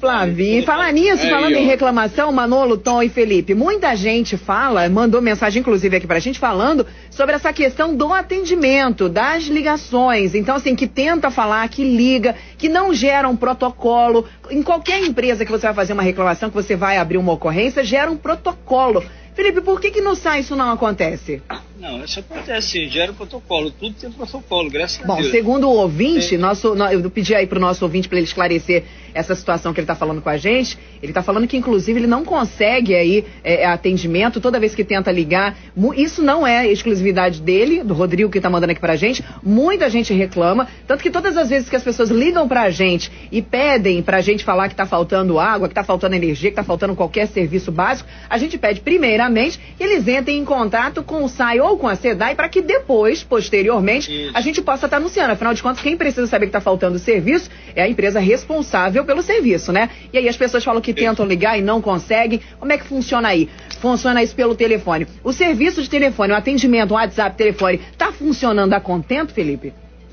Flavinha, 0.01 0.63
falar 0.63 0.91
nisso, 0.93 1.29
falando 1.29 1.55
em 1.55 1.67
reclamação, 1.67 2.33
Manolo, 2.33 2.79
Tom 2.79 3.03
e 3.03 3.11
Felipe, 3.11 3.55
muita 3.55 3.95
gente 3.95 4.39
fala, 4.39 4.89
mandou 4.89 5.21
mensagem 5.21 5.61
inclusive 5.61 5.97
aqui 5.97 6.07
pra 6.07 6.19
gente 6.19 6.39
falando 6.39 6.87
sobre 7.11 7.35
essa 7.35 7.53
questão 7.53 7.95
do 7.95 8.11
atendimento, 8.11 9.07
das 9.07 9.45
ligações. 9.45 10.35
Então, 10.35 10.57
assim, 10.57 10.75
que 10.75 10.87
tenta 10.87 11.31
falar, 11.31 11.69
que 11.69 11.85
liga, 11.85 12.35
que 12.57 12.69
não 12.69 12.95
gera 12.95 13.29
um 13.29 13.37
protocolo. 13.37 14.27
Em 14.51 14.63
qualquer 14.63 15.01
empresa 15.01 15.26
que 15.45 15.51
você 15.51 15.67
vai 15.67 15.75
fazer 15.75 15.93
uma 15.93 16.03
reclamação, 16.03 16.49
que 16.49 16.55
você 16.55 16.77
vai 16.77 16.99
abrir 16.99 17.19
uma 17.19 17.33
ocorrência, 17.33 17.83
gera 17.83 18.11
um 18.11 18.17
protocolo. 18.17 19.03
Felipe, 19.35 19.61
por 19.61 19.81
que, 19.81 19.91
que 19.91 20.01
no 20.01 20.15
SAI 20.15 20.41
isso 20.41 20.57
não 20.57 20.71
acontece? 20.71 21.43
Não, 21.79 22.03
isso 22.03 22.21
acontece, 22.21 22.89
gera 22.89 23.13
protocolo, 23.13 23.71
tudo 23.71 23.95
tem 23.95 24.11
protocolo, 24.11 24.71
graças 24.71 25.05
Bom, 25.05 25.13
a 25.13 25.17
Deus. 25.17 25.29
Bom, 25.29 25.33
segundo 25.33 25.69
o 25.69 25.75
ouvinte, 25.75 26.39
nosso, 26.39 26.75
eu 26.91 27.11
pedi 27.11 27.35
aí 27.35 27.47
pro 27.47 27.61
nosso 27.61 27.85
ouvinte 27.85 28.09
para 28.09 28.17
ele 28.17 28.27
esclarecer 28.27 28.85
essa 29.17 29.35
situação 29.35 29.73
que 29.73 29.81
ele 29.81 29.85
está 29.85 29.95
falando 29.95 30.21
com 30.21 30.29
a 30.29 30.37
gente. 30.37 30.79
Ele 31.03 31.11
está 31.11 31.23
falando 31.23 31.47
que, 31.47 31.57
inclusive, 31.57 32.01
ele 32.01 32.07
não 32.07 32.25
consegue 32.25 32.95
aí 32.95 33.25
é, 33.43 33.63
é, 33.63 33.67
atendimento 33.67 34.41
toda 34.41 34.61
vez 34.61 34.75
que 34.75 34.85
tenta 34.85 35.11
ligar. 35.11 35.57
Isso 35.97 36.23
não 36.23 36.47
é 36.47 36.71
exclusividade 36.71 37.41
dele, 37.41 37.83
do 37.83 37.95
Rodrigo 37.95 38.31
que 38.31 38.39
está 38.39 38.51
mandando 38.51 38.73
aqui 38.73 38.81
para 38.81 38.93
a 38.93 38.97
gente. 38.97 39.25
Muita 39.43 39.89
gente 39.89 40.13
reclama, 40.13 40.69
tanto 40.87 41.03
que 41.03 41.11
todas 41.11 41.37
as 41.37 41.49
vezes 41.49 41.69
que 41.69 41.77
as 41.77 41.83
pessoas 41.83 42.11
ligam 42.11 42.47
para 42.47 42.63
a 42.63 42.71
gente 42.71 43.11
e 43.33 43.41
pedem 43.41 44.03
para 44.03 44.19
a 44.19 44.21
gente 44.21 44.45
falar 44.45 44.69
que 44.69 44.75
está 44.75 44.87
faltando 44.87 45.39
água, 45.39 45.69
que 45.69 45.73
está 45.73 45.85
faltando 45.85 46.15
energia, 46.15 46.51
que 46.51 46.53
está 46.53 46.65
faltando 46.65 46.95
qualquer 46.95 47.27
serviço 47.27 47.73
básico, 47.73 48.09
a 48.29 48.39
gente 48.39 48.59
pede 48.59 48.81
primeiramente 48.81 49.59
que 49.77 49.83
eles 49.83 50.07
entrem 50.09 50.39
em 50.39 50.45
contato 50.45 51.03
com 51.03 51.25
o 51.25 51.29
SAI 51.29 51.61
ou 51.67 51.77
com 51.77 51.89
a 51.89 51.97
SEDAI 51.97 52.35
para 52.35 52.49
que 52.49 52.63
depois, 52.63 53.23
posteriormente, 53.23 54.11
Isso. 54.11 54.37
a 54.37 54.41
gente 54.41 54.63
possa 54.63 54.87
estar 54.87 54.89
tá 54.89 54.97
anunciando. 54.97 55.33
Afinal 55.33 55.53
de 55.53 55.63
contas, 55.63 55.83
quem 55.83 55.97
precisa 55.97 56.27
saber 56.27 56.47
que 56.47 56.51
está 56.51 56.61
faltando 56.61 56.99
serviço 56.99 57.51
é 57.75 57.83
a 57.83 57.89
empresa 57.89 58.21
responsável 58.21 59.05
pelo 59.05 59.23
serviço, 59.23 59.73
né? 59.73 59.91
E 60.13 60.19
aí 60.19 60.29
as 60.29 60.37
pessoas 60.37 60.65
falam 60.65 60.81
que 60.81 60.95
tentam 60.95 61.27
ligar 61.27 61.59
e 61.59 61.63
não 61.63 61.81
conseguem. 61.81 62.41
Como 62.59 62.73
é 62.73 62.79
que 62.79 62.85
funciona 62.85 63.29
aí? 63.29 63.49
Funciona 63.81 64.23
isso 64.23 64.35
pelo 64.35 64.55
telefone. 64.55 65.07
O 65.23 65.33
serviço 65.33 65.83
de 65.83 65.91
telefone, 65.91 66.33
o 66.33 66.37
atendimento, 66.37 66.93
o 66.93 66.95
WhatsApp, 66.95 67.37
telefone, 67.37 67.81
tá 67.99 68.13
funcionando 68.13 68.73
a 68.73 68.81
contento, 68.81 69.33
Felipe? 69.33 69.73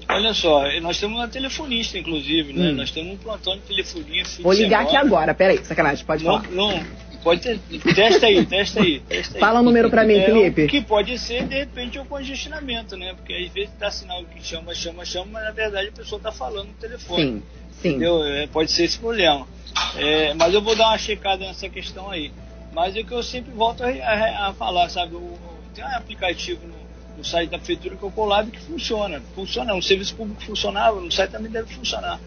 Olha 0.09 0.33
só, 0.33 0.63
nós 0.81 0.99
temos 0.99 1.17
uma 1.17 1.27
telefonista, 1.27 1.97
inclusive, 1.97 2.53
né? 2.53 2.71
Hum. 2.71 2.75
Nós 2.75 2.91
temos 2.91 3.13
um 3.13 3.17
plantão 3.17 3.55
de 3.55 3.61
telefonia. 3.61 4.23
Vou 4.41 4.53
ligar 4.53 4.83
aqui 4.83 4.95
agora, 4.95 5.33
peraí, 5.33 5.63
sacanagem, 5.63 6.05
pode 6.05 6.23
não, 6.23 6.41
falar. 6.41 6.51
Não, 6.51 6.83
Pode 7.23 7.41
ter, 7.41 7.59
testa 7.95 8.25
aí, 8.25 8.45
testa 8.45 8.81
aí. 8.81 8.99
Testa 8.99 9.37
aí. 9.37 9.39
Fala 9.39 9.61
o 9.61 9.63
número 9.63 9.89
para 9.89 10.03
mim, 10.03 10.15
é, 10.15 10.25
Felipe. 10.25 10.67
Que 10.67 10.81
pode 10.81 11.17
ser, 11.17 11.47
de 11.47 11.55
repente, 11.55 11.97
o 11.97 12.05
congestionamento, 12.05 12.97
né? 12.97 13.13
Porque 13.13 13.33
às 13.33 13.51
vezes 13.51 13.71
dá 13.79 13.89
sinal 13.89 14.23
que 14.25 14.45
chama, 14.45 14.75
chama, 14.75 15.05
chama, 15.05 15.27
mas 15.33 15.43
na 15.45 15.51
verdade 15.51 15.87
a 15.87 15.91
pessoa 15.91 16.17
está 16.17 16.31
falando 16.31 16.67
no 16.67 16.73
telefone. 16.73 17.23
Sim, 17.23 17.43
sim. 17.81 17.89
Entendeu? 17.89 18.23
É, 18.25 18.47
pode 18.47 18.71
ser 18.71 18.83
esse 18.83 18.99
problema. 18.99 19.47
É, 19.95 20.33
mas 20.33 20.53
eu 20.53 20.61
vou 20.61 20.75
dar 20.75 20.89
uma 20.89 20.97
checada 20.97 21.45
nessa 21.45 21.69
questão 21.69 22.11
aí. 22.11 22.31
Mas 22.73 22.95
é 22.95 23.01
o 23.01 23.05
que 23.05 23.13
eu 23.13 23.23
sempre 23.23 23.53
volto 23.53 23.83
a, 23.83 23.87
a, 23.87 24.49
a 24.49 24.53
falar, 24.53 24.89
sabe? 24.89 25.15
O, 25.15 25.37
tem 25.73 25.83
um 25.83 25.87
aplicativo 25.95 26.67
no, 26.67 27.17
no, 27.17 27.23
site 27.23 27.49
da 27.49 27.57
prefeitura 27.57 27.95
que 27.95 28.03
é 28.03 28.07
o 28.07 28.11
Colab 28.11 28.51
que 28.51 28.59
funciona. 28.59 29.21
Funciona, 29.33 29.73
o 29.75 29.81
serviço 29.81 30.15
público 30.15 30.43
funcionava, 30.43 30.99
no 30.99 31.11
site 31.11 31.31
também 31.31 31.51
deve 31.51 31.73
funcionar. 31.73 32.19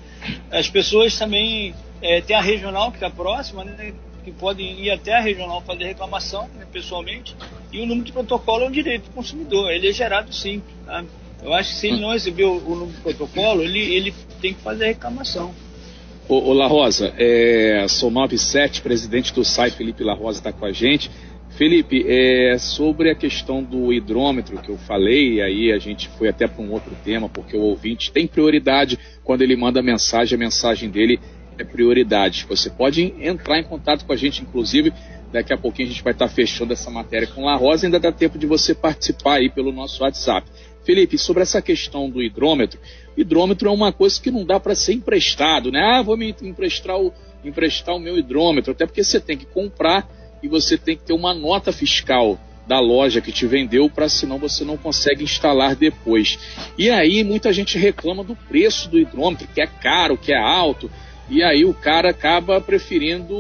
As 0.51 0.69
pessoas 0.69 1.17
também 1.19 1.75
é, 2.01 2.21
tem 2.21 2.35
a 2.35 2.41
regional 2.41 2.91
que 2.91 2.97
está 2.97 3.11
próxima, 3.11 3.65
né? 3.65 3.93
Que 4.27 4.33
podem 4.33 4.83
ir 4.83 4.91
até 4.91 5.15
a 5.15 5.21
regional 5.21 5.61
fazer 5.61 5.85
reclamação 5.85 6.49
né, 6.57 6.67
pessoalmente, 6.73 7.37
e 7.73 7.81
o 7.81 7.87
número 7.87 8.05
de 8.05 8.13
protocolo 8.13 8.65
é 8.65 8.67
um 8.67 8.73
direito 8.73 9.05
do 9.05 9.11
consumidor, 9.13 9.71
ele 9.71 9.89
é 9.89 9.93
gerado 9.93 10.35
sim. 10.35 10.61
Tá? 10.85 11.05
Eu 11.45 11.55
acho 11.55 11.71
que 11.71 11.77
se 11.77 11.87
ele 11.87 12.01
não 12.01 12.11
recebeu 12.11 12.57
o 12.57 12.75
número 12.75 12.93
de 12.93 13.01
protocolo, 13.03 13.63
ele, 13.63 13.79
ele 13.79 14.13
tem 14.41 14.53
que 14.53 14.61
fazer 14.61 14.85
a 14.85 14.87
reclamação. 14.89 15.55
Ô 16.29 16.53
La 16.53 16.67
Rosa, 16.67 17.15
é, 17.17 17.87
sou 17.89 18.11
97, 18.11 18.83
presidente 18.83 19.33
do 19.33 19.45
SAI, 19.45 19.71
Felipe 19.71 20.03
La 20.03 20.15
Rosa, 20.15 20.41
está 20.41 20.53
com 20.53 20.67
a 20.67 20.73
gente. 20.73 21.09
Felipe, 21.51 22.05
é, 22.09 22.59
sobre 22.59 23.09
a 23.09 23.15
questão 23.15 23.63
do 23.63 23.93
hidrômetro 23.93 24.59
que 24.59 24.71
eu 24.71 24.77
falei, 24.77 25.41
aí 25.41 25.73
a 25.73 25.79
gente 25.79 26.09
foi 26.19 26.29
até 26.29 26.49
para 26.49 26.63
um 26.63 26.73
outro 26.73 26.93
tema, 27.05 27.29
porque 27.29 27.57
o 27.57 27.61
ouvinte 27.61 28.11
tem 28.11 28.27
prioridade 28.27 28.99
quando 29.23 29.43
ele 29.43 29.55
manda 29.55 29.81
mensagem, 29.81 30.35
a 30.35 30.39
mensagem 30.39 30.91
dele 30.91 31.21
é 31.59 31.65
prioridade. 31.65 32.47
Você 32.49 32.71
pode 32.71 33.15
entrar 33.21 33.59
em 33.59 33.65
contato 33.65 34.05
com 34.05 34.13
a 34.13 34.17
gente, 34.17 34.43
inclusive, 34.43 34.93
daqui 35.33 35.53
a 35.53 35.59
pouquinho 35.59 35.89
a 35.89 35.93
gente 35.93 36.03
vai 36.03 36.13
estar 36.13 36.29
fechando 36.29 36.73
essa 36.73 36.91
matéria 36.91 37.27
com 37.27 37.45
La 37.45 37.57
Rosa, 37.57 37.87
ainda 37.87 37.99
dá 37.99 38.13
tempo 38.13 38.39
de 38.39 38.47
você 38.47 38.75
participar 38.75 39.35
aí 39.35 39.51
pelo 39.51 39.73
nosso 39.73 40.03
WhatsApp. 40.03 40.49
Felipe, 40.85 41.19
sobre 41.19 41.43
essa 41.43 41.61
questão 41.61 42.09
do 42.09 42.23
hidrômetro, 42.23 42.79
hidrômetro 43.17 43.69
é 43.69 43.73
uma 43.73 43.93
coisa 43.93 44.21
que 44.21 44.31
não 44.31 44.45
dá 44.45 44.61
para 44.61 44.75
ser 44.75 44.93
emprestado, 44.93 45.73
né? 45.73 45.81
Ah, 45.81 46.03
vou 46.03 46.17
me 46.17 46.35
emprestar 46.43 46.97
o, 46.97 47.13
emprestar 47.45 47.97
o 47.97 47.99
meu 47.99 48.17
hidrômetro, 48.17 48.73
até 48.73 48.87
porque 48.87 49.03
você 49.03 49.19
tem 49.19 49.37
que 49.37 49.47
comprar 49.47 50.09
e 50.43 50.49
você 50.49 50.79
tem 50.79 50.97
que 50.97 51.03
ter 51.03 51.13
uma 51.13 51.35
nota 51.35 51.73
fiscal 51.73 52.39
da 52.67 52.81
loja 52.81 53.21
que 53.21 53.33
te 53.33 53.47
vendeu, 53.47 53.89
para 53.89 54.09
senão 54.09 54.39
você 54.39 54.65
não 54.65 54.77
consegue 54.77 55.23
instalar 55.23 55.77
depois. 55.77 56.39
E 56.77 56.91
aí 56.91 57.23
muita 57.23 57.53
gente 57.53 57.79
reclama 57.79 58.25
do 58.25 58.35
preço 58.35 58.89
do 58.89 58.99
hidrômetro, 58.99 59.49
que 59.55 59.61
é 59.61 59.67
caro, 59.67 60.19
que 60.19 60.33
é 60.33 60.39
alto. 60.39 60.91
E 61.29 61.43
aí 61.43 61.65
o 61.65 61.75
cara 61.75 62.11
acaba 62.11 62.61
preferindo 62.61 63.35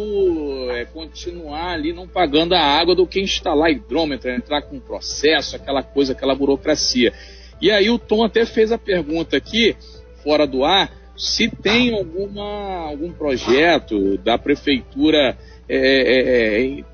é, 0.72 0.84
continuar 0.86 1.72
ali 1.72 1.92
não 1.92 2.08
pagando 2.08 2.54
a 2.54 2.60
água 2.60 2.96
do 2.96 3.06
que 3.06 3.20
instalar 3.20 3.70
hidrômetro, 3.70 4.30
entrar 4.30 4.62
com 4.62 4.80
processo, 4.80 5.54
aquela 5.54 5.82
coisa, 5.82 6.12
aquela 6.12 6.34
burocracia. 6.34 7.12
E 7.60 7.70
aí 7.70 7.88
o 7.88 7.98
Tom 7.98 8.24
até 8.24 8.44
fez 8.44 8.72
a 8.72 8.78
pergunta 8.78 9.36
aqui, 9.36 9.76
fora 10.22 10.46
do 10.46 10.64
ar, 10.64 10.90
se 11.16 11.48
tem 11.48 11.94
alguma, 11.94 12.88
algum 12.88 13.12
projeto 13.12 14.18
da 14.18 14.36
prefeitura 14.36 15.38
é, 15.68 15.78
é, 15.78 16.80
é 16.80 16.84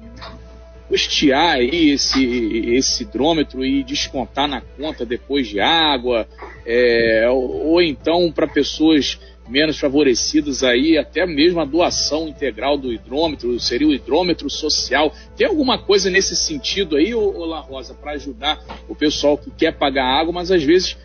custear 0.88 1.54
aí 1.54 1.90
esse, 1.90 2.74
esse 2.74 3.02
hidrômetro 3.02 3.64
e 3.64 3.82
descontar 3.82 4.46
na 4.46 4.60
conta 4.60 5.06
depois 5.06 5.48
de 5.48 5.58
água, 5.58 6.28
é, 6.66 7.26
ou, 7.30 7.66
ou 7.68 7.82
então 7.82 8.30
para 8.30 8.46
pessoas 8.46 9.18
menos 9.48 9.78
favorecidas 9.78 10.62
aí, 10.62 10.96
até 10.96 11.26
mesmo 11.26 11.60
a 11.60 11.64
doação 11.64 12.28
integral 12.28 12.78
do 12.78 12.92
hidrômetro, 12.92 13.58
seria 13.58 13.88
o 13.88 13.92
hidrômetro 13.92 14.48
social. 14.48 15.12
Tem 15.36 15.46
alguma 15.46 15.78
coisa 15.78 16.10
nesse 16.10 16.36
sentido 16.36 16.96
aí, 16.96 17.14
ô, 17.14 17.44
La 17.44 17.60
Rosa, 17.60 17.94
para 17.94 18.12
ajudar 18.12 18.58
o 18.88 18.94
pessoal 18.94 19.36
que 19.36 19.50
quer 19.50 19.72
pagar 19.72 20.04
água, 20.04 20.32
mas 20.32 20.50
às 20.50 20.62
vezes 20.62 20.96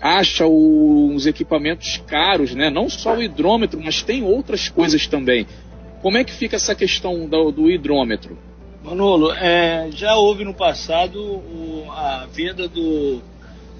acha 0.00 0.46
o, 0.46 1.12
os 1.14 1.26
equipamentos 1.26 2.02
caros, 2.06 2.54
né? 2.54 2.70
Não 2.70 2.88
só 2.88 3.16
o 3.16 3.22
hidrômetro, 3.22 3.80
mas 3.82 4.02
tem 4.02 4.22
outras 4.22 4.68
coisas 4.68 5.06
também. 5.06 5.46
Como 6.02 6.16
é 6.16 6.24
que 6.24 6.32
fica 6.32 6.56
essa 6.56 6.74
questão 6.74 7.26
do, 7.26 7.50
do 7.50 7.70
hidrômetro? 7.70 8.38
Manolo, 8.82 9.32
é, 9.32 9.88
já 9.90 10.14
houve 10.14 10.44
no 10.44 10.54
passado 10.54 11.20
o, 11.20 11.86
a 11.90 12.26
venda 12.32 12.68
do, 12.68 13.20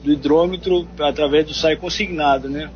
do 0.02 0.12
hidrômetro 0.12 0.88
através 0.98 1.46
do 1.46 1.54
SAI 1.54 1.76
consignado, 1.76 2.48
né? 2.48 2.68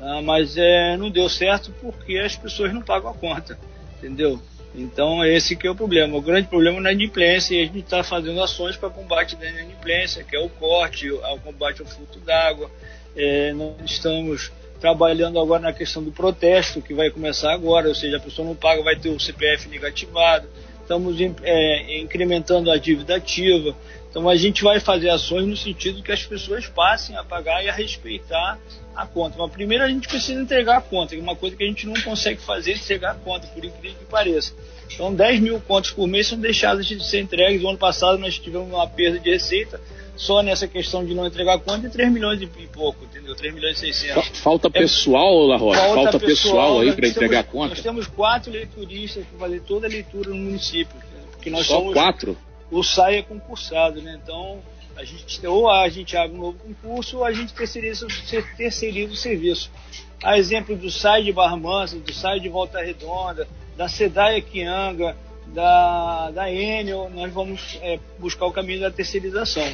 Tá? 0.00 0.22
Mas 0.22 0.56
é, 0.56 0.96
não 0.96 1.10
deu 1.10 1.28
certo 1.28 1.70
porque 1.80 2.16
as 2.16 2.34
pessoas 2.34 2.72
não 2.72 2.80
pagam 2.80 3.10
a 3.10 3.14
conta, 3.14 3.58
entendeu? 3.98 4.40
Então 4.74 5.22
esse 5.22 5.54
que 5.54 5.66
é 5.66 5.70
o 5.70 5.74
problema. 5.74 6.16
O 6.16 6.22
grande 6.22 6.48
problema 6.48 6.76
é 6.76 6.78
a 6.78 6.92
inadimplência 6.92 7.54
e 7.54 7.62
a 7.62 7.66
gente 7.66 7.80
está 7.80 8.02
fazendo 8.02 8.42
ações 8.42 8.76
para 8.76 8.88
combate 8.88 9.36
da 9.36 9.46
inadimplência, 9.46 10.24
que 10.24 10.34
é 10.34 10.40
o 10.40 10.48
corte, 10.48 11.10
o 11.10 11.38
combate 11.44 11.82
ao 11.82 11.86
fluxo 11.86 12.18
d'água. 12.20 12.70
É, 13.14 13.52
nós 13.52 13.74
estamos 13.84 14.50
trabalhando 14.80 15.38
agora 15.38 15.60
na 15.60 15.72
questão 15.72 16.02
do 16.02 16.10
protesto, 16.10 16.80
que 16.80 16.94
vai 16.94 17.10
começar 17.10 17.52
agora, 17.52 17.88
ou 17.88 17.94
seja, 17.94 18.16
a 18.16 18.20
pessoa 18.20 18.48
não 18.48 18.54
paga, 18.54 18.82
vai 18.82 18.96
ter 18.96 19.10
o 19.10 19.20
CPF 19.20 19.68
negativado. 19.68 20.48
Estamos 20.80 21.16
é, 21.42 21.98
incrementando 21.98 22.70
a 22.70 22.78
dívida 22.78 23.16
ativa. 23.16 23.76
Então 24.10 24.28
a 24.28 24.34
gente 24.34 24.64
vai 24.64 24.80
fazer 24.80 25.08
ações 25.08 25.46
no 25.46 25.56
sentido 25.56 26.02
que 26.02 26.10
as 26.10 26.24
pessoas 26.24 26.66
passem 26.66 27.16
a 27.16 27.22
pagar 27.22 27.64
e 27.64 27.68
a 27.68 27.72
respeitar 27.72 28.58
a 28.94 29.06
conta. 29.06 29.36
Mas 29.38 29.52
primeiro 29.52 29.84
a 29.84 29.88
gente 29.88 30.08
precisa 30.08 30.40
entregar 30.40 30.78
a 30.78 30.80
conta, 30.80 31.14
que 31.14 31.20
é 31.20 31.22
uma 31.22 31.36
coisa 31.36 31.56
que 31.56 31.62
a 31.62 31.66
gente 31.66 31.86
não 31.86 31.94
consegue 32.02 32.40
fazer, 32.40 32.72
entregar 32.72 33.12
a 33.12 33.14
conta, 33.14 33.46
por 33.46 33.64
incrível 33.64 33.98
que 33.98 34.04
pareça. 34.06 34.52
Então 34.92 35.14
10 35.14 35.40
mil 35.40 35.60
contas 35.60 35.92
por 35.92 36.08
mês 36.08 36.26
são 36.26 36.38
deixadas 36.38 36.86
de 36.86 37.02
ser 37.04 37.20
entregues. 37.20 37.62
O 37.62 37.68
ano 37.68 37.78
passado 37.78 38.18
nós 38.18 38.36
tivemos 38.36 38.68
uma 38.68 38.86
perda 38.88 39.20
de 39.20 39.30
receita 39.30 39.80
só 40.16 40.42
nessa 40.42 40.66
questão 40.66 41.04
de 41.04 41.14
não 41.14 41.24
entregar 41.24 41.54
a 41.54 41.58
conta 41.58 41.78
de 41.78 41.90
3 41.90 42.12
milhões 42.12 42.42
e 42.42 42.46
pouco, 42.66 43.04
entendeu? 43.04 43.34
3 43.36 43.54
milhões 43.54 43.76
e 43.76 43.92
600. 43.94 44.40
Falta 44.40 44.68
é 44.68 44.70
pessoal, 44.70 45.46
La 45.46 45.56
Rocha? 45.56 45.80
Falta, 45.80 45.94
falta 45.94 46.18
pessoal, 46.18 46.26
pessoal 46.26 46.80
aí 46.80 46.92
para 46.92 47.08
entregar 47.08 47.40
a 47.40 47.44
conta? 47.44 47.68
Nós 47.68 47.80
temos 47.80 48.06
quatro 48.08 48.52
leituristas 48.52 49.24
para 49.24 49.38
fazer 49.38 49.60
toda 49.60 49.86
a 49.86 49.88
leitura 49.88 50.30
no 50.30 50.36
município. 50.36 50.94
Porque 51.30 51.48
nós 51.48 51.66
só 51.66 51.78
somos, 51.78 51.94
quatro? 51.94 52.36
O 52.70 52.82
SAI 52.82 53.16
é 53.16 53.22
concursado, 53.22 54.00
né? 54.00 54.18
Então 54.22 54.60
a 54.96 55.04
gente, 55.04 55.46
ou 55.46 55.70
a 55.70 55.88
gente 55.88 56.16
abre 56.16 56.36
um 56.36 56.40
novo 56.40 56.58
concurso 56.58 57.18
ou 57.18 57.24
a 57.24 57.32
gente 57.32 57.52
terceiriza, 57.54 58.06
terceiriza 58.56 59.12
o 59.12 59.16
serviço. 59.16 59.70
A 60.22 60.38
exemplo 60.38 60.76
do 60.76 60.90
SAI 60.90 61.24
de 61.24 61.32
Barra 61.32 61.56
Mansa, 61.56 61.98
do 61.98 62.12
SAI 62.12 62.40
de 62.40 62.48
Volta 62.48 62.80
Redonda, 62.80 63.48
da 63.76 63.88
SEDAI 63.88 64.42
Quianga, 64.42 65.16
da, 65.46 66.30
da 66.30 66.52
Enel, 66.52 67.10
nós 67.14 67.32
vamos 67.32 67.78
é, 67.82 67.98
buscar 68.18 68.46
o 68.46 68.52
caminho 68.52 68.80
da 68.80 68.90
terceirização, 68.90 69.64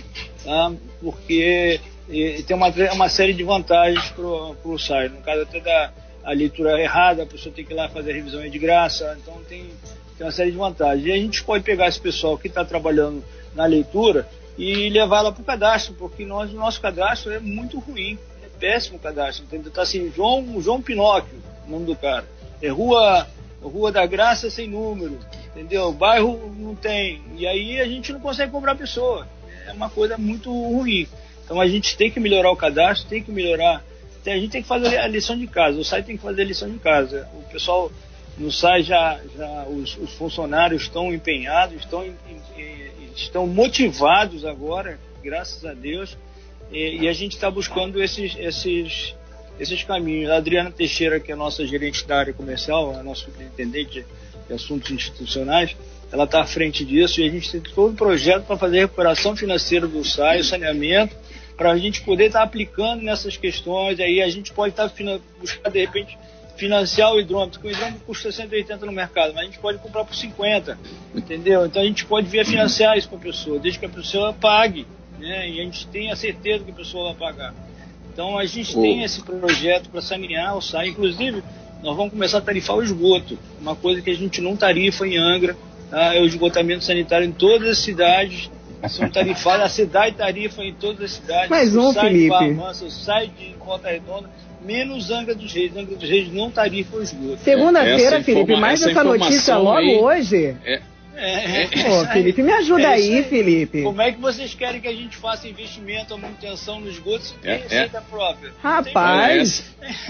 tá? 0.44 0.72
porque 1.00 1.80
e, 2.08 2.42
tem 2.44 2.56
uma, 2.56 2.68
uma 2.92 3.08
série 3.08 3.32
de 3.34 3.42
vantagens 3.42 4.10
para 4.10 4.24
o 4.24 4.78
SAI. 4.78 5.08
No 5.08 5.20
caso 5.20 5.42
até 5.42 5.60
da 5.60 5.92
a 6.26 6.32
leitura 6.32 6.80
errada, 6.80 7.22
a 7.22 7.26
pessoa 7.26 7.54
tem 7.54 7.64
que 7.64 7.72
ir 7.72 7.76
lá 7.76 7.88
fazer 7.88 8.10
a 8.10 8.14
revisão 8.14 8.48
de 8.48 8.58
graça, 8.58 9.16
então 9.22 9.40
tem, 9.48 9.70
tem 10.16 10.26
uma 10.26 10.32
série 10.32 10.50
de 10.50 10.56
vantagens. 10.56 11.06
E 11.06 11.12
a 11.12 11.16
gente 11.16 11.44
pode 11.44 11.62
pegar 11.64 11.88
esse 11.88 12.00
pessoal 12.00 12.38
que 12.38 12.48
está 12.48 12.64
trabalhando 12.64 13.22
na 13.54 13.66
leitura 13.66 14.28
e 14.58 14.88
levá-la 14.88 15.30
para 15.30 15.42
o 15.42 15.44
cadastro, 15.44 15.94
porque 15.94 16.24
nós, 16.24 16.50
o 16.52 16.56
nosso 16.56 16.80
cadastro 16.80 17.32
é 17.32 17.38
muito 17.38 17.78
ruim, 17.78 18.18
é 18.42 18.48
péssimo 18.58 18.96
o 18.96 19.00
cadastro. 19.00 19.44
Entendeu? 19.44 19.70
Tá 19.70 19.82
assim, 19.82 20.10
João, 20.14 20.60
João 20.60 20.80
Pinóquio, 20.80 21.38
o 21.66 21.70
nome 21.70 21.84
do 21.84 21.96
cara. 21.96 22.24
É 22.62 22.68
rua, 22.68 23.26
rua 23.62 23.92
da 23.92 24.06
Graça 24.06 24.48
sem 24.48 24.68
número, 24.68 25.18
entendeu? 25.48 25.92
Bairro 25.92 26.54
não 26.56 26.74
tem. 26.74 27.22
E 27.36 27.46
aí 27.46 27.80
a 27.80 27.86
gente 27.86 28.12
não 28.12 28.20
consegue 28.20 28.50
comprar 28.50 28.72
a 28.72 28.76
pessoa. 28.76 29.26
É 29.66 29.72
uma 29.72 29.90
coisa 29.90 30.16
muito 30.16 30.50
ruim. 30.50 31.06
Então 31.44 31.60
a 31.60 31.66
gente 31.66 31.96
tem 31.96 32.10
que 32.10 32.18
melhorar 32.18 32.50
o 32.50 32.56
cadastro, 32.56 33.08
tem 33.08 33.22
que 33.22 33.30
melhorar. 33.30 33.84
A 34.24 34.30
gente 34.30 34.50
tem 34.50 34.62
que 34.62 34.66
fazer 34.66 34.96
a 34.98 35.06
lição 35.06 35.38
de 35.38 35.46
casa. 35.46 35.78
O 35.78 35.84
site 35.84 36.06
tem 36.06 36.16
que 36.16 36.22
fazer 36.22 36.42
a 36.42 36.44
lição 36.44 36.68
de 36.68 36.78
casa. 36.78 37.28
O 37.34 37.42
pessoal 37.52 37.92
no 38.36 38.52
site 38.52 38.88
já, 38.88 39.20
já 39.36 39.64
os, 39.64 39.96
os 39.96 40.12
funcionários 40.14 40.82
estão 40.82 41.12
empenhados, 41.12 41.76
estão 41.76 42.04
estão 43.16 43.46
motivados 43.46 44.44
agora, 44.44 44.98
graças 45.22 45.64
a 45.64 45.72
Deus, 45.72 46.16
e, 46.70 47.02
e 47.02 47.08
a 47.08 47.12
gente 47.12 47.32
está 47.32 47.50
buscando 47.50 48.02
esses, 48.02 48.36
esses, 48.38 49.14
esses 49.58 49.82
caminhos. 49.82 50.30
A 50.30 50.36
Adriana 50.36 50.70
Teixeira, 50.70 51.18
que 51.18 51.30
é 51.30 51.34
a 51.34 51.38
nossa 51.38 51.66
gerente 51.66 52.06
da 52.06 52.18
área 52.18 52.32
comercial, 52.32 52.94
a 52.94 53.02
nossa 53.02 53.22
superintendente 53.22 54.04
de 54.46 54.54
assuntos 54.54 54.90
institucionais, 54.90 55.76
ela 56.12 56.24
está 56.24 56.42
à 56.42 56.46
frente 56.46 56.84
disso 56.84 57.20
e 57.20 57.28
a 57.28 57.30
gente 57.30 57.50
tem 57.50 57.60
todo 57.60 57.92
um 57.92 57.96
projeto 57.96 58.44
para 58.44 58.56
fazer 58.56 58.78
a 58.78 58.80
recuperação 58.82 59.34
financeira 59.34 59.86
do 59.86 60.04
SAI, 60.04 60.40
o 60.40 60.44
saneamento, 60.44 61.16
para 61.56 61.72
a 61.72 61.78
gente 61.78 62.02
poder 62.02 62.26
estar 62.26 62.40
tá 62.40 62.44
aplicando 62.44 63.02
nessas 63.02 63.36
questões. 63.36 63.98
Aí 63.98 64.22
a 64.22 64.28
gente 64.28 64.52
pode 64.52 64.72
estar 64.72 64.88
tá 64.88 65.20
buscar, 65.40 65.70
de 65.70 65.80
repente, 65.80 66.16
financiar 66.56 67.12
o 67.12 67.20
hidrômetro, 67.20 67.60
que 67.60 67.66
o 67.66 67.70
hidrômetro 67.70 68.00
custa 68.06 68.32
180 68.32 68.86
no 68.86 68.92
mercado, 68.92 69.32
mas 69.34 69.42
a 69.42 69.44
gente 69.44 69.58
pode 69.58 69.78
comprar 69.78 70.04
por 70.04 70.14
50, 70.14 70.78
entendeu? 71.14 71.66
Então 71.66 71.82
a 71.82 71.84
gente 71.84 72.04
pode 72.04 72.28
vir 72.28 72.40
a 72.40 72.44
financiar 72.44 72.96
isso 72.96 73.08
para 73.08 73.18
a 73.18 73.20
pessoa, 73.20 73.58
desde 73.58 73.78
que 73.78 73.86
a 73.86 73.90
pessoa 73.90 74.32
pague, 74.32 74.86
né? 75.18 75.48
E 75.48 75.60
a 75.60 75.64
gente 75.64 75.86
tenha 75.88 76.14
certeza 76.16 76.64
que 76.64 76.70
a 76.70 76.74
pessoa 76.74 77.12
vai 77.12 77.32
pagar. 77.32 77.54
Então 78.12 78.38
a 78.38 78.44
gente 78.46 78.76
oh. 78.76 78.80
tem 78.80 79.02
esse 79.02 79.22
projeto 79.22 79.90
para 79.90 80.00
sanear 80.00 80.56
o 80.56 80.62
SAI, 80.62 80.88
inclusive 80.88 81.42
nós 81.82 81.96
vamos 81.96 82.12
começar 82.12 82.38
a 82.38 82.40
tarifar 82.40 82.76
o 82.76 82.82
esgoto, 82.82 83.38
uma 83.60 83.76
coisa 83.76 84.00
que 84.00 84.10
a 84.10 84.14
gente 84.14 84.40
não 84.40 84.56
tarifa 84.56 85.06
em 85.06 85.18
Angra, 85.18 85.56
Tá? 85.90 86.14
É 86.14 86.20
o 86.20 86.24
esgotamento 86.24 86.84
sanitário 86.84 87.26
em 87.26 87.32
todas 87.32 87.68
as 87.70 87.78
cidades 87.78 88.50
são 88.88 89.08
tarifadas, 89.08 89.66
a 89.66 89.68
cidade 89.68 90.16
tarifa 90.16 90.62
em 90.62 90.74
todas 90.74 91.04
as 91.04 91.10
cidades. 91.12 91.48
Mais 91.48 91.74
um, 91.74 91.92
sai 91.92 92.08
Felipe. 92.08 92.24
de 92.24 92.28
Barmança, 92.28 92.90
sai 92.90 93.28
de 93.28 93.54
Volta 93.54 93.88
Redonda, 93.88 94.30
menos 94.62 95.10
Angra 95.10 95.34
dos 95.34 95.52
Reis. 95.52 95.76
Angra 95.76 95.96
dos 95.96 96.08
Reis 96.08 96.32
não 96.32 96.50
tarifa 96.50 96.96
o 96.96 97.02
esgoto. 97.02 97.38
Segunda-feira, 97.42 98.22
Felipe, 98.22 98.56
mais 98.56 98.80
essa 98.80 98.90
essa 98.90 99.04
notícia 99.04 99.56
logo 99.56 99.78
aí- 99.78 99.96
hoje. 99.98 100.56
É, 100.64 100.80
É, 101.18 101.62
é, 101.62 101.66
Pô, 101.68 101.78
isso 101.78 101.88
aí. 101.88 102.12
Felipe, 102.12 102.42
me 102.42 102.52
ajuda 102.52 102.82
É 102.94 103.00
isso 103.00 103.10
aí, 103.12 103.22
Felipe. 103.24 103.82
Como 103.84 104.02
é 104.02 104.12
que 104.12 104.20
vocês 104.20 104.52
querem 104.52 104.82
que 104.82 104.88
a 104.88 104.92
gente 104.94 105.16
faça 105.16 105.48
investimento, 105.48 106.12
a 106.12 106.18
manutenção 106.18 106.78
nos 106.78 106.90
esgotos 106.92 107.28
se 107.28 107.34
tem 107.38 107.52
É, 107.52 107.54
é. 107.54 107.58
receita 107.58 108.02
própria? 108.02 108.52
Rapaz, 108.62 109.64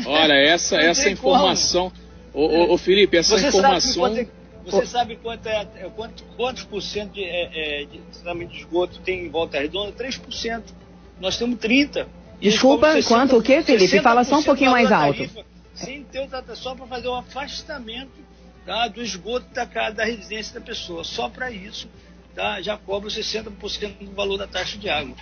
olha, 0.05 0.33
essa, 0.35 0.77
essa 0.81 1.09
informação. 1.09 1.93
Ô, 2.35 2.45
ô, 2.45 2.73
ô, 2.75 2.79
Felipe, 2.79 3.17
essa 3.17 3.39
Você 3.39 3.47
informação. 3.49 4.03
sabe 4.03 4.15
quanto, 4.17 4.19
é- 4.19 4.71
você 4.71 4.87
sabe 4.87 5.17
quanto 5.23 5.47
é, 5.49 5.67
é, 5.77 5.89
quanto, 5.95 6.25
quantos 6.37 6.65
por 6.65 6.83
cento 6.83 7.13
de, 7.13 7.23
é, 7.23 7.83
é, 7.83 7.85
de 7.85 7.99
tratamento 8.13 8.51
de 8.51 8.59
esgoto 8.59 8.99
tem 9.05 9.27
em 9.27 9.31
Volta 9.31 9.61
Redonda? 9.61 9.93
3%. 9.93 10.75
Nós 11.21 11.39
temos 11.39 11.57
30%. 11.61 12.07
Desculpa, 12.41 12.87
cobram 12.89 13.03
quanto 13.05 13.37
o 13.39 13.43
quê, 13.43 13.63
Felipe? 13.63 14.01
Fala 14.01 14.25
só 14.25 14.37
um 14.37 14.41
60% 14.41 14.45
pouquinho 14.45 14.71
mais 14.71 14.93
alto. 14.93 15.17
tarifa, 15.19 15.45
Sem 15.75 16.03
ter 16.05 16.21
o 16.21 16.27
trata- 16.29 16.55
só 16.55 16.75
para 16.75 16.87
fazer 16.87 17.09
o 17.09 17.15
afastamento 17.15 18.11
tá, 18.65 18.89
do 18.89 19.03
esgoto 19.03 19.47
da, 19.55 19.65
da 19.91 20.05
residência 20.05 20.59
da 20.59 20.65
pessoa. 20.65 21.05
Só 21.05 21.29
para 21.29 21.51
isso 21.51 21.89
tá, 22.37 22.61
já 22.61 22.77
cobra 22.77 23.09
60% 23.09 23.95
do 24.01 24.13
valor 24.13 24.37
da 24.37 24.47
taxa 24.47 24.77
de 24.77 24.89
água. 24.91 25.15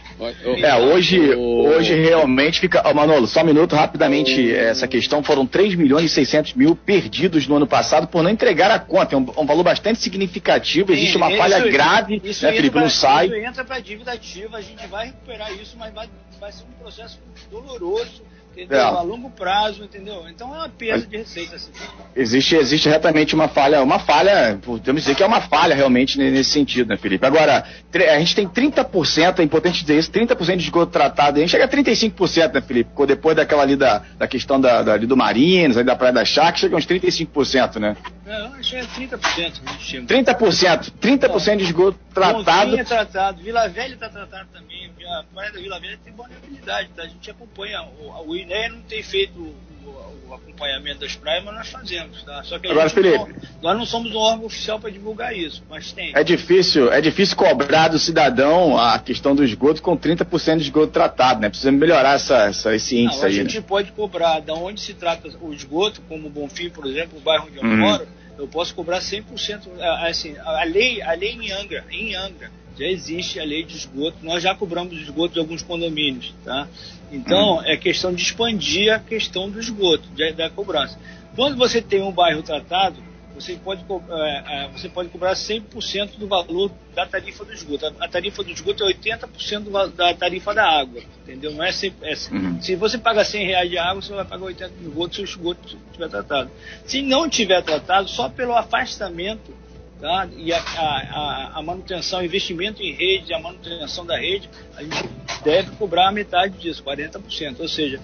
É, 0.59 0.75
hoje, 0.77 1.35
hoje 1.35 1.95
realmente 1.95 2.59
fica. 2.61 2.83
Ó, 2.85 2.93
Manolo, 2.93 3.27
só 3.29 3.43
um 3.43 3.45
minuto 3.45 3.77
rapidamente 3.77 4.53
essa 4.53 4.89
questão. 4.89 5.23
Foram 5.23 5.47
3 5.47 5.77
milhões 5.77 6.11
e 6.11 6.15
600 6.15 6.55
mil 6.55 6.75
perdidos 6.75 7.47
no 7.47 7.57
ano 7.57 7.67
passado 7.67 8.09
por 8.09 8.23
não 8.23 8.31
entregar 8.31 8.71
a 8.71 8.81
conta. 8.81 9.15
É 9.15 9.19
um, 9.19 9.27
um 9.39 9.47
valor 9.47 9.63
bastante 9.63 10.01
significativo. 10.01 10.93
Existe 10.93 11.17
uma 11.17 11.31
falha 11.31 11.61
isso- 11.61 11.71
grave, 11.71 12.21
isso 12.25 12.45
né, 12.45 12.53
Felipe? 12.53 12.79
Não 12.79 12.91
sai. 12.91 13.27
Isso 13.27 13.37
entra 13.37 13.65
para 13.65 13.79
dívida 13.79 14.13
ativa, 14.13 14.57
a 14.57 14.61
gente 14.61 14.85
vai 14.89 15.07
recuperar 15.07 15.53
isso, 15.55 15.77
mas 15.79 15.95
vai, 15.95 16.09
vai 16.41 16.51
ser 16.51 16.65
um 16.65 16.83
processo 16.83 17.19
doloroso, 17.51 18.23
entendeu? 18.55 18.79
É. 18.79 18.83
A 18.83 19.01
longo 19.03 19.31
prazo, 19.31 19.85
entendeu? 19.85 20.25
Então 20.29 20.55
é 20.55 20.59
uma 20.59 20.69
perda 20.69 21.07
de 21.07 21.17
receita. 21.17 21.57
Assim. 21.57 21.71
Existe, 22.17 22.57
existe 22.57 22.89
retamente 22.89 23.35
uma 23.35 23.49
falha, 23.49 23.83
uma 23.83 23.99
falha, 23.99 24.59
podemos 24.63 25.03
dizer 25.03 25.15
que 25.15 25.23
é 25.23 25.27
uma 25.27 25.41
falha 25.41 25.75
realmente 25.75 26.17
ne- 26.19 26.31
nesse 26.31 26.51
sentido, 26.51 26.89
né, 26.89 26.97
Felipe? 26.97 27.27
Agora, 27.27 27.65
a 27.93 28.19
gente 28.19 28.35
tem 28.35 28.49
30%, 28.49 29.41
é 29.41 29.43
importante 29.43 29.81
dizer 29.83 29.99
isso, 29.99 30.11
30% 30.11 30.57
de 30.57 30.65
esgoto 30.65 30.93
tratado, 30.93 31.39
a 31.39 31.41
gente 31.41 31.51
chega 31.51 31.65
a 31.65 31.69
35%, 31.69 32.53
né, 32.55 32.61
Felipe? 32.61 32.91
Depois 33.07 33.37
daquela 33.37 33.63
ali 33.63 33.77
da, 33.77 34.03
da 34.19 34.27
questão 34.27 34.61
da, 34.61 34.83
da, 34.83 34.93
ali 34.95 35.07
do 35.07 35.17
Marinos, 35.17 35.77
ali 35.77 35.87
da 35.87 35.97
Praia 35.97 36.13
da 36.13 36.25
Chácara, 36.25 36.57
chega 36.57 36.75
a 36.77 36.79
uns 36.79 36.87
35%, 36.87 37.77
né? 37.79 37.97
Não, 38.25 38.59
isso 38.59 38.75
é 38.75 38.83
30% 38.83 39.19
a 39.27 39.73
gente 39.73 39.85
chama. 39.85 40.07
30%, 40.07 40.93
30% 41.01 41.57
de 41.57 41.65
esgoto 41.65 41.99
tratado. 42.15 42.71
Bonfim 42.71 42.81
é 42.81 42.85
tratado, 42.85 43.43
Vila 43.43 43.69
Velha 43.69 43.95
está 43.95 44.09
tratado 44.09 44.49
também. 44.53 44.85
A 45.05 45.23
Praia 45.35 45.53
da 45.53 45.61
Vila 45.61 45.79
Velha 45.79 45.99
tem 46.03 46.13
vulnerabilidade, 46.15 46.89
tá? 46.97 47.03
A 47.03 47.07
gente 47.07 47.31
acompanha. 47.31 47.83
O, 47.83 48.31
o 48.31 48.35
INEA 48.45 48.69
não 48.69 48.81
tem 48.83 49.03
feito 49.03 49.39
o, 49.39 49.55
o- 49.89 50.35
acompanhamento 50.35 51.01
das 51.01 51.15
praias, 51.17 51.45
mas 51.45 51.55
nós 51.55 51.69
fazemos, 51.69 52.23
tá? 52.25 52.43
Só 52.45 52.59
que 52.59 52.67
a 52.67 52.71
Agora, 52.71 52.89
gente 52.89 53.01
não- 53.01 53.27
Felipe. 53.27 53.49
nós 53.63 53.77
não 53.79 53.87
somos 53.87 54.13
um 54.13 54.19
órgão 54.19 54.47
oficial 54.47 54.79
para 54.81 54.91
divulgar 54.91 55.37
isso, 55.37 55.63
mas 55.69 55.93
tem. 55.93 56.13
É 56.15 56.25
difícil, 56.25 56.93
é 56.93 57.01
difícil 57.01 57.37
cobrar 57.37 57.89
do 57.89 57.99
cidadão 57.99 58.77
a 58.79 58.99
questão 58.99 59.35
do 59.35 59.45
esgoto 59.45 59.81
com 59.83 59.97
30% 59.97 60.57
de 60.59 60.65
esgoto 60.65 60.93
tratado, 60.93 61.41
né? 61.41 61.49
Precisa 61.49 61.71
melhorar 61.73 62.15
essa, 62.15 62.47
essa- 62.47 62.75
esse 62.75 62.97
índice 62.97 63.19
Não, 63.19 63.25
a 63.25 63.29
aí, 63.29 63.35
gente 63.35 63.57
né? 63.59 63.65
pode 63.67 63.93
cobrar 63.93 64.41
da 64.41 64.55
onde 64.55 64.81
se 64.81 64.95
trata 64.95 65.29
o 65.41 65.53
esgoto, 65.53 66.01
como 66.09 66.27
o 66.27 66.31
Bonfim, 66.31 66.69
por 66.71 66.87
exemplo, 66.87 67.19
o 67.19 67.21
bairro 67.21 67.47
onde 67.49 67.57
eu 67.59 67.63
Uhum. 67.65 67.77
moro, 67.79 68.07
eu 68.39 68.49
posso 68.49 68.75
cobrar 68.75 69.01
100%. 69.01 69.69
ah, 69.81 70.07
Assim, 70.09 70.35
a 70.39 70.65
lei, 70.65 71.01
a 71.03 71.13
lei 71.13 71.33
em 71.33 71.53
Angra, 71.53 71.85
em 71.91 72.15
Angra, 72.17 72.51
já 72.79 72.87
existe 72.87 73.39
a 73.41 73.45
lei 73.45 73.63
de 73.65 73.77
esgoto. 73.77 74.19
Nós 74.23 74.43
já 74.43 74.55
cobramos 74.55 74.93
esgoto 75.01 75.35
de 75.35 75.41
alguns 75.41 75.63
condomínios, 75.63 76.35
tá? 76.45 76.69
Então, 77.13 77.63
é 77.65 77.77
questão 77.77 78.13
de 78.13 78.23
expandir 78.23 78.93
a 78.93 78.99
questão 78.99 79.49
do 79.51 79.61
esgoto, 79.61 80.09
de- 80.15 80.33
da 80.33 80.51
cobrança. 80.51 80.99
Quando 81.37 81.57
você 81.57 81.81
tem 81.81 82.03
um 82.03 82.13
bairro 82.13 82.43
tratado, 82.43 82.97
você 83.35 83.55
pode, 83.57 83.85
é, 84.11 84.65
é, 84.65 84.69
você 84.69 84.89
pode 84.89 85.09
cobrar 85.09 85.35
100% 85.35 86.17
do 86.19 86.29
valor 86.29 86.71
da 86.95 87.05
tarifa 87.05 87.45
do 87.45 87.53
esgoto. 87.53 87.87
A, 87.87 88.05
a 88.05 88.09
tarifa 88.09 88.45
do 88.45 88.51
esgoto 88.53 88.85
é 88.85 88.95
80% 88.95 89.65
do 89.65 89.89
da 89.89 90.15
tarifa 90.15 90.55
da 90.55 90.65
água, 90.65 91.03
entendeu? 91.23 91.53
Não 91.53 91.65
é, 91.65 91.73
sempre, 91.73 92.09
é 92.09 92.15
Uhum. 92.33 92.63
Se 92.63 92.77
você 92.77 92.97
paga 92.97 93.25
100 93.25 93.47
reais 93.47 93.69
de 93.71 93.77
água, 93.77 94.01
você 94.01 94.13
vai 94.15 94.25
pagar 94.25 94.45
80 94.45 94.71
de 94.75 94.85
esgoto 94.85 95.15
se 95.17 95.21
o 95.21 95.25
esgoto 95.25 95.77
estiver 95.87 96.09
tratado. 96.09 96.51
Se 96.87 97.03
não 97.03 97.29
tiver 97.29 97.61
tratado, 97.63 98.09
só 98.09 98.29
pelo 98.29 98.55
afastamento 98.57 99.53
tá? 100.01 100.29
e 100.37 100.53
a, 100.53 100.59
a, 100.59 101.53
a- 101.59 101.63
manutenção, 101.63 102.21
o 102.21 102.25
investimento 102.25 102.83
em 102.83 102.93
rede, 102.93 103.33
a 103.33 103.39
manutenção 103.39 104.05
da 104.05 104.19
rede, 104.19 104.49
a 104.77 104.83
gente 104.83 105.05
deve 105.45 105.71
cobrar 105.73 106.09
a 106.09 106.13
metade 106.13 106.57
disso, 106.59 106.83
40%. 106.85 107.57
Ou 107.61 107.69
seja, 107.69 108.01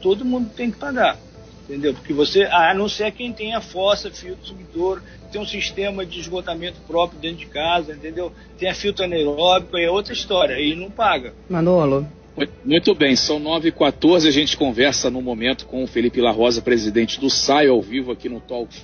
todo 0.00 0.24
mundo 0.24 0.50
tem 0.56 0.70
que 0.70 0.78
pagar. 0.78 1.18
Entendeu? 1.64 1.92
Porque 1.92 2.14
você, 2.14 2.44
a 2.44 2.72
não 2.72 2.88
ser 2.88 3.12
quem 3.12 3.30
tem 3.30 3.54
a 3.54 3.60
fossa, 3.60 4.10
filtro 4.10 4.46
subidor, 4.46 5.02
tem 5.30 5.38
um 5.38 5.46
sistema 5.46 6.04
de 6.06 6.18
esgotamento 6.18 6.78
próprio 6.86 7.20
dentro 7.20 7.38
de 7.38 7.46
casa, 7.46 7.92
entendeu? 7.92 8.32
Tem 8.58 8.70
a 8.70 8.74
filtro 8.74 9.04
anaeróbico, 9.04 9.76
é 9.76 9.90
outra 9.90 10.14
história, 10.14 10.56
aí 10.56 10.74
não 10.74 10.90
paga. 10.90 11.34
Manolo. 11.48 12.06
Muito- 12.34 12.52
Muito 12.64 12.94
bem, 12.94 13.14
são 13.16 13.38
9h14, 13.38 14.26
a 14.28 14.30
gente 14.30 14.56
conversa 14.56 15.10
no 15.10 15.20
momento 15.20 15.66
com 15.66 15.84
o 15.84 15.86
Felipe 15.86 16.22
La 16.22 16.30
Rosa, 16.30 16.62
presidente 16.62 17.20
do 17.20 17.28
SAI, 17.28 17.66
ao 17.68 17.82
vivo 17.82 18.12
aqui 18.12 18.30
no 18.30 18.40
Talk 18.40 18.74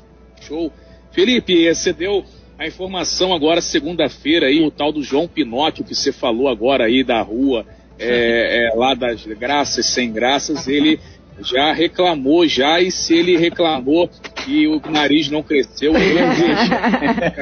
Show. 0.42 0.70
Felipe, 1.10 1.72
você 1.72 1.90
deu 1.92 2.22
a 2.58 2.66
informação 2.66 3.34
agora, 3.34 3.60
segunda-feira, 3.60 4.46
aí, 4.46 4.64
o 4.64 4.70
tal 4.70 4.92
do 4.92 5.02
João 5.02 5.26
Pinóquio, 5.26 5.84
que 5.84 5.94
você 5.94 6.12
falou 6.12 6.48
agora 6.48 6.84
aí 6.84 7.02
da 7.02 7.20
rua, 7.20 7.66
é, 7.98 8.70
é, 8.72 8.76
lá 8.76 8.94
das 8.94 9.24
graças, 9.26 9.86
sem 9.86 10.12
graças, 10.12 10.68
ele 10.68 11.00
já 11.40 11.72
reclamou 11.72 12.46
já, 12.46 12.80
e 12.80 12.92
se 12.92 13.14
ele 13.14 13.36
reclamou 13.36 14.08
e 14.46 14.68
o 14.68 14.80
nariz 14.88 15.28
não 15.28 15.42
cresceu, 15.42 15.94
ele 15.96 16.20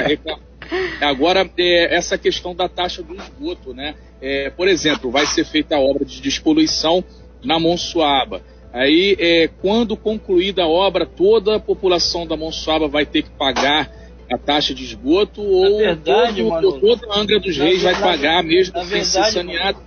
reclamou. 0.08 0.52
Agora, 1.00 1.50
é, 1.58 1.94
essa 1.94 2.16
questão 2.16 2.54
da 2.54 2.68
taxa 2.68 3.02
do 3.02 3.14
esgoto, 3.14 3.74
né? 3.74 3.94
É, 4.20 4.48
por 4.50 4.66
exemplo, 4.68 5.10
vai 5.10 5.26
ser 5.26 5.44
feita 5.44 5.76
a 5.76 5.80
obra 5.80 6.04
de 6.04 6.20
despoluição 6.22 7.04
na 7.44 7.58
Monsuaba. 7.58 8.40
Aí, 8.72 9.16
é, 9.18 9.50
quando 9.60 9.96
concluída 9.96 10.62
a 10.62 10.68
obra, 10.68 11.04
toda 11.04 11.56
a 11.56 11.60
população 11.60 12.26
da 12.26 12.36
Monsuaba 12.36 12.88
vai 12.88 13.04
ter 13.04 13.22
que 13.22 13.30
pagar 13.30 13.90
a 14.32 14.38
taxa 14.38 14.74
de 14.74 14.84
esgoto 14.84 15.42
ou 15.42 15.78
verdade, 15.78 16.36
todo, 16.42 16.48
Manolo, 16.50 16.80
toda 16.80 17.06
a 17.12 17.18
Angra 17.18 17.38
dos 17.38 17.56
Reis 17.56 17.82
vai 17.82 17.92
verdade- 17.94 18.16
pagar 18.22 18.42
mesmo 18.42 18.74
sem 18.84 19.04
ser 19.04 19.12
verdade, 19.20 19.32
saneado. 19.32 19.78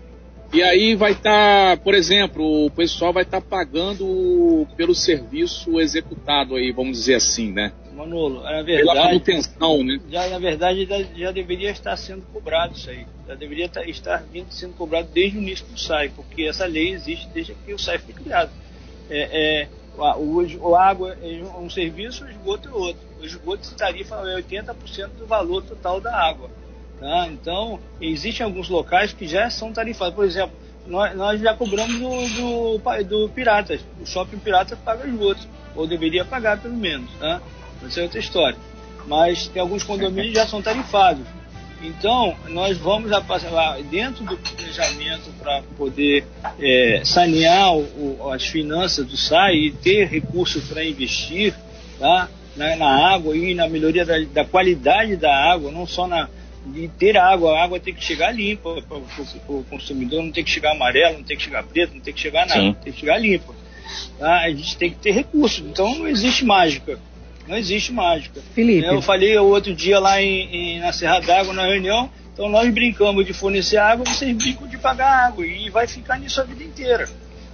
E 0.53 0.61
aí 0.63 0.95
vai 0.95 1.11
estar, 1.11 1.77
por 1.77 1.93
exemplo, 1.93 2.65
o 2.65 2.69
pessoal 2.71 3.11
vai 3.11 3.23
estar 3.23 3.41
pagando 3.41 4.65
pelo 4.77 4.93
serviço 4.95 5.79
executado 5.81 6.55
aí, 6.55 6.71
vamos 6.71 6.97
dizer 6.99 7.15
assim, 7.15 7.51
né? 7.51 7.73
Manolo, 7.93 8.41
na 8.43 8.49
Pela 8.49 8.63
verdade, 8.63 8.99
manutenção, 8.99 9.83
né? 9.83 9.99
já, 10.09 10.27
na 10.27 10.37
verdade 10.39 10.85
já, 10.85 11.01
já 11.15 11.31
deveria 11.31 11.71
estar 11.71 11.95
sendo 11.97 12.23
cobrado 12.31 12.73
isso 12.75 12.89
aí. 12.89 13.05
Já 13.27 13.35
deveria 13.35 13.67
tá- 13.69 13.85
estar 13.85 14.23
vindo 14.31 14.47
sendo 14.51 14.73
cobrado 14.73 15.07
desde 15.13 15.37
o 15.37 15.41
início 15.41 15.65
do 15.65 15.79
SAI, 15.79 16.09
porque 16.15 16.43
essa 16.43 16.65
lei 16.65 16.89
existe 16.91 17.27
desde 17.33 17.53
que 17.65 17.73
o 17.73 17.79
SAI 17.79 17.97
foi 17.99 18.13
criado. 18.13 18.51
É, 19.09 19.29
é, 19.63 19.67
a- 19.97 20.17
o, 20.17 20.45
o 20.61 20.75
água 20.75 21.17
é 21.21 21.41
um 21.59 21.69
serviço, 21.69 22.25
o 22.25 22.29
esgoto 22.29 22.67
é 22.69 22.71
outro. 22.71 23.04
O 23.19 23.27
se 23.65 23.75
tarifa 23.75 24.15
é 24.29 24.35
80% 24.41 25.09
do 25.17 25.25
valor 25.25 25.63
total 25.63 25.99
da 26.01 26.15
água. 26.15 26.49
tá? 26.99 27.27
Então, 27.27 27.79
existem 27.99 28.45
alguns 28.45 28.69
locais 28.69 29.13
que 29.13 29.27
já 29.27 29.49
são 29.49 29.71
tarifados. 29.71 30.15
Por 30.15 30.25
exemplo, 30.25 30.55
nós, 30.85 31.15
nós 31.15 31.41
já 31.41 31.53
cobramos 31.53 31.97
do, 31.99 32.77
do, 32.79 33.03
do 33.03 33.29
Piratas. 33.29 33.81
O 34.01 34.05
shopping 34.05 34.37
Piratas 34.37 34.77
paga 34.79 35.07
esgoto, 35.07 35.47
ou 35.75 35.87
deveria 35.87 36.23
pagar 36.25 36.59
pelo 36.61 36.75
menos. 36.75 37.09
Tá? 37.19 37.41
Essa 37.85 38.01
é 38.01 38.03
outra 38.03 38.19
história. 38.19 38.57
Mas 39.07 39.47
tem 39.47 39.61
alguns 39.61 39.83
condomínios 39.83 40.33
já 40.33 40.47
são 40.47 40.61
tarifados. 40.61 41.25
Então, 41.81 42.35
nós 42.49 42.77
vamos 42.77 43.11
dentro 43.83 44.23
do 44.23 44.37
planejamento 44.37 45.29
para 45.39 45.61
poder 45.77 46.25
é, 46.59 47.01
sanear 47.03 47.75
o- 47.75 48.31
as 48.31 48.45
finanças 48.45 49.05
do 49.05 49.15
SAI 49.17 49.55
e 49.55 49.71
ter 49.71 50.07
recursos 50.07 50.63
para 50.67 50.83
investir 50.83 51.53
tá? 51.99 52.29
Na, 52.55 52.75
na 52.75 53.13
água 53.13 53.35
e 53.35 53.53
na 53.53 53.67
melhoria 53.67 54.05
da, 54.05 54.19
da 54.19 54.45
qualidade 54.45 55.15
da 55.15 55.33
água, 55.35 55.71
não 55.71 55.85
só 55.85 56.07
na 56.07 56.29
de 56.67 56.87
ter 56.87 57.15
água, 57.15 57.51
a 57.59 57.63
água 57.63 57.79
tem 57.79 57.93
que 57.93 58.03
chegar 58.03 58.31
limpa 58.31 58.81
para 58.81 58.97
o 58.97 59.63
consumidor, 59.69 60.23
não 60.23 60.31
tem 60.31 60.43
que 60.43 60.49
chegar 60.49 60.71
amarelo, 60.71 61.17
não 61.19 61.23
tem 61.23 61.37
que 61.37 61.43
chegar 61.43 61.61
preto, 61.63 61.93
não 61.93 62.01
tem 62.01 62.11
que 62.11 62.19
chegar 62.19 62.47
nada, 62.47 62.59
Sim. 62.59 62.75
tem 62.83 62.91
que 62.91 62.99
chegar 62.99 63.19
limpa. 63.19 63.53
Tá? 64.17 64.39
A 64.41 64.49
gente 64.49 64.75
tem 64.75 64.89
que 64.89 64.95
ter 64.97 65.11
recursos, 65.11 65.59
então 65.63 65.93
não 65.93 66.07
existe 66.07 66.43
mágica. 66.43 66.97
Não 67.47 67.55
existe 67.55 67.93
mágica. 67.93 68.41
Felipe. 68.55 68.87
Eu 68.87 68.99
falei 68.99 69.37
o 69.37 69.45
outro 69.45 69.75
dia 69.75 69.99
lá 69.99 70.19
em, 70.19 70.77
em- 70.77 70.79
na 70.79 70.91
Serra 70.91 71.19
d'Água, 71.19 71.53
na 71.53 71.67
reunião, 71.67 72.09
então 72.33 72.49
nós 72.49 72.67
brincamos 72.73 73.23
de 73.23 73.31
fornecer 73.33 73.77
água, 73.77 74.03
vocês 74.03 74.35
brincam 74.35 74.67
de 74.67 74.79
pagar 74.79 75.27
água, 75.27 75.45
e 75.45 75.69
vai 75.69 75.85
ficar 75.87 76.17
nisso 76.17 76.41
a 76.41 76.43
vida 76.45 76.63
inteira. 76.63 77.07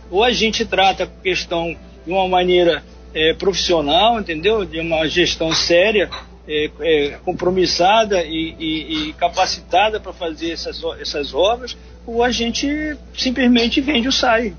Ou 0.10 0.24
a 0.24 0.32
gente 0.32 0.64
trata 0.64 1.04
a 1.04 1.08
questão 1.08 1.76
de 2.06 2.12
uma 2.14 2.30
maneira 2.30 2.82
eh, 3.14 3.34
profissional, 3.34 4.20
entendeu? 4.20 4.66
De 4.66 4.80
uma 4.80 5.08
gestão 5.08 5.54
séria, 5.54 6.10
é, 6.48 6.70
é, 6.82 7.10
compromissada 7.24 8.24
e, 8.24 8.56
e, 8.60 9.10
e 9.10 9.14
capacitada 9.14 10.00
para 10.00 10.12
fazer 10.12 10.52
essas, 10.52 10.82
essas 11.00 11.34
obras, 11.34 11.78
ou 12.06 12.24
a 12.24 12.32
gente 12.32 12.68
simplesmente 13.16 13.80
vende 13.80 14.08
o 14.08 14.12
SAI, 14.12 14.54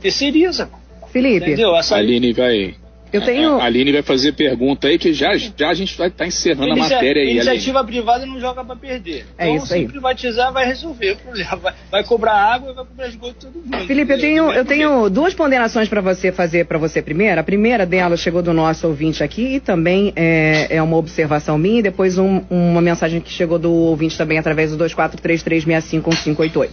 terceiriza. 0.00 0.70
Felipe, 1.10 1.46
Entendeu? 1.46 1.74
Aline 1.74 2.32
vai. 2.32 2.74
Eu 3.12 3.22
tenho- 3.22 3.58
A, 3.58 3.64
Aline 3.64 3.92
vai 3.92 4.02
fazer 4.02 4.32
pergunta 4.32 4.88
aí 4.88 4.98
que 4.98 5.12
já, 5.12 5.36
já 5.36 5.70
a 5.70 5.74
gente 5.74 5.96
vai 5.96 6.08
estar 6.08 6.26
encerrando 6.26 6.72
a 6.72 6.76
matéria 6.76 7.22
aí, 7.22 7.28
Aline. 7.28 7.36
Iniciativa 7.40 7.84
privada 7.84 8.26
não 8.26 8.38
joga 8.40 8.64
para 8.64 8.76
perder. 8.76 9.24
É 9.38 9.48
então, 9.50 9.64
isso 9.64 9.74
aí. 9.74 9.82
se 9.82 9.88
privatizar, 9.88 10.52
vai 10.52 10.66
resolver 10.66 11.12
o 11.12 11.16
problema. 11.16 11.56
Vai, 11.56 11.74
vai 11.90 12.04
cobrar 12.04 12.32
água 12.34 12.70
e 12.70 12.74
vai 12.74 12.84
cobrar 12.84 13.08
esgoto 13.08 13.34
todo 13.46 13.54
mundo. 13.54 13.86
Felipe, 13.86 14.12
eu 14.12 14.18
tenho, 14.20 14.52
eu 14.52 14.64
tenho 14.64 15.08
duas 15.10 15.32
ponderações 15.34 15.88
para 15.88 16.00
você 16.00 16.30
fazer 16.32 16.66
para 16.66 16.78
você 16.78 17.00
primeiro. 17.02 17.40
A 17.40 17.44
primeira 17.44 17.86
delas 17.86 18.20
chegou 18.20 18.42
do 18.42 18.52
nosso 18.52 18.86
ouvinte 18.86 19.22
aqui 19.24 19.56
e 19.56 19.60
também 19.60 20.12
é, 20.14 20.66
é 20.76 20.82
uma 20.82 20.96
observação 20.96 21.56
minha 21.58 21.78
e 21.80 21.82
depois 21.82 22.18
um- 22.18 22.42
uma 22.50 22.80
mensagem 22.80 23.20
que 23.20 23.30
chegou 23.32 23.58
do 23.58 23.72
ouvinte 23.72 24.16
também 24.18 24.38
através 24.38 24.70
do 24.70 24.76
2433651588. 24.76 26.70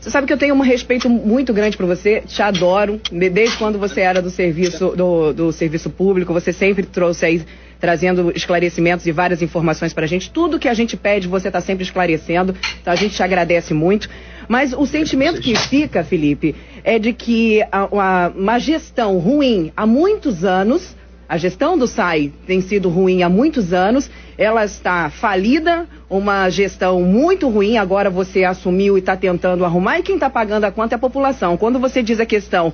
Você 0.00 0.10
sabe 0.10 0.26
que 0.26 0.32
eu 0.32 0.36
tenho 0.38 0.54
um 0.54 0.60
respeito 0.60 1.08
muito 1.08 1.52
grande 1.52 1.76
por 1.76 1.86
você, 1.86 2.20
te 2.20 2.40
adoro, 2.42 3.00
de- 3.10 3.28
desde 3.30 3.56
quando 3.56 3.78
você 3.78 4.02
era 4.02 4.22
do 4.22 4.30
serviço, 4.30 4.90
do, 4.96 5.32
do 5.32 5.52
serviço 5.52 5.90
público, 5.90 6.32
você 6.32 6.52
sempre 6.52 6.84
trouxe 6.86 7.24
aí, 7.26 7.42
trazendo 7.80 8.32
esclarecimentos 8.34 9.06
e 9.06 9.12
várias 9.12 9.42
informações 9.42 9.92
pra 9.92 10.06
gente. 10.06 10.30
Tudo 10.30 10.58
que 10.58 10.68
a 10.68 10.74
gente 10.74 10.96
pede, 10.96 11.26
você 11.28 11.50
tá 11.50 11.60
sempre 11.60 11.82
esclarecendo, 11.84 12.54
então 12.80 12.92
a 12.92 12.96
gente 12.96 13.14
te 13.16 13.22
agradece 13.22 13.74
muito. 13.74 14.08
Mas 14.48 14.72
o 14.72 14.86
sentimento 14.86 15.40
que 15.40 15.56
fica, 15.56 16.04
Felipe, 16.04 16.54
é 16.84 16.98
de 16.98 17.12
que 17.12 17.62
a- 17.72 17.88
a- 17.90 18.32
uma 18.34 18.58
gestão 18.60 19.18
ruim 19.18 19.72
há 19.76 19.84
muitos 19.86 20.44
anos, 20.44 20.94
a 21.28 21.36
gestão 21.36 21.76
do 21.76 21.86
SAI 21.86 22.32
tem 22.46 22.60
sido 22.60 22.88
ruim 22.88 23.22
há 23.22 23.28
muitos 23.28 23.72
anos, 23.72 24.08
ela 24.38 24.64
está 24.64 25.10
falida, 25.10 25.86
uma 26.08 26.48
gestão 26.50 27.00
muito 27.00 27.48
ruim, 27.48 27.78
agora 27.78 28.08
você 28.08 28.44
assumiu 28.44 28.96
e 28.96 29.00
está 29.00 29.16
tentando 29.16 29.64
arrumar, 29.64 29.98
e 29.98 30.02
quem 30.02 30.14
está 30.14 30.30
pagando 30.30 30.64
a 30.64 30.70
conta 30.70 30.94
é 30.94 30.96
a 30.96 30.98
população. 30.98 31.56
Quando 31.56 31.78
você 31.78 32.02
diz 32.02 32.20
a 32.20 32.26
questão, 32.26 32.72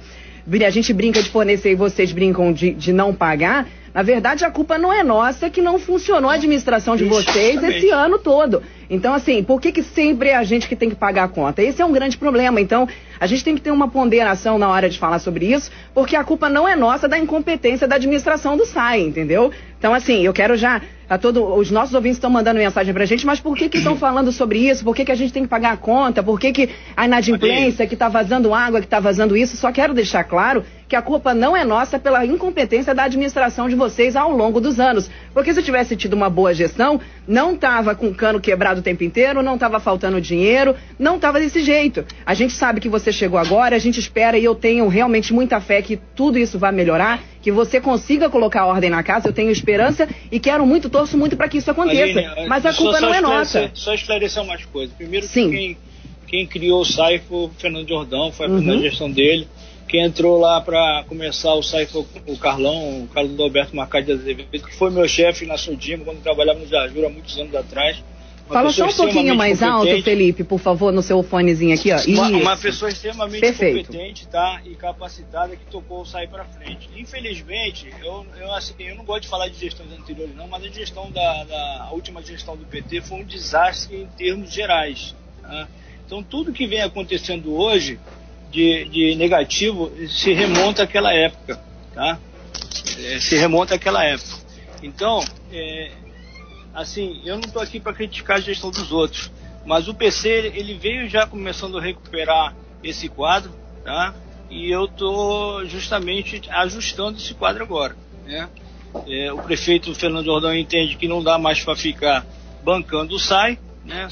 a 0.67 0.71
gente 0.71 0.93
brinca 0.93 1.23
de 1.23 1.31
fornecer 1.31 1.73
e 1.73 1.75
vocês 1.75 2.13
brincam 2.13 2.53
de, 2.53 2.73
de 2.73 2.93
não 2.93 3.15
pagar, 3.15 3.67
na 3.95 4.03
verdade 4.03 4.45
a 4.45 4.51
culpa 4.51 4.77
não 4.77 4.93
é 4.93 5.03
nossa 5.03 5.49
que 5.49 5.63
não 5.63 5.79
funcionou 5.79 6.31
a 6.31 6.35
administração 6.35 6.97
de 6.97 7.05
vocês 7.05 7.55
Justamente. 7.55 7.79
esse 7.79 7.91
ano 7.91 8.19
todo. 8.19 8.63
Então, 8.93 9.15
assim, 9.15 9.43
por 9.43 9.59
que, 9.59 9.73
que 9.73 9.83
sempre 9.83 10.29
é 10.29 10.37
a 10.37 10.45
gente 10.45 10.69
que 10.69 10.77
tem 10.77 10.91
que 10.91 10.95
pagar 10.95 11.25
a 11.25 11.29
conta? 11.29 11.63
Esse 11.63 11.81
é 11.81 11.85
um 11.85 11.93
grande 11.93 12.19
problema. 12.19 12.61
Então, 12.61 12.87
a 13.19 13.27
gente 13.27 13.43
tem 13.43 13.55
que 13.55 13.63
ter 13.63 13.71
uma 13.71 13.89
ponderação 13.89 14.59
na 14.59 14.69
hora 14.69 14.87
de 14.91 14.99
falar 14.99 15.19
sobre 15.19 15.51
isso, 15.51 15.71
porque 15.95 16.15
a 16.15 16.23
culpa 16.23 16.51
não 16.51 16.69
é 16.69 16.77
nossa 16.77 17.09
da 17.09 17.19
incompetência 17.19 17.89
da 17.89 17.97
administração 17.97 18.55
do 18.55 18.67
SAI, 18.67 19.01
entendeu? 19.01 19.51
Então, 19.79 19.95
assim, 19.95 20.27
eu 20.27 20.33
quero 20.35 20.57
já. 20.57 20.83
A 21.09 21.19
todo, 21.19 21.55
os 21.57 21.71
nossos 21.71 21.95
ouvintes 21.95 22.17
estão 22.17 22.31
mandando 22.31 22.59
mensagem 22.59 22.95
pra 22.95 23.05
gente, 23.05 23.27
mas 23.27 23.39
por 23.39 23.57
que 23.57 23.69
estão 23.77 23.97
falando 23.97 24.31
sobre 24.33 24.59
isso? 24.59 24.85
Por 24.85 24.95
que, 24.95 25.05
que 25.05 25.13
a 25.13 25.15
gente 25.15 25.33
tem 25.33 25.43
que 25.43 25.49
pagar 25.49 25.73
a 25.73 25.77
conta? 25.77 26.23
Por 26.23 26.39
que, 26.41 26.53
que 26.53 26.71
a 26.97 27.05
inadimplência, 27.05 27.87
que 27.87 27.95
está 27.95 28.09
vazando 28.09 28.55
água, 28.55 28.81
que 28.81 28.87
está 28.87 28.99
vazando 28.99 29.37
isso? 29.37 29.57
Só 29.57 29.71
quero 29.73 29.93
deixar 29.93 30.25
claro 30.25 30.65
que 30.89 30.97
a 30.97 31.01
culpa 31.01 31.33
não 31.33 31.57
é 31.57 31.65
nossa 31.65 31.99
pela 31.99 32.25
incompetência 32.27 32.95
da 32.95 33.05
administração 33.05 33.69
de 33.69 33.75
vocês 33.75 34.15
ao 34.15 34.31
longo 34.31 34.61
dos 34.61 34.79
anos. 34.79 35.11
Porque 35.33 35.53
se 35.53 35.63
tivesse 35.63 35.97
tido 35.97 36.13
uma 36.13 36.29
boa 36.29 36.53
gestão, 36.53 37.01
não 37.27 37.55
estava 37.55 37.95
com 37.95 38.09
o 38.09 38.15
cano 38.15 38.41
quebrado 38.41 38.82
o 38.83 38.85
tempo 38.85 39.03
inteiro, 39.05 39.43
não 39.43 39.55
estava 39.55 39.81
faltando 39.81 40.21
dinheiro, 40.21 40.75
não 40.99 41.17
estava 41.17 41.39
desse 41.41 41.63
jeito. 41.63 42.05
A 42.27 42.35
gente 42.35 42.53
sabe 42.53 42.81
que 42.81 42.89
você 42.89 43.11
chegou 43.13 43.39
agora, 43.39 43.75
a 43.77 43.79
gente 43.79 43.99
espera 43.99 44.37
e 44.37 44.45
eu 44.45 44.55
tenho 44.55 44.87
realmente 44.89 45.33
muita 45.33 45.61
fé 45.61 45.81
que 45.81 45.97
tudo 45.97 46.39
isso 46.39 46.59
vai 46.59 46.73
melhorar, 46.73 47.23
que 47.41 47.51
você 47.51 47.81
consiga 47.81 48.29
colocar 48.29 48.67
ordem 48.67 48.91
na 48.91 49.03
casa, 49.03 49.29
eu 49.29 49.33
tenho 49.33 49.51
esperança 49.51 50.09
e 50.31 50.39
quero 50.39 50.67
muito, 50.67 50.91
torço 50.91 51.17
muito 51.17 51.37
para 51.37 51.49
que 51.49 51.59
isso 51.59 51.71
aconteça. 51.71 52.19
Aline, 52.19 52.49
Mas 52.49 52.67
a 52.67 52.75
culpa 52.75 53.01
não 53.01 53.15
é 53.15 53.21
nossa. 53.21 53.71
Só 53.75 53.95
esclarecer 53.95 54.43
umas 54.43 54.65
coisas. 54.65 54.95
Primeiro, 54.95 55.27
que 55.27 55.33
Sim. 55.33 55.51
quem, 55.51 55.77
quem 56.27 56.47
criou 56.47 56.81
o 56.81 56.85
SAI 56.85 57.21
foi 57.21 57.39
o 57.47 57.51
Fernando 57.57 57.89
Jordão, 57.89 58.31
foi 58.33 58.47
a 58.47 58.51
Uhum. 58.51 58.57
primeira 58.57 58.83
gestão 58.83 59.11
dele. 59.11 59.47
Quem 59.89 60.05
entrou 60.05 60.41
lá 60.41 60.59
para 60.59 61.05
começar 61.07 61.53
o 61.53 61.63
SAI 61.63 61.85
foi 61.85 62.07
o 62.27 62.39
Carlão, 62.39 63.03
o 63.03 63.09
Carlos 63.09 63.39
Alberto 63.39 63.77
Marcade 63.77 64.07
de 64.07 64.13
Azevedo, 64.13 64.49
que 64.67 64.75
foi 64.75 64.91
meu 64.91 65.07
chefe 65.07 65.45
na 65.45 65.59
Sudima 65.59 66.03
quando 66.03 66.23
trabalhava 66.23 66.59
no 66.61 66.67
Jajura 66.67 67.09
há 67.09 67.11
muitos 67.11 67.37
anos 67.39 67.55
atrás. 67.55 68.03
Fala 68.53 68.73
só 68.73 68.87
um 68.87 68.93
pouquinho 68.93 69.35
mais 69.35 69.63
alto. 69.63 70.03
Felipe, 70.03 70.45
por 70.45 70.59
favor, 70.59 70.93
no 70.93 71.03
seu 71.03 71.23
fonezinho 71.23 71.75
aqui, 71.75 71.91
ó. 71.93 72.01
Uma, 72.09 72.29
uma 72.29 72.57
pessoa 72.57 72.91
extremamente 72.91 73.41
Perfeito. 73.41 73.87
competente 73.87 74.29
tá, 74.29 74.61
e 74.65 74.75
capacitada 74.75 75.57
que 75.57 75.65
tocou 75.67 76.03
o 76.03 76.07
SAI 76.07 76.27
para 76.27 76.45
frente. 76.45 76.89
Infelizmente, 76.97 77.93
eu, 78.03 78.27
eu, 78.39 78.53
assim, 78.55 78.75
eu 78.79 78.97
não 78.97 79.05
gosto 79.05 79.23
de 79.23 79.29
falar 79.29 79.49
de 79.49 79.59
gestões 79.59 79.93
anteriores, 79.93 80.35
não, 80.35 80.47
mas 80.49 80.65
a 80.65 80.69
gestão 80.69 81.11
da, 81.11 81.45
da 81.45 81.87
a 81.89 81.93
última 81.93 82.23
gestão 82.23 82.57
do 82.57 82.65
PT 82.65 83.01
foi 83.03 83.19
um 83.19 83.25
desastre 83.25 83.97
em 83.97 84.07
termos 84.07 84.53
gerais. 84.53 85.15
tá? 85.41 85.69
Então, 86.07 86.23
tudo 86.23 86.53
que 86.53 86.67
vem 86.67 86.83
acontecendo 86.83 87.55
hoje 87.55 87.99
de, 88.51 88.85
de 88.85 89.15
negativo 89.15 89.91
se 90.09 90.33
remonta 90.33 90.83
àquela 90.83 91.13
época. 91.13 91.59
Tá? 91.95 92.19
É, 92.99 93.19
se 93.19 93.37
remonta 93.37 93.75
àquela 93.75 94.05
época. 94.05 94.43
Então, 94.83 95.25
é, 95.51 95.91
assim, 96.75 97.21
eu 97.25 97.37
não 97.37 97.45
estou 97.45 97.63
aqui 97.63 97.79
para 97.79 97.93
criticar 97.93 98.39
a 98.39 98.41
gestão 98.41 98.71
dos 98.71 98.93
outros, 98.93 99.31
mas 99.65 99.89
o 99.89 99.95
PC 99.95 100.53
ele 100.55 100.75
veio 100.75 101.09
já 101.09 101.27
começando 101.27 101.79
a 101.79 101.83
recuperar 101.83 102.55
esse 102.83 103.09
quadro, 103.09 103.53
tá? 103.85 104.15
E 104.51 104.71
eu 104.71 104.85
estou 104.85 105.65
justamente 105.67 106.43
ajustando 106.51 107.19
esse 107.19 107.35
quadro 107.35 107.63
agora, 107.63 107.97
né? 108.25 108.49
É, 109.07 109.33
o 109.33 109.39
prefeito 109.39 109.95
Fernando 109.95 110.27
Jordão 110.27 110.55
entende 110.55 110.97
que 110.97 111.09
não 111.09 111.23
dá 111.23 111.39
mais 111.39 111.63
para 111.65 111.75
ficar 111.75 112.27
bancando 112.63 113.15
o 113.15 113.19
SAI, 113.19 113.59
né? 113.85 114.09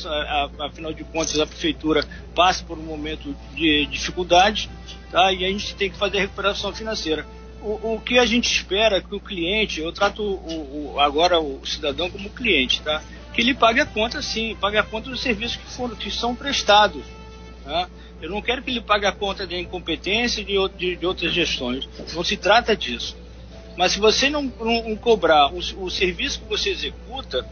Afinal 0.58 0.92
de 0.92 1.04
contas, 1.04 1.38
a 1.38 1.46
prefeitura 1.46 2.04
passa 2.34 2.64
por 2.64 2.78
um 2.78 2.82
momento 2.82 3.34
de 3.54 3.86
dificuldade, 3.86 4.70
tá? 5.11 5.32
E 5.32 5.44
a 5.44 5.48
gente 5.48 5.74
tem 5.74 5.90
que 5.90 5.96
fazer 5.96 6.18
a 6.18 6.20
recuperação 6.22 6.72
financeira. 6.72 7.26
O, 7.62 7.94
o 7.94 8.00
que 8.00 8.18
a 8.18 8.24
gente 8.26 8.50
espera 8.50 9.00
que 9.02 9.14
o 9.14 9.20
cliente, 9.20 9.80
eu 9.80 9.92
trato 9.92 10.22
o, 10.22 10.92
o- 10.94 11.00
agora 11.00 11.38
o 11.40 11.64
cidadão 11.66 12.11
como 12.11 12.30
cliente, 12.30 12.80
tá? 12.82 13.02
Que 13.34 13.40
ele 13.42 13.54
pague 13.54 13.80
a 13.80 13.86
conta 13.86 14.22
sim, 14.22 14.56
pague 14.61 14.78
a 14.78 14.82
conta 14.82 15.11
dos 15.11 15.20
serviços 15.20 15.56
que, 15.56 15.66
foram, 15.66 15.94
que 15.94 16.11
são 16.11 16.34
prestados. 16.34 17.02
Tá? 17.64 17.88
Eu 18.20 18.30
não 18.30 18.40
quero 18.42 18.62
que 18.62 18.70
ele 18.70 18.80
pague 18.80 19.06
a 19.06 19.12
conta 19.12 19.46
da 19.46 19.58
incompetência 19.58 20.42
de, 20.44 20.54
de, 20.76 20.96
de 20.96 21.06
outras 21.06 21.32
gestões. 21.32 21.88
Não 22.14 22.24
se 22.24 22.36
trata 22.36 22.74
disso. 22.76 23.16
Mas 23.76 23.92
se 23.92 24.00
você 24.00 24.28
não, 24.30 24.42
não- 24.58 24.88
não 24.88 24.96
cobrar 24.96 25.52
o, 25.52 25.58
o 25.58 25.90
serviço 25.90 26.40
que 26.40 26.48
você 26.48 26.70
executa, 26.70 27.46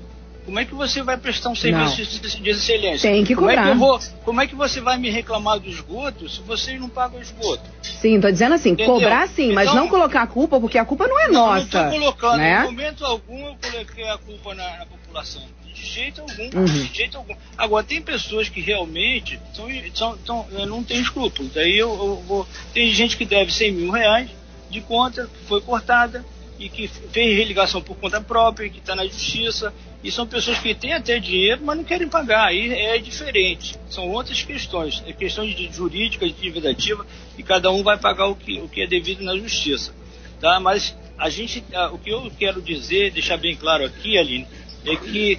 como 0.48 0.58
é 0.60 0.64
que 0.64 0.72
você 0.74 1.02
vai 1.02 1.18
prestar 1.18 1.50
um 1.50 1.54
serviço 1.54 1.96
de, 2.06 2.40
de- 2.40 2.48
excelência? 2.50 3.10
Tem 3.10 3.22
que 3.22 3.34
como 3.34 3.50
É 3.50 3.54
que 3.54 3.60
cobrar. 3.60 3.74
vou, 3.76 4.00
como 4.24 4.40
é 4.40 4.46
que 4.46 4.54
você 4.54 4.80
vai 4.80 4.96
me 4.96 5.10
reclamar 5.10 5.58
do 5.60 5.68
esgoto 5.68 6.26
se 6.26 6.40
vocês 6.40 6.80
não 6.80 6.88
pagam 6.88 7.18
o 7.18 7.22
esgoto? 7.22 7.62
Sim, 7.82 8.18
tô 8.18 8.30
dizendo 8.30 8.54
assim, 8.54 8.70
Entendeu? 8.70 8.94
cobrar 8.94 9.28
sim, 9.28 9.52
mas 9.52 9.68
Então- 9.68 9.82
não 9.82 9.88
colocar 9.90 10.22
a 10.22 10.26
culpa, 10.26 10.58
porque 10.58 10.78
a 10.78 10.86
culpa 10.86 11.06
não 11.06 11.20
é 11.20 11.28
Não, 11.28 11.32
nossa. 11.34 11.54
não 11.58 11.64
estou 11.64 12.00
colocando, 12.00 12.38
né? 12.38 12.60
em 12.62 12.64
momento 12.64 13.04
algum 13.04 13.46
eu 13.48 13.56
coloquei 13.70 14.08
a 14.08 14.16
culpa 14.16 14.54
na, 14.54 14.78
na 14.78 14.86
população. 14.86 15.42
De 15.74 15.84
jeito 15.84 16.22
algum, 16.22 16.58
Uhum. 16.58 16.64
de 16.64 16.94
jeito 16.94 17.18
algum. 17.18 17.34
Agora, 17.58 17.84
tem 17.84 18.00
pessoas 18.00 18.48
que 18.48 18.62
realmente 18.62 19.38
são, 19.54 19.68
são, 19.94 20.18
são- 20.24 20.46
não 20.66 20.82
têm 20.82 20.98
escrúpulos. 20.98 21.52
Daí 21.52 21.76
eu, 21.76 21.90
eu 21.90 22.24
vou. 22.26 22.48
Tem 22.72 22.90
gente 22.90 23.18
que 23.18 23.26
deve 23.26 23.52
100 23.52 23.72
mil 23.72 23.90
reais 23.92 24.30
de 24.70 24.80
conta, 24.80 25.26
que 25.26 25.46
foi 25.46 25.60
cortada 25.60 26.24
e 26.58 26.68
que 26.68 26.88
fez 26.88 27.36
religação 27.36 27.80
por 27.80 27.96
conta 27.96 28.20
própria, 28.20 28.68
que 28.68 28.78
está 28.78 28.96
na 28.96 29.04
justiça. 29.04 29.72
E 30.02 30.10
são 30.10 30.26
pessoas 30.26 30.58
que 30.58 30.74
têm 30.74 30.92
até 30.92 31.18
dinheiro, 31.18 31.62
mas 31.64 31.76
não 31.76 31.84
querem 31.84 32.08
pagar. 32.08 32.48
Aí 32.48 32.72
é 32.72 32.98
diferente. 32.98 33.76
São 33.88 34.08
outras 34.08 34.42
questões. 34.42 35.02
É 35.06 35.12
questões 35.12 35.54
de 35.54 35.72
jurídica, 35.72 36.26
de 36.26 36.32
dívida 36.32 36.70
ativa, 36.70 37.06
e 37.36 37.42
cada 37.42 37.70
um 37.70 37.82
vai 37.82 37.98
pagar 37.98 38.26
o 38.26 38.36
que, 38.36 38.60
o 38.60 38.68
que 38.68 38.82
é 38.82 38.86
devido 38.86 39.22
na 39.22 39.36
justiça. 39.36 39.92
Tá? 40.40 40.60
Mas 40.60 40.96
a 41.16 41.28
gente, 41.28 41.64
o 41.92 41.98
que 41.98 42.10
eu 42.10 42.30
quero 42.38 42.62
dizer, 42.62 43.10
deixar 43.10 43.36
bem 43.36 43.56
claro 43.56 43.84
aqui, 43.84 44.16
Aline, 44.16 44.46
é 44.86 44.96
que 44.96 45.38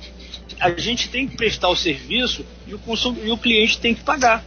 a 0.60 0.72
gente 0.72 1.10
tem 1.10 1.28
que 1.28 1.38
prestar 1.38 1.70
o 1.70 1.76
serviço 1.76 2.46
e 2.68 2.74
o, 2.74 2.80
consum, 2.80 3.16
e 3.24 3.32
o 3.32 3.38
cliente 3.38 3.80
tem 3.80 3.96
que 3.96 4.04
pagar. 4.04 4.44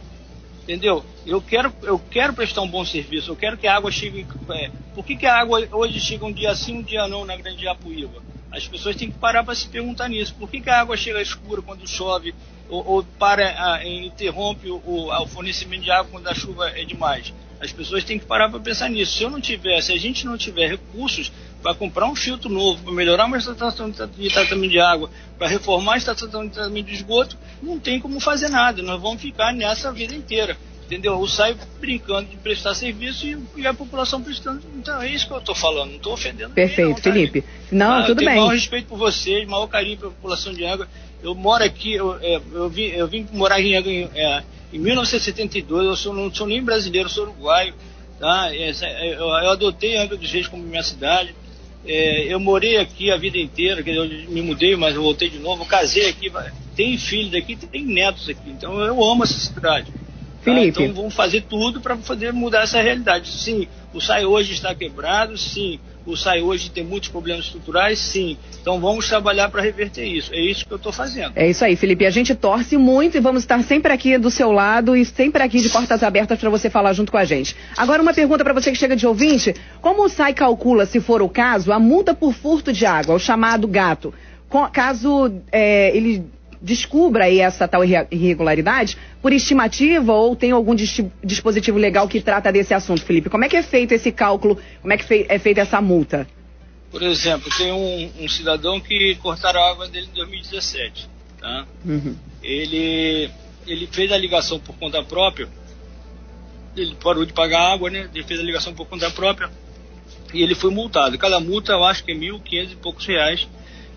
Entendeu? 0.63 1.03
Eu 1.25 1.41
quero, 1.41 1.73
eu 1.83 1.99
quero 1.99 2.33
prestar 2.33 2.61
um 2.61 2.67
bom 2.67 2.85
serviço, 2.85 3.31
eu 3.31 3.35
quero 3.35 3.57
que 3.57 3.67
a 3.67 3.75
água 3.75 3.91
chegue. 3.91 4.25
É, 4.51 4.71
por 4.95 5.05
que, 5.05 5.17
que 5.17 5.25
a 5.25 5.37
água 5.37 5.67
hoje 5.71 5.99
chega 5.99 6.25
um 6.25 6.31
dia 6.31 6.55
sim, 6.55 6.77
um 6.77 6.81
dia 6.81 7.05
não 7.07 7.25
na 7.25 7.35
Grande 7.35 7.63
Japuíba? 7.63 8.23
As 8.49 8.65
pessoas 8.67 8.95
têm 8.95 9.09
que 9.09 9.17
parar 9.17 9.43
para 9.43 9.55
se 9.55 9.67
perguntar 9.67 10.07
nisso. 10.07 10.35
Por 10.35 10.49
que, 10.49 10.61
que 10.61 10.69
a 10.69 10.79
água 10.79 10.95
chega 10.95 11.21
escura 11.21 11.61
quando 11.61 11.87
chove 11.87 12.33
ou, 12.69 12.85
ou 12.87 13.03
para, 13.03 13.55
ah, 13.57 13.85
interrompe 13.85 14.69
o, 14.69 14.75
o, 14.85 15.11
o 15.11 15.27
fornecimento 15.27 15.83
de 15.83 15.91
água 15.91 16.11
quando 16.11 16.27
a 16.27 16.33
chuva 16.33 16.69
é 16.69 16.85
demais? 16.85 17.33
As 17.59 17.73
pessoas 17.73 18.03
têm 18.03 18.19
que 18.19 18.25
parar 18.25 18.49
para 18.49 18.59
pensar 18.59 18.89
nisso. 18.89 19.17
Se 19.17 19.23
eu 19.23 19.29
não 19.29 19.41
tiver, 19.41 19.81
se 19.81 19.91
a 19.91 19.97
gente 19.97 20.25
não 20.25 20.37
tiver 20.37 20.67
recursos 20.69 21.31
para 21.63 21.73
comprar 21.73 22.05
um 22.05 22.15
filtro 22.15 22.49
novo, 22.49 22.83
para 22.83 22.91
melhorar 22.91 23.25
uma 23.25 23.37
estação 23.37 23.89
de 23.89 24.29
tratamento 24.29 24.69
de 24.69 24.79
água, 24.79 25.09
para 25.39 25.47
reformar 25.47 25.93
a 25.93 25.97
estação 25.97 26.27
de 26.45 26.51
tratamento 26.51 26.87
de 26.87 26.93
esgoto, 26.93 27.37
não 27.61 27.79
tem 27.79 28.01
como 28.01 28.19
fazer 28.19 28.49
nada. 28.49 28.83
Nós 28.83 29.01
vamos 29.01 29.21
ficar 29.21 29.53
nessa 29.53 29.91
vida 29.91 30.13
inteira. 30.13 30.57
entendeu? 30.85 31.17
O 31.17 31.27
SAI 31.27 31.55
brincando 31.79 32.29
de 32.29 32.35
prestar 32.35 32.75
serviço 32.75 33.25
e, 33.55 33.65
a 33.65 33.73
população 33.73 34.21
prestando. 34.21 34.61
Então 34.75 35.01
é 35.01 35.09
isso 35.09 35.25
que 35.25 35.33
eu 35.33 35.37
estou 35.37 35.55
falando, 35.55 35.91
não 35.91 35.97
estou 35.97 36.13
ofendendo. 36.13 36.53
Perfeito, 36.53 36.89
não, 36.89 36.95
tá, 36.95 37.01
Felipe. 37.01 37.43
Não, 37.71 37.91
ah, 37.93 38.03
tudo 38.03 38.21
eu 38.21 38.25
bem. 38.25 38.35
maior 38.35 38.49
respeito 38.49 38.87
por 38.87 38.97
vocês, 38.97 39.47
maior 39.47 39.67
carinho 39.67 39.97
pela 39.97 40.11
população 40.11 40.53
de 40.53 40.65
Água. 40.65 40.87
Eu 41.23 41.33
moro 41.33 41.63
aqui, 41.63 41.93
eu, 41.93 42.17
é, 42.21 42.41
eu, 42.51 42.69
vim, 42.69 42.87
eu 42.87 43.07
vim 43.07 43.25
morar 43.31 43.61
em 43.61 43.77
Água 43.77 43.89
em, 43.89 44.09
é, 44.13 44.43
em 44.73 44.79
1972, 44.79 45.85
eu 45.85 45.95
sou, 45.95 46.13
não 46.13 46.33
sou 46.33 46.45
nem 46.45 46.61
brasileiro, 46.61 47.07
sou 47.07 47.23
uruguaio. 47.23 47.73
Tá? 48.19 48.53
É, 48.53 48.71
eu, 49.13 49.19
eu 49.19 49.49
adotei 49.51 49.95
Angra 49.95 50.17
dos 50.17 50.29
Reis 50.29 50.47
como 50.47 50.61
minha 50.61 50.83
cidade. 50.83 51.33
É, 51.85 52.33
eu 52.33 52.39
morei 52.39 52.77
aqui 52.77 53.11
a 53.11 53.17
vida 53.17 53.37
inteira, 53.37 53.83
eu 53.85 54.07
me 54.29 54.41
mudei, 54.41 54.75
mas 54.75 54.95
eu 54.95 55.01
voltei 55.01 55.29
de 55.29 55.39
novo, 55.39 55.65
casei 55.65 56.07
aqui, 56.09 56.31
tem 56.75 56.97
filhos 56.97 57.33
aqui, 57.35 57.55
tem 57.55 57.85
netos 57.85 58.29
aqui, 58.29 58.49
então 58.49 58.79
eu 58.79 59.03
amo 59.03 59.23
essa 59.23 59.37
cidade. 59.37 59.91
Felipe. 60.41 60.77
Tá? 60.77 60.83
Então 60.83 60.95
vamos 60.95 61.13
fazer 61.13 61.41
tudo 61.41 61.81
para 61.81 61.95
poder 61.95 62.33
mudar 62.33 62.63
essa 62.63 62.81
realidade. 62.81 63.29
Sim, 63.31 63.67
o 63.93 64.01
SAI 64.01 64.25
hoje 64.25 64.53
está 64.53 64.73
quebrado, 64.75 65.37
sim. 65.37 65.79
O 66.05 66.17
SAI 66.17 66.41
hoje 66.41 66.69
tem 66.69 66.83
muitos 66.83 67.09
problemas 67.09 67.45
estruturais, 67.45 67.97
sim. 67.97 68.37
Então 68.61 68.79
vamos 68.79 69.07
trabalhar 69.07 69.49
para 69.49 69.61
reverter 69.61 70.05
isso. 70.05 70.33
É 70.33 70.39
isso 70.39 70.65
que 70.65 70.71
eu 70.73 70.77
estou 70.77 70.91
fazendo. 70.91 71.31
É 71.35 71.49
isso 71.49 71.63
aí, 71.63 71.75
Felipe. 71.75 72.05
A 72.05 72.09
gente 72.09 72.35
torce 72.35 72.77
muito 72.77 73.15
e 73.15 73.21
vamos 73.21 73.43
estar 73.43 73.61
sempre 73.63 73.93
aqui 73.93 74.17
do 74.17 74.29
seu 74.29 74.51
lado 74.51 74.95
e 74.95 75.05
sempre 75.05 75.41
aqui 75.41 75.61
de 75.61 75.69
portas 75.69 76.03
abertas 76.03 76.37
para 76.37 76.49
você 76.49 76.69
falar 76.69 76.93
junto 76.93 77.11
com 77.11 77.17
a 77.17 77.23
gente. 77.23 77.55
Agora 77.77 78.01
uma 78.01 78.13
pergunta 78.13 78.43
para 78.43 78.53
você 78.53 78.69
que 78.71 78.77
chega 78.77 78.95
de 78.95 79.07
ouvinte: 79.07 79.55
como 79.81 80.03
o 80.03 80.09
SAI 80.09 80.33
calcula, 80.33 80.85
se 80.85 80.99
for 80.99 81.21
o 81.21 81.29
caso, 81.29 81.71
a 81.71 81.79
multa 81.79 82.13
por 82.13 82.33
furto 82.33 82.73
de 82.73 82.85
água, 82.85 83.15
o 83.15 83.19
chamado 83.19 83.67
gato? 83.67 84.13
Caso 84.71 85.33
é, 85.51 85.95
ele 85.95 86.25
descubra 86.63 87.25
aí 87.25 87.41
essa 87.41 87.67
tal 87.67 87.83
irregularidade 87.83 88.97
por 89.21 89.33
estimativa 89.33 90.13
ou 90.13 90.33
tem 90.33 90.51
algum 90.51 90.73
dispositivo 90.73 91.77
legal 91.77 92.07
que 92.07 92.21
trata 92.21 92.51
desse 92.53 92.73
assunto, 92.73 93.03
Felipe? 93.03 93.29
Como 93.29 93.43
é 93.43 93.49
que 93.49 93.57
é 93.57 93.61
feito 93.61 93.91
esse 93.91 94.13
cálculo? 94.13 94.57
Como 94.81 94.93
é 94.93 94.97
que 94.97 95.25
é 95.27 95.37
feita 95.37 95.59
essa 95.59 95.81
multa? 95.81 96.25
Por 96.89 97.03
exemplo, 97.03 97.51
tem 97.57 97.71
um, 97.71 98.23
um, 98.23 98.29
cidadão 98.29 98.79
que 98.79 99.15
cortaram 99.15 99.59
a 99.59 99.71
água 99.71 99.89
dele 99.89 100.07
em 100.11 100.15
2017. 100.15 101.09
Tá? 101.39 101.65
Uhum. 101.83 102.15
Ele, 102.41 103.29
ele 103.67 103.87
fez 103.91 104.11
a 104.11 104.17
ligação 104.17 104.59
por 104.59 104.75
conta 104.75 105.03
própria, 105.03 105.49
ele 106.77 106.95
parou 107.03 107.25
de 107.25 107.33
pagar 107.33 107.73
água, 107.73 107.89
né? 107.89 108.09
Ele 108.13 108.23
fez 108.23 108.39
a 108.39 108.43
ligação 108.43 108.73
por 108.73 108.87
conta 108.87 109.09
própria 109.11 109.51
e 110.33 110.41
ele 110.41 110.55
foi 110.55 110.71
multado. 110.71 111.17
Cada 111.17 111.39
multa 111.39 111.73
eu 111.73 111.83
acho 111.83 112.03
que 112.03 112.11
é 112.11 112.15
mil, 112.15 112.39
quinhentos 112.39 112.73
e 112.73 112.77
poucos 112.77 113.05
reais 113.05 113.47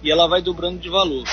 e 0.02 0.10
ela 0.10 0.26
vai 0.26 0.42
dobrando 0.42 0.78
de 0.78 0.88
valor. 0.88 1.24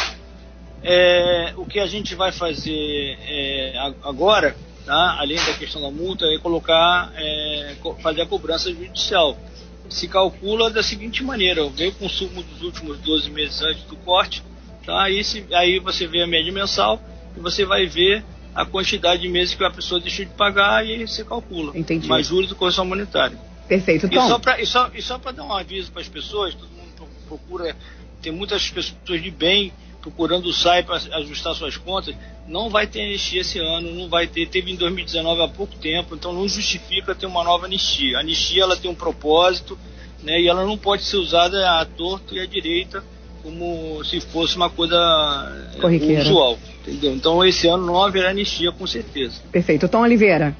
É, 0.83 1.53
o 1.55 1.65
que 1.65 1.79
a 1.79 1.87
gente 1.87 2.13
vai 2.13 2.31
fazer 2.31 3.17
é, 3.25 3.73
agora, 4.03 4.55
tá? 4.85 5.17
além 5.17 5.37
da 5.37 5.53
questão 5.53 5.81
da 5.81 5.89
multa, 5.89 6.25
é 6.25 6.37
colocar, 6.39 7.11
é, 7.15 7.75
fazer 8.01 8.21
a 8.21 8.25
cobrança 8.25 8.69
judicial. 8.69 9.37
Se 9.89 10.07
calcula 10.07 10.69
da 10.69 10.83
seguinte 10.83 11.23
maneira: 11.23 11.67
vê 11.69 11.87
o 11.87 11.93
consumo 11.93 12.43
dos 12.43 12.61
últimos 12.61 12.97
12 12.99 13.29
meses 13.29 13.61
antes 13.61 13.83
do 13.83 13.95
corte, 13.97 14.43
tá? 14.85 15.03
aí, 15.03 15.23
se, 15.23 15.45
aí 15.53 15.79
você 15.79 16.05
vê 16.05 16.21
a 16.21 16.27
média 16.27 16.51
mensal 16.51 17.01
e 17.35 17.39
você 17.39 17.63
vai 17.63 17.85
ver 17.85 18.23
a 18.53 18.65
quantidade 18.65 19.21
de 19.21 19.29
meses 19.29 19.55
que 19.55 19.63
a 19.63 19.71
pessoa 19.71 19.99
deixou 19.99 20.25
de 20.25 20.31
pagar 20.31 20.85
e 20.85 21.07
você 21.07 21.23
calcula. 21.23 21.77
Entendi. 21.77 22.07
Mais 22.07 22.27
juros 22.27 22.49
do 22.49 22.55
correção 22.55 22.85
monetária. 22.85 23.37
Perfeito. 23.67 24.09
Tom. 24.09 24.15
E 24.95 25.01
só 25.01 25.17
para 25.17 25.31
dar 25.31 25.43
um 25.43 25.53
aviso 25.53 25.91
para 25.91 26.01
as 26.01 26.09
pessoas, 26.09 26.53
todo 26.53 26.69
mundo 26.69 26.83
procura, 27.27 27.75
tem 28.21 28.31
muitas 28.31 28.69
pessoas 28.69 29.21
de 29.21 29.31
bem 29.31 29.71
procurando 30.03 30.47
o 30.47 30.53
SAI 30.53 30.83
para 30.83 30.97
ajustar 30.97 31.55
suas 31.55 31.77
contas, 31.77 32.13
não 32.45 32.69
vai 32.69 32.85
ter 32.85 33.01
anistia 33.01 33.39
esse 33.39 33.57
ano, 33.57 33.89
não 33.91 34.09
vai 34.09 34.27
ter, 34.27 34.45
teve 34.47 34.69
em 34.69 34.75
2019 34.75 35.41
há 35.41 35.47
pouco 35.47 35.75
tempo, 35.77 36.13
então 36.13 36.33
não 36.33 36.47
justifica 36.47 37.15
ter 37.15 37.25
uma 37.25 37.41
nova 37.41 37.65
anistia. 37.65 38.17
A 38.17 38.19
anistia 38.19 38.63
ela 38.63 38.75
tem 38.75 38.91
um 38.91 38.95
propósito, 38.95 39.79
né, 40.21 40.41
e 40.41 40.47
ela 40.49 40.65
não 40.65 40.77
pode 40.77 41.03
ser 41.03 41.15
usada 41.15 41.79
à 41.79 41.85
torta 41.85 42.35
e 42.35 42.39
à 42.41 42.45
direita 42.45 43.01
como 43.41 44.03
se 44.05 44.21
fosse 44.21 44.55
uma 44.55 44.69
coisa 44.69 44.95
é, 45.81 46.21
usual, 46.21 46.57
entendeu? 46.81 47.13
Então 47.13 47.43
esse 47.45 47.67
ano 47.67 47.85
não 47.85 48.01
haverá 48.01 48.29
anistia 48.29 48.71
com 48.71 48.87
certeza. 48.87 49.41
Perfeito. 49.51 49.87
Tom 49.89 50.01
Oliveira. 50.01 50.55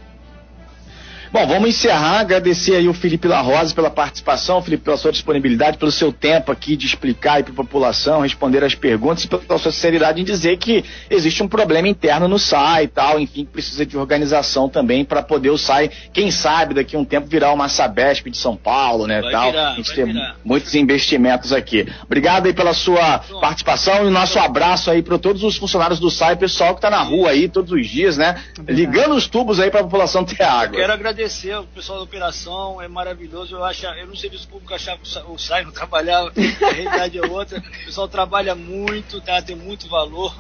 Bom, 1.34 1.48
vamos 1.48 1.70
encerrar, 1.70 2.20
agradecer 2.20 2.76
aí 2.76 2.88
o 2.88 2.94
Felipe 2.94 3.28
La 3.28 3.42
Rosa 3.42 3.74
pela 3.74 3.90
participação, 3.90 4.62
Felipe, 4.62 4.84
pela 4.84 4.98
sua 4.98 5.12
disponibilidade, 5.12 5.80
pelo 5.80 5.92
seu 5.92 6.14
tempo 6.14 6.52
aqui 6.52 6.76
de 6.76 6.86
explicar 6.86 7.38
aí 7.38 7.44
para 7.44 7.52
a 7.52 7.56
população, 7.56 8.22
responder 8.22 8.64
as 8.64 8.76
perguntas 8.76 9.24
e 9.24 9.28
pela 9.28 9.58
sua 9.58 9.72
sinceridade 9.72 10.22
em 10.22 10.24
dizer 10.24 10.58
que 10.58 10.86
existe 11.10 11.42
um 11.42 11.48
problema 11.48 11.88
interno 11.88 12.28
no 12.28 12.38
SAI 12.38 12.84
e 12.84 12.88
tal, 12.88 13.20
enfim, 13.20 13.46
precisa 13.46 13.84
de 13.84 13.98
organização 13.98 14.70
também 14.70 15.04
para 15.04 15.24
poder 15.24 15.50
o 15.50 15.58
SAI, 15.58 15.90
quem 16.14 16.30
sabe 16.30 16.76
daqui 16.76 16.96
a 16.96 17.00
um 17.00 17.04
tempo 17.04 17.26
virar 17.26 17.52
uma 17.52 17.68
Sabesp 17.68 18.30
de 18.30 18.38
São 18.38 18.56
Paulo, 18.56 19.08
né, 19.08 19.20
vai 19.20 19.32
tal. 19.32 19.50
Virar, 19.50 19.72
a 19.72 19.76
gente 19.76 19.96
tem 19.96 20.06
virar. 20.06 20.36
muitos 20.46 20.76
investimentos 20.76 21.52
aqui. 21.52 21.88
Obrigado 22.04 22.46
aí 22.46 22.54
pela 22.54 22.76
sua 22.76 23.18
participação 23.42 24.04
e 24.04 24.06
o 24.06 24.12
nosso 24.12 24.38
abraço 24.38 24.92
aí 24.92 25.02
para 25.02 25.18
todos 25.18 25.42
os 25.42 25.58
funcionários 25.58 26.00
do 26.00 26.12
SAI, 26.12 26.36
pessoal 26.36 26.76
que 26.76 26.78
está 26.78 26.92
na 26.92 27.02
rua 27.02 27.32
aí 27.32 27.50
todos 27.50 27.72
os 27.72 27.88
dias, 27.88 28.18
né, 28.20 28.40
ligando 28.68 29.16
os 29.16 29.26
tubos 29.26 29.60
aí 29.60 29.72
para 29.72 29.80
a 29.80 29.84
população 29.84 30.24
ter 30.24 30.44
água. 30.44 30.76
Eu 30.76 30.82
quero 30.82 30.94
agradecer 30.94 31.23
agradecer 31.24 31.52
ao 31.52 31.64
pessoal 31.64 32.00
da 32.00 32.04
operação, 32.04 32.82
é 32.82 32.88
maravilhoso. 32.88 33.56
Eu, 33.56 33.64
acho, 33.64 33.86
eu 33.86 34.08
no 34.08 34.16
serviço 34.16 34.48
público 34.48 34.74
achava 34.74 35.00
que 35.00 35.20
o 35.32 35.38
SAI 35.38 35.64
não 35.64 35.72
trabalhava, 35.74 36.30
a 36.30 36.72
realidade 36.72 37.18
é 37.18 37.26
outra. 37.26 37.60
O 37.60 37.86
pessoal 37.86 38.08
trabalha 38.08 38.56
muito, 38.56 39.22
tá? 39.22 39.42
tem 39.42 39.56
muito 39.56 39.88
valor. 39.88 40.36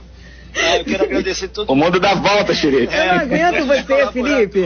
É, 0.54 0.82
eu 0.82 0.86
quero 0.86 1.04
agradecer 1.06 1.48
todo 1.48 1.72
O 1.72 1.76
mundo 1.76 2.00
dá 2.00 2.14
volta, 2.14 2.54
Xerife. 2.54 2.94
É, 2.94 3.10
eu 3.10 3.14
não 3.14 3.22
aguento 3.22 3.66
você, 3.66 4.12
Felipe. 4.12 4.62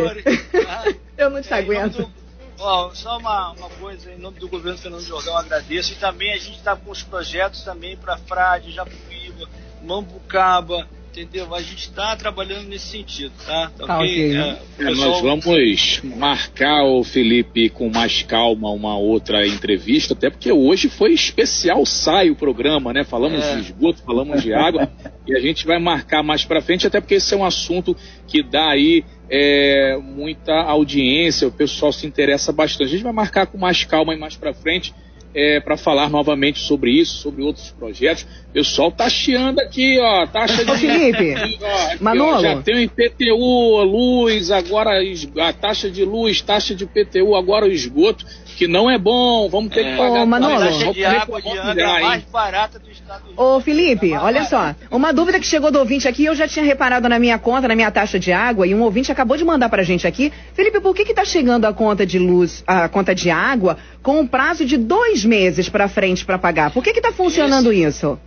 Tá? 0.66 0.94
Eu 1.18 1.30
não 1.30 1.42
te 1.42 1.54
é, 1.54 1.58
aguento. 1.58 1.98
Do, 1.98 2.12
ó, 2.60 2.90
só 2.94 3.18
uma, 3.18 3.52
uma 3.52 3.70
coisa, 3.70 4.12
em 4.12 4.18
nome 4.18 4.38
do 4.40 4.50
governo 4.50 4.78
Fernando 4.78 5.02
Jordão, 5.02 5.34
eu 5.34 5.40
agradeço. 5.40 5.94
E 5.94 5.96
também 5.96 6.34
a 6.34 6.38
gente 6.38 6.58
está 6.58 6.76
com 6.76 6.92
os 6.92 7.04
projetos 7.04 7.62
também 7.62 7.96
para 7.96 8.18
Frade, 8.18 8.72
Japuíba, 8.72 9.48
Mambucaba, 9.82 10.88
entendeu? 11.22 11.54
A 11.54 11.62
gente 11.62 11.90
está 11.90 12.16
trabalhando 12.16 12.68
nesse 12.68 12.88
sentido, 12.88 13.32
tá? 13.46 13.72
tá, 13.78 13.88
tá 13.88 14.00
okay? 14.00 14.36
é, 14.36 14.60
é, 14.80 14.84
nós 14.92 15.22
vamos 15.22 16.02
marcar 16.04 16.84
o 16.84 17.04
Felipe 17.04 17.70
com 17.70 17.90
mais 17.90 18.22
calma 18.24 18.70
uma 18.70 18.98
outra 18.98 19.46
entrevista, 19.46 20.14
até 20.14 20.30
porque 20.30 20.52
hoje 20.52 20.90
foi 20.90 21.14
especial 21.14 21.86
sai 21.86 22.30
o 22.30 22.36
programa, 22.36 22.94
né? 22.94 23.04
Falamos 23.04 23.44
é. 23.44 23.56
de 23.56 23.62
esgoto, 23.62 24.02
falamos 24.04 24.42
de 24.42 24.54
água 24.54 24.92
e 25.26 25.36
a 25.36 25.40
gente 25.40 25.66
vai 25.66 25.80
marcar 25.80 26.22
mais 26.22 26.46
para 26.46 26.62
frente, 26.62 26.86
até 26.86 27.02
porque 27.02 27.16
esse 27.16 27.34
é 27.34 27.38
um 27.38 27.46
assunto 27.46 27.96
que 28.28 28.44
dá 28.44 28.70
aí 28.70 29.04
é, 29.30 29.98
muita 29.98 30.54
audiência, 30.54 31.48
o 31.48 31.52
pessoal 31.52 31.92
se 31.92 32.06
interessa 32.06 32.52
bastante. 32.52 32.88
A 32.88 32.92
gente 32.92 33.04
vai 33.04 33.14
marcar 33.14 33.48
com 33.48 33.58
mais 33.58 33.84
calma 33.84 34.14
e 34.14 34.18
mais 34.18 34.36
para 34.36 34.54
frente 34.54 34.94
é, 35.38 35.60
para 35.60 35.78
falar 35.78 36.10
novamente 36.10 36.58
sobre 36.58 36.90
isso, 36.90 37.20
sobre 37.20 37.44
outros 37.44 37.70
projetos. 37.70 38.26
O 38.50 38.54
pessoal 38.54 38.92
tá 38.92 39.08
chiando 39.08 39.60
aqui, 39.60 40.00
ó, 40.00 40.26
taxa 40.26 40.66
de... 40.66 40.72
Ô, 40.72 40.76
Felipe, 40.76 41.36
aqui, 41.36 41.60
ó, 41.62 41.92
aqui, 41.92 42.04
Manolo. 42.04 42.38
Ó, 42.38 42.42
já 42.42 42.62
tem 42.64 42.76
o 42.76 42.80
IPTU, 42.80 43.84
luz, 43.84 44.50
agora 44.50 45.00
a 45.40 45.54
taxa 45.54 45.92
de 45.92 46.04
luz, 46.04 46.42
taxa 46.42 46.74
de 46.74 46.86
IPTU, 46.86 47.36
agora 47.36 47.68
o 47.68 47.72
esgoto 47.72 48.26
que 48.58 48.68
não 48.68 48.90
é 48.90 48.98
bom, 48.98 49.48
vamos 49.48 49.72
ter 49.72 49.86
é. 49.86 49.92
que 49.92 49.98
pagar. 49.98 50.24
Ô, 50.24 50.26
Manolo. 50.26 50.64
A 50.64 50.92
de 50.92 51.06
água 51.06 51.40
de 51.40 51.58
Angra 51.60 51.82
é 51.82 51.86
a 51.86 52.02
mais 52.02 52.24
barata 52.24 52.80
do 52.80 52.90
estado 52.90 53.26
do. 53.32 53.40
Ô, 53.40 53.62
Felipe, 53.62 54.14
olha 54.14 54.46
só, 54.46 54.74
uma 54.90 55.14
dúvida 55.14 55.40
que 55.40 55.46
chegou 55.46 55.72
do 55.72 55.78
ouvinte 55.78 56.08
aqui, 56.08 56.26
eu 56.26 56.34
já 56.34 56.48
tinha 56.48 56.66
reparado 56.66 57.08
na 57.08 57.20
minha 57.20 57.38
conta, 57.38 57.68
na 57.68 57.76
minha 57.76 57.92
taxa 57.92 58.20
de 58.20 58.34
água, 58.34 58.66
e 58.66 58.74
um 58.74 58.82
ouvinte 58.82 59.12
acabou 59.12 59.38
de 59.38 59.46
mandar 59.46 59.70
pra 59.70 59.84
gente 59.84 60.08
aqui. 60.08 60.34
Felipe, 60.54 60.80
por 60.80 60.96
que 60.96 61.06
que 61.06 61.14
tá 61.14 61.24
chegando 61.24 61.66
a 61.66 61.74
conta 61.74 62.04
de 62.04 62.18
luz, 62.18 62.64
a 62.66 62.90
conta 62.90 63.14
de 63.14 63.30
água, 63.30 63.78
com 64.02 64.20
um 64.20 64.26
prazo 64.26 64.66
de 64.66 64.76
dois 64.76 65.24
meses 65.24 65.70
pra 65.70 65.88
frente 65.88 66.26
para 66.26 66.40
pagar? 66.40 66.72
Por 66.72 66.84
que 66.84 66.94
que 66.94 67.02
tá 67.02 67.12
funcionando 67.12 67.72
Esse... 67.72 67.84
isso? 67.84 68.20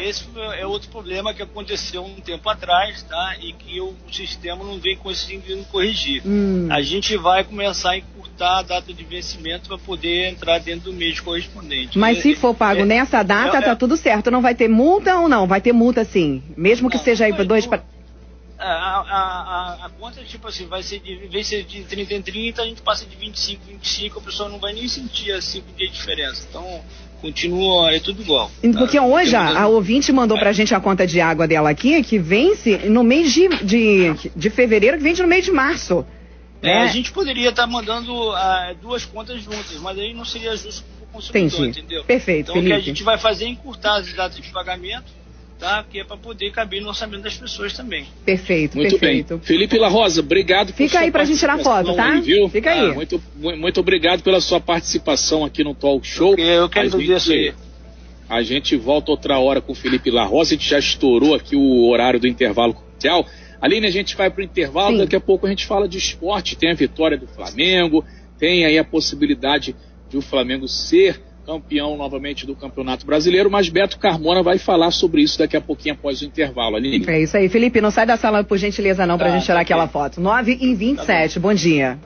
Esse 0.00 0.24
é 0.58 0.66
outro 0.66 0.88
problema 0.90 1.34
que 1.34 1.42
aconteceu 1.42 2.04
um 2.04 2.20
tempo 2.20 2.48
atrás, 2.48 3.02
tá? 3.02 3.36
E 3.40 3.52
que 3.52 3.80
o 3.80 3.94
sistema 4.10 4.64
não 4.64 4.78
vem 4.78 4.96
conseguindo 4.96 5.64
corrigir. 5.64 6.22
Hum. 6.24 6.68
A 6.70 6.80
gente 6.82 7.16
vai 7.16 7.44
começar 7.44 7.90
a 7.90 7.98
encurtar 7.98 8.58
a 8.58 8.62
data 8.62 8.92
de 8.92 9.04
vencimento 9.04 9.68
para 9.68 9.78
poder 9.78 10.30
entrar 10.30 10.58
dentro 10.58 10.90
do 10.90 10.96
mês 10.96 11.20
correspondente. 11.20 11.98
Mas 11.98 12.18
se 12.18 12.34
for 12.34 12.54
pago 12.54 12.82
é, 12.82 12.84
nessa 12.84 13.22
data, 13.22 13.58
é, 13.58 13.60
tá 13.60 13.70
é, 13.72 13.74
tudo 13.74 13.96
certo. 13.96 14.30
Não 14.30 14.40
vai 14.40 14.54
ter 14.54 14.68
multa 14.68 15.16
ou 15.18 15.28
não? 15.28 15.46
Vai 15.46 15.60
ter 15.60 15.72
multa 15.72 16.04
sim. 16.04 16.42
Mesmo 16.56 16.88
que 16.90 16.96
não, 16.96 17.04
seja 17.04 17.24
aí 17.24 17.32
para 17.32 17.44
dois. 17.44 17.66
Pra... 17.66 17.82
A, 18.58 18.64
a, 18.64 19.00
a, 19.10 19.86
a, 19.86 19.90
conta, 19.90 20.22
tipo 20.22 20.46
assim, 20.46 20.66
vai 20.66 20.84
ser 20.84 21.00
de, 21.00 21.16
vez 21.26 21.48
ser 21.48 21.64
de 21.64 21.82
30 21.82 22.14
em 22.14 22.22
30, 22.22 22.62
a 22.62 22.64
gente 22.64 22.80
passa 22.80 23.04
de 23.04 23.16
25 23.16 23.62
em 23.68 23.72
25, 23.74 24.18
a 24.20 24.22
pessoa 24.22 24.48
não 24.48 24.60
vai 24.60 24.72
nem 24.72 24.86
sentir 24.86 25.32
a 25.32 25.42
5 25.42 25.66
dias 25.76 25.90
de 25.90 25.96
diferença. 25.96 26.46
Então, 26.48 26.80
continua, 27.22 27.92
é 27.94 28.00
tudo 28.00 28.20
igual. 28.20 28.50
Porque 28.76 28.98
tá? 28.98 29.06
hoje 29.06 29.36
a, 29.36 29.62
a 29.62 29.68
ouvinte 29.68 30.12
mandou 30.12 30.36
é. 30.36 30.40
pra 30.40 30.52
gente 30.52 30.74
a 30.74 30.80
conta 30.80 31.06
de 31.06 31.20
água 31.20 31.46
dela 31.46 31.70
aqui, 31.70 32.02
que 32.02 32.18
vence 32.18 32.76
no 32.88 33.04
mês 33.04 33.32
de, 33.32 33.48
de, 33.64 34.30
de 34.34 34.50
fevereiro, 34.50 34.98
que 34.98 35.04
vence 35.04 35.22
no 35.22 35.28
mês 35.28 35.44
de 35.44 35.52
março. 35.52 36.04
É, 36.60 36.66
né? 36.66 36.82
a 36.82 36.86
gente 36.88 37.12
poderia 37.12 37.50
estar 37.50 37.62
tá 37.62 37.68
mandando 37.68 38.12
uh, 38.12 38.74
duas 38.80 39.04
contas 39.04 39.42
juntas, 39.42 39.76
mas 39.80 39.98
aí 39.98 40.12
não 40.12 40.24
seria 40.24 40.56
justo 40.56 40.84
para 40.84 41.04
o 41.04 41.12
consumidor, 41.12 41.60
Entendi. 41.60 41.80
entendeu? 41.80 42.04
Perfeito, 42.04 42.50
Então 42.50 42.54
Felipe. 42.54 42.72
o 42.72 42.76
que 42.76 42.82
a 42.82 42.84
gente 42.84 43.02
vai 43.02 43.18
fazer 43.18 43.44
é 43.44 43.48
encurtar 43.48 43.96
as 43.96 44.12
datas 44.12 44.40
de 44.40 44.50
pagamento, 44.50 45.06
tá? 45.62 45.84
Que 45.88 46.00
é 46.00 46.04
para 46.04 46.16
poder 46.16 46.50
caber 46.50 46.82
no 46.82 46.88
orçamento 46.88 47.22
das 47.22 47.36
pessoas 47.36 47.72
também. 47.72 48.04
Perfeito, 48.24 48.76
muito 48.76 48.98
perfeito. 48.98 49.36
bem. 49.36 49.46
Felipe 49.46 49.78
La 49.78 49.88
Rosa, 49.88 50.20
obrigado 50.20 50.72
Fica 50.72 50.98
aí 50.98 51.10
pra 51.12 51.24
gente 51.24 51.38
tirar 51.38 51.56
foto, 51.60 51.94
tá? 51.94 52.14
Aí, 52.14 52.20
viu? 52.20 52.48
Fica 52.48 52.72
aí. 52.72 52.90
Ah, 52.90 52.94
muito, 52.94 53.22
muito 53.36 53.78
obrigado 53.78 54.24
pela 54.24 54.40
sua 54.40 54.60
participação 54.60 55.44
aqui 55.44 55.62
no 55.62 55.72
Talk 55.72 56.04
Show. 56.04 56.34
Eu 56.36 56.68
quero 56.68 56.90
dizer 56.90 57.16
isso 57.16 57.32
aí. 57.32 57.54
A 58.28 58.42
gente 58.42 58.76
volta 58.76 59.12
outra 59.12 59.38
hora 59.38 59.60
com 59.60 59.72
o 59.72 59.74
Felipe 59.74 60.10
La 60.10 60.24
Rosa, 60.24 60.54
a 60.54 60.56
gente 60.56 60.68
já 60.68 60.78
estourou 60.80 61.34
aqui 61.34 61.54
o 61.54 61.88
horário 61.88 62.18
do 62.18 62.26
intervalo 62.26 62.74
comercial. 62.74 63.24
Aline, 63.60 63.86
a 63.86 63.90
gente 63.90 64.16
vai 64.16 64.30
para 64.30 64.40
o 64.40 64.44
intervalo, 64.44 64.96
Sim. 64.96 65.02
daqui 65.02 65.14
a 65.14 65.20
pouco 65.20 65.46
a 65.46 65.48
gente 65.48 65.64
fala 65.64 65.88
de 65.88 65.96
esporte, 65.96 66.56
tem 66.56 66.72
a 66.72 66.74
vitória 66.74 67.16
do 67.16 67.28
Flamengo, 67.28 68.04
tem 68.36 68.64
aí 68.64 68.76
a 68.78 68.84
possibilidade 68.84 69.76
de 70.08 70.16
o 70.16 70.22
Flamengo 70.22 70.66
ser 70.66 71.20
campeão 71.46 71.96
novamente 71.96 72.46
do 72.46 72.54
Campeonato 72.54 73.04
Brasileiro, 73.04 73.50
mas 73.50 73.68
Beto 73.68 73.98
Carmona 73.98 74.42
vai 74.42 74.58
falar 74.58 74.90
sobre 74.90 75.22
isso 75.22 75.38
daqui 75.38 75.56
a 75.56 75.60
pouquinho 75.60 75.94
após 75.94 76.22
o 76.22 76.24
intervalo, 76.24 76.76
Aline. 76.76 77.04
É 77.08 77.20
isso 77.22 77.36
aí. 77.36 77.48
Felipe, 77.48 77.80
não 77.80 77.90
sai 77.90 78.06
da 78.06 78.16
sala 78.16 78.44
por 78.44 78.58
gentileza 78.58 79.06
não 79.06 79.18
pra 79.18 79.28
Tá, 79.28 79.32
gente 79.34 79.44
tirar 79.44 79.56
tá 79.56 79.60
aquela 79.62 79.84
ok. 79.84 79.92
foto. 79.92 80.20
9 80.20 80.58
e 80.60 80.74
27, 80.74 81.38
bom 81.40 81.52
dia. 81.54 81.98